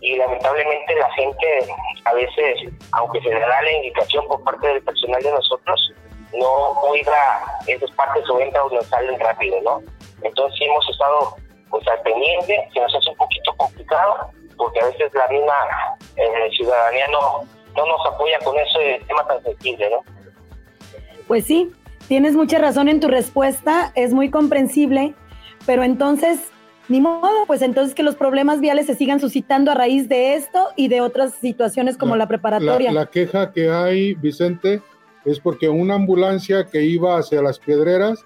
y 0.00 0.16
lamentablemente 0.16 0.94
la 0.96 1.10
gente 1.12 1.66
a 2.04 2.14
veces, 2.14 2.72
aunque 2.92 3.20
se 3.20 3.28
le 3.28 3.40
da 3.40 3.62
la 3.62 3.72
indicación 3.72 4.26
por 4.28 4.42
parte 4.44 4.66
del 4.66 4.82
personal 4.82 5.22
de 5.22 5.30
nosotros, 5.30 5.92
no 6.32 6.74
cuida 6.80 7.42
esas 7.66 7.90
partes 7.92 8.28
o 8.30 8.40
entra 8.40 8.64
o 8.64 8.70
nos 8.70 8.86
salen 8.86 9.18
rápido, 9.20 9.60
¿no? 9.62 9.82
Entonces 10.22 10.60
hemos 10.62 10.88
estado 10.88 11.36
pues 11.70 11.86
al 11.88 12.00
pendiente, 12.02 12.68
se 12.72 12.80
nos 12.80 12.94
hace 12.94 13.10
un 13.10 13.16
poquito 13.16 13.54
complicado, 13.56 14.30
porque 14.56 14.80
a 14.80 14.86
veces 14.86 15.12
la 15.14 15.28
misma 15.28 15.54
eh, 16.16 16.50
ciudadanía 16.56 17.08
no, 17.08 17.44
no 17.76 17.86
nos 17.86 18.06
apoya 18.06 18.38
con 18.44 18.56
ese 18.56 19.04
tema 19.06 19.26
tan 19.26 19.42
sensible, 19.42 19.88
¿no? 19.90 19.98
Pues 21.26 21.44
sí, 21.44 21.70
tienes 22.08 22.34
mucha 22.34 22.58
razón 22.58 22.88
en 22.88 23.00
tu 23.00 23.08
respuesta, 23.08 23.92
es 23.94 24.12
muy 24.12 24.30
comprensible, 24.30 25.14
pero 25.66 25.84
entonces, 25.84 26.40
ni 26.88 27.00
modo, 27.00 27.46
pues 27.46 27.62
entonces 27.62 27.94
que 27.94 28.02
los 28.02 28.16
problemas 28.16 28.60
viales 28.60 28.86
se 28.86 28.94
sigan 28.94 29.20
suscitando 29.20 29.70
a 29.70 29.74
raíz 29.74 30.08
de 30.08 30.34
esto 30.34 30.68
y 30.76 30.88
de 30.88 31.00
otras 31.00 31.34
situaciones 31.34 31.96
como 31.96 32.16
la, 32.16 32.24
La, 32.24 32.28
preparatoria. 32.28 32.92
la 32.92 33.06
queja 33.06 33.52
que 33.52 33.70
hay, 33.70 34.14
Vicente, 34.14 34.82
es 35.24 35.38
porque 35.38 35.68
una 35.68 35.94
ambulancia 35.94 36.66
que 36.66 36.82
iba 36.82 37.18
hacia 37.18 37.42
las 37.42 37.58
piedreras 37.58 38.24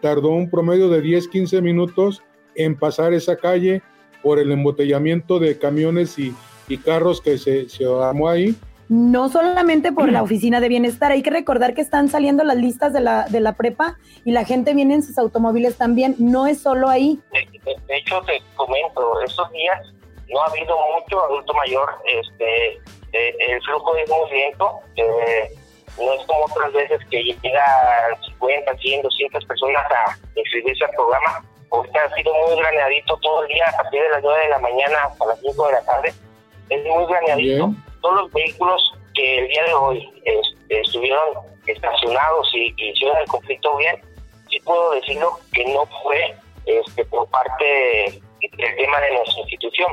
tardó 0.00 0.30
un 0.30 0.48
promedio 0.48 0.88
de 0.88 1.02
10, 1.02 1.28
15 1.28 1.60
minutos 1.60 2.22
en 2.54 2.76
pasar 2.76 3.12
esa 3.12 3.36
calle 3.36 3.82
por 4.22 4.38
el 4.38 4.50
embotellamiento 4.50 5.38
de 5.38 5.58
camiones 5.58 6.18
y, 6.18 6.34
y 6.68 6.78
carros 6.78 7.20
que 7.20 7.36
se, 7.38 7.68
se 7.68 7.84
armó 7.84 8.28
ahí. 8.28 8.56
No 8.88 9.28
solamente 9.28 9.90
por 9.90 10.10
la 10.12 10.22
oficina 10.22 10.60
de 10.60 10.68
bienestar, 10.68 11.10
hay 11.10 11.22
que 11.22 11.30
recordar 11.30 11.74
que 11.74 11.80
están 11.80 12.08
saliendo 12.08 12.44
las 12.44 12.56
listas 12.56 12.92
de 12.92 13.00
la, 13.00 13.24
de 13.24 13.40
la 13.40 13.54
prepa 13.54 13.98
y 14.24 14.30
la 14.30 14.44
gente 14.44 14.74
viene 14.74 14.94
en 14.94 15.02
sus 15.02 15.18
automóviles 15.18 15.76
también, 15.76 16.14
no 16.18 16.46
es 16.46 16.60
solo 16.62 16.88
ahí. 16.88 17.20
De, 17.32 17.40
de- 17.64 17.76
de 17.88 17.96
hecho, 17.96 18.20
te 18.22 18.40
comento, 18.54 19.20
estos 19.22 19.50
días 19.50 19.80
no 20.28 20.40
ha 20.42 20.46
habido 20.46 20.76
mucho 20.94 21.24
adulto 21.24 21.52
mayor, 21.54 21.88
este, 22.04 22.74
eh, 23.12 23.34
el 23.48 23.60
flujo 23.62 23.96
es 23.96 24.08
muy 24.08 24.30
lento, 24.30 24.78
eh, 24.96 25.50
no 25.98 26.12
es 26.12 26.24
como 26.26 26.44
otras 26.44 26.72
veces 26.72 27.00
que 27.10 27.22
llegan 27.22 28.20
50, 28.24 28.76
100, 28.76 29.02
200 29.02 29.44
personas 29.46 29.84
a 29.90 30.16
inscribirse 30.38 30.84
al 30.84 30.90
programa, 30.92 31.44
porque 31.70 31.98
ha 31.98 32.14
sido 32.14 32.32
muy 32.46 32.56
graneadito 32.56 33.16
todo 33.18 33.42
el 33.42 33.48
día, 33.48 33.64
a 33.72 33.76
partir 33.82 34.00
de 34.02 34.08
las 34.10 34.22
9 34.22 34.42
de 34.44 34.48
la 34.50 34.58
mañana 34.58 34.96
hasta 35.06 35.26
las 35.26 35.40
5 35.40 35.66
de 35.66 35.72
la 35.72 35.84
tarde, 35.84 36.14
es 36.70 36.84
muy 36.84 37.06
graneadito. 37.06 37.68
Bien. 37.68 37.84
Todos 38.00 38.22
los 38.22 38.32
vehículos 38.32 38.92
que 39.14 39.38
el 39.38 39.48
día 39.48 39.64
de 39.64 39.74
hoy 39.74 40.22
este, 40.24 40.80
estuvieron 40.80 41.28
estacionados 41.66 42.48
y, 42.54 42.74
y 42.76 42.90
hicieron 42.90 43.16
el 43.18 43.26
conflicto 43.26 43.76
bien, 43.76 44.00
sí 44.48 44.60
puedo 44.60 44.92
decirlo 44.92 45.38
que 45.52 45.64
no 45.66 45.86
fue 46.02 46.34
este, 46.66 47.04
por 47.06 47.28
parte 47.30 48.20
del 48.40 48.76
tema 48.76 49.00
de 49.00 49.14
nuestra 49.14 49.40
institución, 49.40 49.92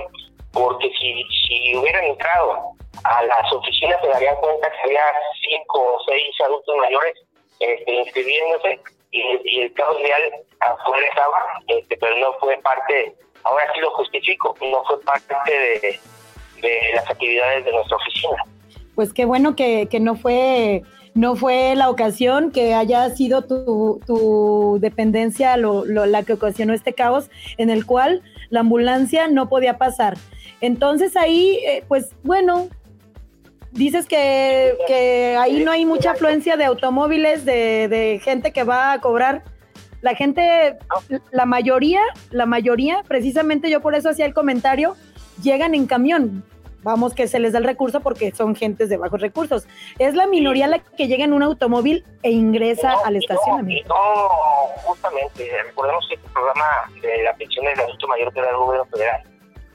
porque 0.51 0.91
si, 0.99 1.23
si 1.47 1.75
hubieran 1.77 2.03
entrado 2.05 2.73
a 3.03 3.23
las 3.23 3.51
oficinas 3.51 3.99
se 4.01 4.07
darían 4.07 4.35
cuenta 4.37 4.71
que 4.71 4.81
había 4.83 5.01
cinco 5.41 5.95
o 5.95 6.03
seis 6.07 6.29
adultos 6.45 6.75
mayores 6.77 7.15
este, 7.59 7.91
inscribiéndose 7.91 8.79
y, 9.11 9.21
y 9.45 9.61
el 9.61 9.73
caos 9.73 9.97
vial 9.97 10.33
afuera 10.59 11.07
estaba, 11.07 11.37
este, 11.67 11.97
pero 11.97 12.15
no 12.17 12.33
fue 12.39 12.57
parte, 12.57 13.15
ahora 13.43 13.71
sí 13.73 13.79
lo 13.79 13.91
justifico, 13.91 14.55
no 14.61 14.83
fue 14.85 15.01
parte 15.01 15.51
de, 15.51 15.99
de 16.63 16.77
las 16.95 17.07
actividades 17.09 17.63
de 17.65 17.71
nuestra 17.71 17.97
oficina. 17.97 18.37
Pues 18.95 19.13
qué 19.13 19.25
bueno 19.25 19.55
que, 19.55 19.87
que 19.91 19.99
no 19.99 20.15
fue 20.15 20.81
no 21.15 21.35
fue 21.35 21.75
la 21.75 21.91
ocasión 21.91 22.49
que 22.49 22.73
haya 22.73 23.07
sido 23.11 23.43
tu, 23.43 23.99
tu 24.07 24.79
dependencia 24.81 25.57
lo- 25.57 25.85
lo- 25.85 26.07
la 26.07 26.23
que 26.23 26.33
ocasionó 26.33 26.73
este 26.73 26.93
caos 26.93 27.29
en 27.59 27.69
el 27.69 27.85
cual 27.85 28.23
la 28.49 28.61
ambulancia 28.61 29.27
no 29.27 29.47
podía 29.47 29.77
pasar. 29.77 30.17
Entonces 30.59 31.15
ahí, 31.15 31.59
eh, 31.67 31.83
pues 31.87 32.09
bueno, 32.23 32.67
dices 33.71 34.07
que, 34.07 34.73
que 34.87 35.35
ahí 35.39 35.63
no 35.63 35.71
hay 35.71 35.85
mucha 35.85 36.11
afluencia 36.11 36.57
de 36.57 36.65
automóviles, 36.65 37.45
de, 37.45 37.87
de 37.89 38.19
gente 38.23 38.51
que 38.51 38.63
va 38.63 38.93
a 38.93 38.99
cobrar. 38.99 39.43
La 40.01 40.15
gente, 40.15 40.77
la 41.31 41.45
mayoría, 41.45 42.01
la 42.31 42.45
mayoría, 42.47 43.03
precisamente 43.07 43.69
yo 43.69 43.81
por 43.81 43.93
eso 43.93 44.09
hacía 44.09 44.25
el 44.25 44.33
comentario, 44.33 44.95
llegan 45.43 45.75
en 45.75 45.85
camión. 45.85 46.43
Vamos 46.83 47.13
que 47.13 47.27
se 47.27 47.39
les 47.39 47.53
da 47.53 47.59
el 47.59 47.65
recurso 47.65 48.01
porque 48.01 48.31
son 48.31 48.55
gentes 48.55 48.89
de 48.89 48.97
bajos 48.97 49.21
recursos. 49.21 49.67
Es 49.99 50.13
la 50.15 50.27
minoría 50.27 50.67
la 50.67 50.79
que 50.79 51.07
llega 51.07 51.23
en 51.23 51.33
un 51.33 51.43
automóvil 51.43 52.05
e 52.21 52.31
ingresa 52.31 52.93
No, 52.93 53.05
al 53.05 53.13
no, 53.13 53.19
estacionamiento. 53.19 53.93
No, 53.93 54.29
justamente, 54.83 55.49
recordemos 55.63 56.05
que 56.07 56.15
este 56.15 56.29
programa 56.29 56.65
de 57.01 57.23
la 57.23 57.33
pensión 57.35 57.65
del 57.65 57.79
adulto 57.79 58.07
mayor 58.07 58.33
da 58.33 58.49
el 58.49 58.57
gobierno 58.57 58.85
federal 58.85 59.23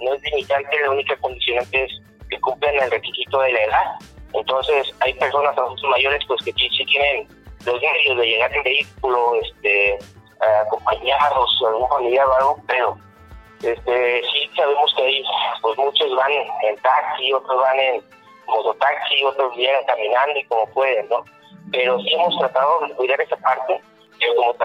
no 0.01 0.15
es 0.15 0.23
limitante, 0.23 0.81
la 0.81 0.91
única 0.91 1.17
condicionante 1.17 1.85
es 1.85 1.93
que 2.31 2.41
cumplan 2.41 2.75
el 2.77 2.91
requisito 2.91 3.41
de 3.41 3.53
la 3.53 3.65
edad. 3.65 3.85
Entonces, 4.33 4.95
hay 5.01 5.15
personas 5.15 5.57
adultos 5.57 5.91
mayores 5.91 6.21
pues 6.29 6.43
que 6.45 6.53
sí 6.53 6.69
sí 6.77 6.85
tienen 6.85 7.27
los 7.65 7.81
medios 7.81 8.17
de 8.19 8.27
llegar 8.27 8.55
en 8.55 8.63
vehículo, 8.63 9.35
este, 9.43 9.99
acompañados, 10.67 11.63
algún 11.67 11.89
familiar 11.89 12.27
o 12.27 12.35
algo, 12.35 12.63
pero 12.67 12.99
este, 13.63 14.23
sí 14.33 14.51
sabemos 14.57 14.93
que 14.97 15.03
hay, 15.03 15.25
pues 15.63 15.79
muchos 15.79 16.15
van 16.17 16.33
en 16.63 16.77
taxi, 16.83 17.33
otros 17.33 17.61
van 17.61 17.79
en 17.79 18.03
mototaxi, 18.47 19.25
otros 19.25 19.55
llegan 19.57 19.85
caminando 19.87 20.39
y 20.39 20.45
como 20.47 20.67
pueden, 20.69 21.09
¿no? 21.09 21.25
Pero 21.71 21.99
sí 22.01 22.13
hemos 22.15 22.39
tratado 22.39 22.87
de 22.87 22.95
cuidar 22.95 23.21
esa 23.21 23.37
parte, 23.37 23.81
pero 24.19 24.35
como 24.37 24.55
te 24.55 24.65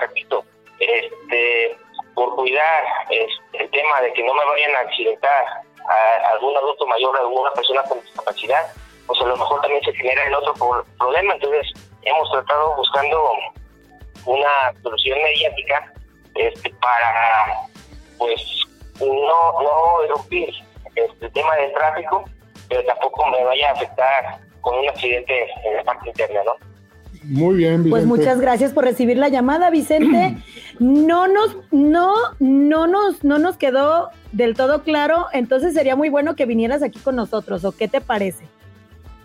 este, 0.80 1.78
por 2.16 2.36
cuidar 2.36 2.84
este, 3.10 3.64
el 3.64 3.70
tema 3.72 4.02
de 4.02 4.14
que 4.14 4.24
no 4.24 4.34
me 4.34 4.46
vayan 4.46 4.76
a 4.76 4.80
accidentar 4.80 5.46
a 5.89 6.30
algún 6.32 6.56
adulto 6.56 6.86
mayor, 6.88 7.16
a 7.18 7.22
alguna 7.22 7.52
persona 7.52 7.84
con 7.84 8.00
discapacidad, 8.02 8.72
pues 9.08 9.20
a 9.22 9.26
lo 9.26 9.36
mejor 9.36 9.62
también 9.62 9.84
se 9.84 9.94
genera 9.94 10.24
el 10.26 10.36
otro 10.36 10.54
pro- 10.54 10.86
problema. 10.98 11.34
Entonces, 11.34 11.68
hemos 12.04 12.32
tratado 12.32 12.76
buscando 12.78 13.34
una 14.26 14.74
solución 14.82 15.22
mediática 15.22 15.91
este, 16.36 16.70
para, 16.76 17.68
pues, 18.18 18.41
no, 19.00 19.62
no 19.62 20.04
este, 20.96 21.26
el 21.26 21.32
tema 21.32 21.56
del 21.56 21.74
tráfico, 21.74 22.24
pero 22.70 22.84
tampoco 22.86 23.26
me 23.28 23.44
vaya 23.44 23.70
a 23.70 23.74
afectar 23.74 24.39
con 24.62 24.78
un 24.80 24.89
accidente 24.89 25.48
en 25.66 25.76
la 25.78 25.84
parte 25.84 26.10
interna, 26.10 26.41
¿no? 26.46 26.54
Muy 27.24 27.56
bien, 27.56 27.84
Vicente. 27.84 27.89
Pues 27.91 28.06
muchas 28.06 28.39
gracias 28.41 28.74
por 28.74 28.84
recibir 28.84 29.18
la 29.18 29.30
llamada, 29.30 29.70
Vicente. 29.70 30.38
No 30.80 31.28
nos, 31.28 31.56
no, 31.70 32.12
no 32.39 32.88
nos, 32.88 33.24
no 33.24 33.38
nos 33.38 33.58
quedó 33.58 34.10
del 34.32 34.56
todo 34.56 34.82
claro, 34.82 35.28
entonces 35.32 35.76
sería 35.76 35.96
muy 35.96 36.10
bueno 36.10 36.36
que 36.36 36.48
vinieras 36.48 36.82
aquí 36.82 36.98
con 36.98 37.16
nosotros, 37.16 37.64
¿o 37.64 37.74
qué 37.74 37.88
te 37.88 38.02
parece? 38.02 38.46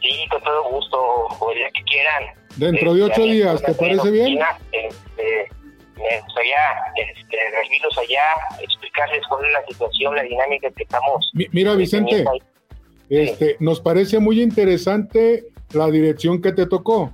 Sí, 0.03 0.27
con 0.31 0.43
todo 0.43 0.69
gusto, 0.69 0.99
o 1.01 1.51
el 1.53 1.57
día 1.59 1.71
que 1.73 1.83
quieran. 1.85 2.23
Dentro 2.57 2.93
de 2.93 3.03
ocho 3.05 3.23
Este, 3.23 3.33
días, 3.33 3.63
¿te 3.63 3.73
parece 3.73 4.11
bien? 4.11 4.25
oficina, 4.43 4.59
Este, 4.73 5.49
me 5.99 6.21
gustaría 6.23 6.57
este, 6.97 7.37
recibirlos 7.61 7.99
allá, 7.99 8.63
explicarles 8.63 9.23
cuál 9.29 9.45
es 9.45 9.53
la 9.53 9.65
situación, 9.67 10.15
la 10.17 10.23
dinámica 10.23 10.71
que 10.71 10.83
estamos 10.85 11.31
Mi- 11.35 11.47
Mira, 11.53 11.75
Vicente, 11.75 12.25
este, 13.09 13.57
nos 13.61 13.81
parece 13.81 14.19
muy 14.19 14.41
interesante 14.43 15.45
la 15.73 15.87
dirección 15.91 16.41
que 16.43 16.53
te 16.53 16.67
tocó 16.67 17.13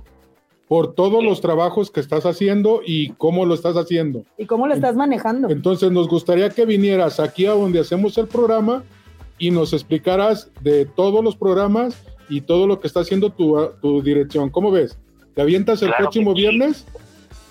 por 0.67 0.95
todos 0.95 1.23
los 1.23 1.41
trabajos 1.41 1.91
que 1.91 1.99
estás 1.99 2.25
haciendo 2.25 2.81
y 2.85 3.09
cómo 3.13 3.45
lo 3.45 3.53
estás 3.53 3.75
haciendo. 3.75 4.23
¿Y 4.37 4.45
cómo 4.45 4.67
lo 4.67 4.73
estás 4.73 4.95
manejando? 4.95 5.49
Entonces 5.49 5.91
nos 5.91 6.07
gustaría 6.07 6.49
que 6.49 6.65
vinieras 6.65 7.19
aquí 7.19 7.45
a 7.45 7.51
donde 7.51 7.79
hacemos 7.79 8.17
el 8.17 8.27
programa 8.27 8.83
y 9.37 9.51
nos 9.51 9.73
explicaras 9.73 10.49
de 10.61 10.85
todos 10.85 11.23
los 11.23 11.35
programas 11.35 12.01
y 12.29 12.41
todo 12.41 12.65
lo 12.65 12.79
que 12.79 12.87
está 12.87 13.01
haciendo 13.01 13.29
tu, 13.31 13.55
tu 13.81 14.01
dirección. 14.01 14.49
¿Cómo 14.49 14.71
ves? 14.71 14.97
¿Te 15.35 15.41
avientas 15.43 15.81
el 15.83 15.89
Claro 15.89 16.03
próximo 16.05 16.33
sí. 16.33 16.41
viernes? 16.41 16.87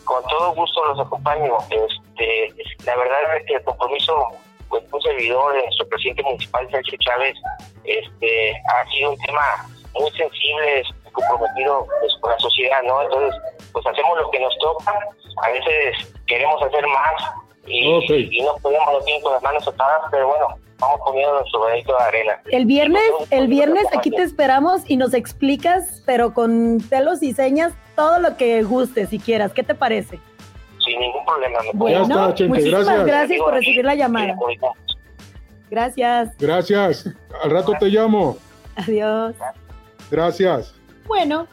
Con 0.05 0.23
todo 0.25 0.55
gusto 0.55 0.85
los 0.87 1.01
acompaño. 1.01 1.57
Este, 1.71 2.53
la 2.85 2.97
verdad 2.97 3.37
es 3.37 3.47
que 3.47 3.55
el 3.55 3.65
compromiso, 3.65 4.29
pues 4.69 4.83
un 4.93 5.03
servidor 5.03 5.55
de 5.55 5.63
nuestro 5.63 5.89
presidente 5.89 6.23
municipal, 6.23 6.69
Sergio 6.71 6.99
Chávez, 7.01 7.37
este, 7.85 8.53
ha 8.69 8.91
sido 8.91 9.11
un 9.11 9.19
tema 9.19 9.67
muy 9.99 10.11
sensible, 10.11 10.83
comprometido 11.13 11.87
pues, 12.01 12.13
con 12.21 12.31
la 12.33 12.39
sociedad, 12.39 12.83
¿no? 12.83 13.03
Entonces, 13.03 13.41
pues 13.73 13.87
hacemos 13.87 14.19
lo 14.19 14.31
que 14.31 14.41
nos 14.41 14.57
toca. 14.59 14.93
A 15.43 15.51
veces 15.51 16.13
queremos 16.27 16.63
hacer 16.63 16.87
más 16.87 17.23
y, 17.67 17.93
Ok. 17.93 18.11
y 18.11 18.43
no 18.43 18.55
podemos, 18.57 18.93
no 18.93 19.01
tienen 19.01 19.23
con 19.23 19.33
las 19.33 19.43
manos 19.43 19.67
atadas, 19.67 20.03
pero 20.11 20.29
bueno, 20.29 20.49
vamos 20.79 21.01
poniendo 21.05 21.35
nuestro 21.35 21.63
granito 21.63 21.97
de 21.97 22.05
arena. 22.05 22.43
El 22.51 22.67
viernes, 22.67 23.03
el 23.31 23.49
viernes 23.49 23.85
aquí 23.97 24.11
te 24.11 24.23
esperamos 24.23 24.83
y 24.89 24.97
nos 24.97 25.15
explicas, 25.15 26.03
pero 26.07 26.35
con 26.35 26.79
telos 26.89 27.23
y 27.23 27.33
señas, 27.33 27.73
todo 27.95 28.19
lo 28.21 28.37
que 28.37 28.63
gustes 28.63 29.09
si 29.09 29.19
quieras. 29.19 29.53
¿Qué 29.53 29.63
te 29.63 29.75
parece? 29.75 30.21
Sin 30.85 31.01
ningún 31.01 31.25
problema. 31.25 31.59
me 31.63 31.71
Bueno, 31.73 32.03
está, 32.03 32.35
Chente, 32.35 32.49
muchísimas 32.49 32.85
gracias. 32.85 33.07
gracias 33.07 33.41
por 33.41 33.55
recibir 33.55 33.85
la 33.85 33.95
llamada. 33.95 34.37
Gracias. 35.71 36.37
Gracias. 36.39 37.11
Al 37.43 37.51
rato 37.51 37.73
te 37.79 37.87
llamo. 37.87 38.37
Adiós. 38.77 39.35
Gracias. 40.11 40.75
Bueno, 41.07 41.49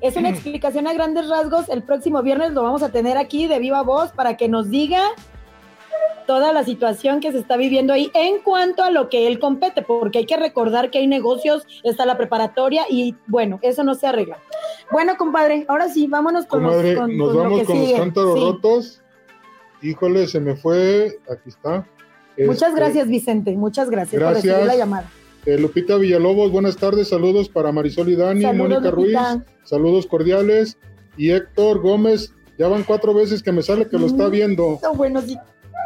es 0.00 0.16
una 0.16 0.28
explicación 0.30 0.86
a 0.86 0.92
grandes 0.92 1.28
rasgos. 1.28 1.68
El 1.68 1.82
próximo 1.82 2.22
viernes 2.22 2.52
lo 2.52 2.62
vamos 2.62 2.82
a 2.82 2.90
tener 2.90 3.16
aquí 3.16 3.46
de 3.46 3.58
viva 3.58 3.82
voz 3.82 4.10
para 4.12 4.36
que 4.36 4.48
nos 4.48 4.68
diga 4.68 5.02
toda 6.26 6.52
la 6.52 6.64
situación 6.64 7.20
que 7.20 7.32
se 7.32 7.38
está 7.38 7.56
viviendo 7.56 7.92
ahí 7.92 8.10
en 8.14 8.40
cuanto 8.40 8.82
a 8.82 8.90
lo 8.90 9.08
que 9.08 9.26
él 9.26 9.38
compete, 9.38 9.82
porque 9.82 10.18
hay 10.18 10.26
que 10.26 10.36
recordar 10.36 10.90
que 10.90 10.98
hay 10.98 11.06
negocios, 11.06 11.66
está 11.82 12.06
la 12.06 12.16
preparatoria 12.16 12.84
y 12.88 13.16
bueno, 13.26 13.58
eso 13.62 13.82
no 13.84 13.94
se 13.94 14.06
arregla. 14.06 14.38
Bueno, 14.90 15.16
compadre, 15.16 15.64
ahora 15.68 15.88
sí, 15.88 16.06
vámonos 16.06 16.46
con, 16.46 16.62
los- 16.62 16.72
Comadre, 16.72 16.96
con- 16.96 17.16
nos 17.16 17.28
con 17.28 17.36
lo 17.36 17.42
vamos 17.44 17.60
que 17.60 17.66
con 17.66 17.78
los 17.80 17.92
cántaros 17.92 18.34
Sí. 18.38 18.40
rotos. 18.44 19.02
Híjole, 19.82 20.26
se 20.26 20.40
me 20.40 20.54
fue. 20.56 21.18
Aquí 21.30 21.48
está. 21.48 21.86
Muchas 22.38 22.68
Este, 22.70 22.80
gracias, 22.80 23.08
Vicente. 23.08 23.52
Muchas 23.56 23.90
gracias, 23.90 24.20
por 24.20 24.30
gracias. 24.30 24.44
recibir 24.44 24.66
la 24.66 24.76
llamada. 24.76 25.10
eh, 25.44 25.58
Lupita 25.58 25.96
Villalobos, 25.96 26.52
buenas 26.52 26.76
tardes. 26.76 27.08
Saludos 27.08 27.48
para 27.48 27.72
Marisol 27.72 28.08
y 28.10 28.14
Dani. 28.16 28.42
Saludos, 28.42 28.68
Mónica 28.70 28.90
Lupita. 28.96 29.34
Ruiz, 29.34 29.44
saludos 29.64 30.06
cordiales. 30.06 30.78
Y 31.16 31.30
Héctor 31.30 31.80
Gómez, 31.80 32.32
ya 32.58 32.68
van 32.68 32.84
cuatro 32.84 33.12
veces 33.12 33.42
que 33.42 33.50
me 33.52 33.62
sale 33.62 33.88
que 33.88 33.98
lo 33.98 34.06
está 34.06 34.28
Mm. 34.28 34.30
viendo. 34.30 34.78
No, 34.82 34.94
bueno, 34.94 35.20
sí, 35.20 35.36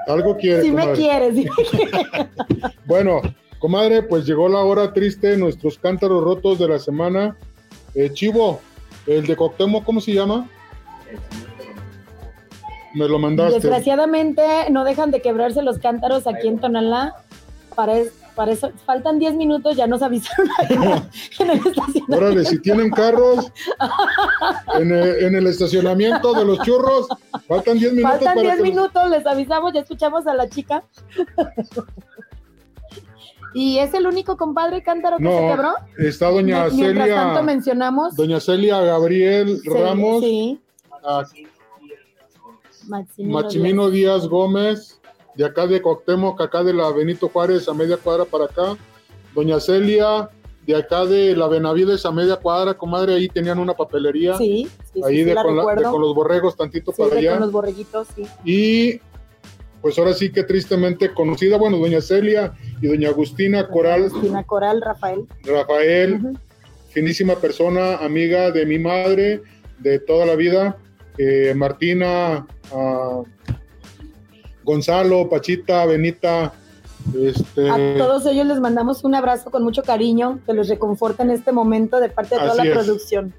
Algo 0.09 0.37
quiere. 0.37 0.71
me 0.71 0.93
quieres. 0.93 1.35
sí 1.35 1.47
me 1.57 1.65
quieres. 1.65 2.27
Bueno, 2.87 3.21
comadre, 3.59 4.03
pues 4.03 4.27
llegó 4.27 4.49
la 4.49 4.59
hora 4.61 4.93
triste, 4.93 5.37
nuestros 5.37 5.79
cántaros 5.79 6.23
rotos 6.23 6.59
de 6.59 6.69
la 6.69 6.79
semana. 6.79 7.37
Eh, 7.95 8.11
Chivo, 8.13 8.61
el 9.07 9.27
de 9.27 9.37
Coctemo, 9.37 9.85
¿cómo 9.85 10.01
se 10.01 10.13
llama? 10.13 10.49
Me 12.95 13.07
lo 13.09 13.19
mandaste. 13.19 13.55
Desgraciadamente 13.61 14.43
no 14.71 14.85
dejan 14.85 15.11
de 15.11 15.21
quebrarse 15.21 15.63
los 15.63 15.79
cántaros 15.79 16.27
aquí 16.27 16.49
en 16.49 16.59
Tonalá. 16.59 17.15
Para, 17.75 17.99
es- 17.99 18.13
para 18.35 18.53
eso 18.53 18.71
faltan 18.85 19.19
10 19.19 19.35
minutos, 19.35 19.77
ya 19.77 19.87
nos 19.87 20.03
avisaron 20.03 20.47
en 21.39 21.51
el 21.51 21.57
estacionamiento. 21.59 22.17
Órale, 22.17 22.45
si 22.45 22.59
tienen 22.61 22.91
carros 22.91 23.51
en 24.79 24.93
el, 24.93 25.25
en 25.25 25.37
el 25.37 25.47
estacionamiento 25.47 26.35
de 26.35 26.45
los 26.45 26.59
churros, 26.61 27.07
faltan 27.49 27.79
10 27.79 27.93
minutos 27.95 28.11
Faltan 28.19 28.35
para 28.35 28.41
10 28.43 28.53
que 28.57 28.61
los- 28.61 28.69
minutos, 28.69 29.11
les 29.11 29.27
avisamos, 29.27 29.73
ya 29.73 29.81
escuchamos 29.81 30.27
a 30.27 30.35
la 30.35 30.49
chica. 30.49 30.83
¿Y 33.57 33.79
es 33.79 33.95
el 33.95 34.07
único 34.07 34.37
compadre 34.37 34.83
cántaro 34.83 35.17
que 35.17 35.25
No, 35.25 35.31
se 35.31 35.49
quebró? 35.49 35.71
Está 35.99 36.31
doña 36.31 36.69
Mientras 36.73 37.09
tanto 37.09 37.35
Celia, 37.37 37.43
mencionamos. 37.43 38.15
doña 38.15 38.39
Celia 38.39 38.81
Gabriel 38.83 39.61
Ramos, 39.65 40.21
Sí, 40.23 40.61
a 41.03 41.25
Maximino 42.89 43.35
Maximino 43.39 43.91
Díaz 43.91 44.29
Gómez, 44.29 45.01
de 45.35 45.45
acá 45.45 45.67
de 45.67 45.81
Coctemoc, 45.83 46.41
acá 46.41 46.63
de 46.63 46.73
la 46.75 46.91
Benito 46.91 47.29
Juárez 47.29 47.69
a 47.69 47.75
media 47.75 47.97
cuadra 47.97 48.25
para 48.25 48.45
acá. 48.45 48.77
Doña 49.35 49.59
Celia, 49.59 50.29
de 50.67 50.77
acá 50.77 51.05
de 51.05 51.35
la 51.35 51.49
Benavides 51.49 52.07
a 52.07 52.13
media 52.13 52.37
cuadra, 52.37 52.75
comadre, 52.75 53.15
ahí 53.15 53.29
tenían 53.29 53.59
una 53.59 53.75
papelería. 53.75 54.37
Díaz. 54.37 54.39
Sí, 54.39 54.69
sí, 54.93 55.01
ahí 55.05 55.17
sí, 55.17 55.25
de, 55.25 55.35
la 55.35 55.43
con 55.43 55.57
la- 55.57 55.75
de 55.75 55.83
con 55.83 56.01
los 56.01 56.15
borregos 56.15 56.57
tantito 56.57 56.93
para 56.93 57.17
allá. 57.17 57.33
con 57.33 57.41
los 57.41 57.53
borreguitos, 57.53 58.07
sí. 58.15 58.27
Y 58.45 59.01
pues 59.81 59.99
ahora 59.99 60.15
sí 60.15 60.31
que 60.31 60.43
tristemente 60.43 61.13
conocida, 61.13 61.57
bueno, 61.57 61.79
doña 61.79 62.01
Celia 62.01 62.53
y 62.81 62.87
doña 62.87 63.09
Agustina 63.09 63.69
Coral 63.69 64.05
Agustina 64.05 64.45
Coral, 64.45 64.81
Rafael. 64.83 65.27
Rafael, 65.45 66.39
finísima 66.91 67.37
persona, 67.37 67.97
amiga 67.97 68.51
de 68.51 68.67
mi 68.67 68.79
madre 68.79 69.43
de 69.79 69.99
toda 69.99 70.27
la 70.27 70.35
vida, 70.35 70.79
eh, 71.19 71.53
Martina, 71.55 72.47
ah, 72.73 73.23
Gonzalo, 74.65 75.29
Pachita, 75.29 75.87
Benita, 75.87 76.53
este, 77.15 77.71
A 77.71 77.77
todos 77.97 78.27
ellos 78.27 78.47
les 78.47 78.59
mandamos 78.59 79.05
un 79.05 79.15
abrazo 79.15 79.51
con 79.51 79.63
mucho 79.63 79.83
cariño, 79.83 80.41
que 80.45 80.53
los 80.53 80.69
reconforta 80.69 81.23
en 81.23 81.31
este 81.31 81.53
momento 81.53 82.01
de 82.01 82.09
parte 82.09 82.35
de 82.35 82.41
toda 82.41 82.53
Así 82.53 82.69
la 82.69 82.75
es. 82.75 82.85
producción. 82.85 83.35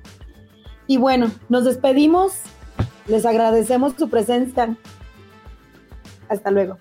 Y 0.87 0.97
bueno, 0.97 1.31
nos 1.49 1.65
despedimos. 1.65 2.33
Les 3.07 3.25
agradecemos 3.25 3.93
su 3.97 4.09
presencia. 4.09 4.77
Hasta 6.29 6.51
luego. 6.51 6.77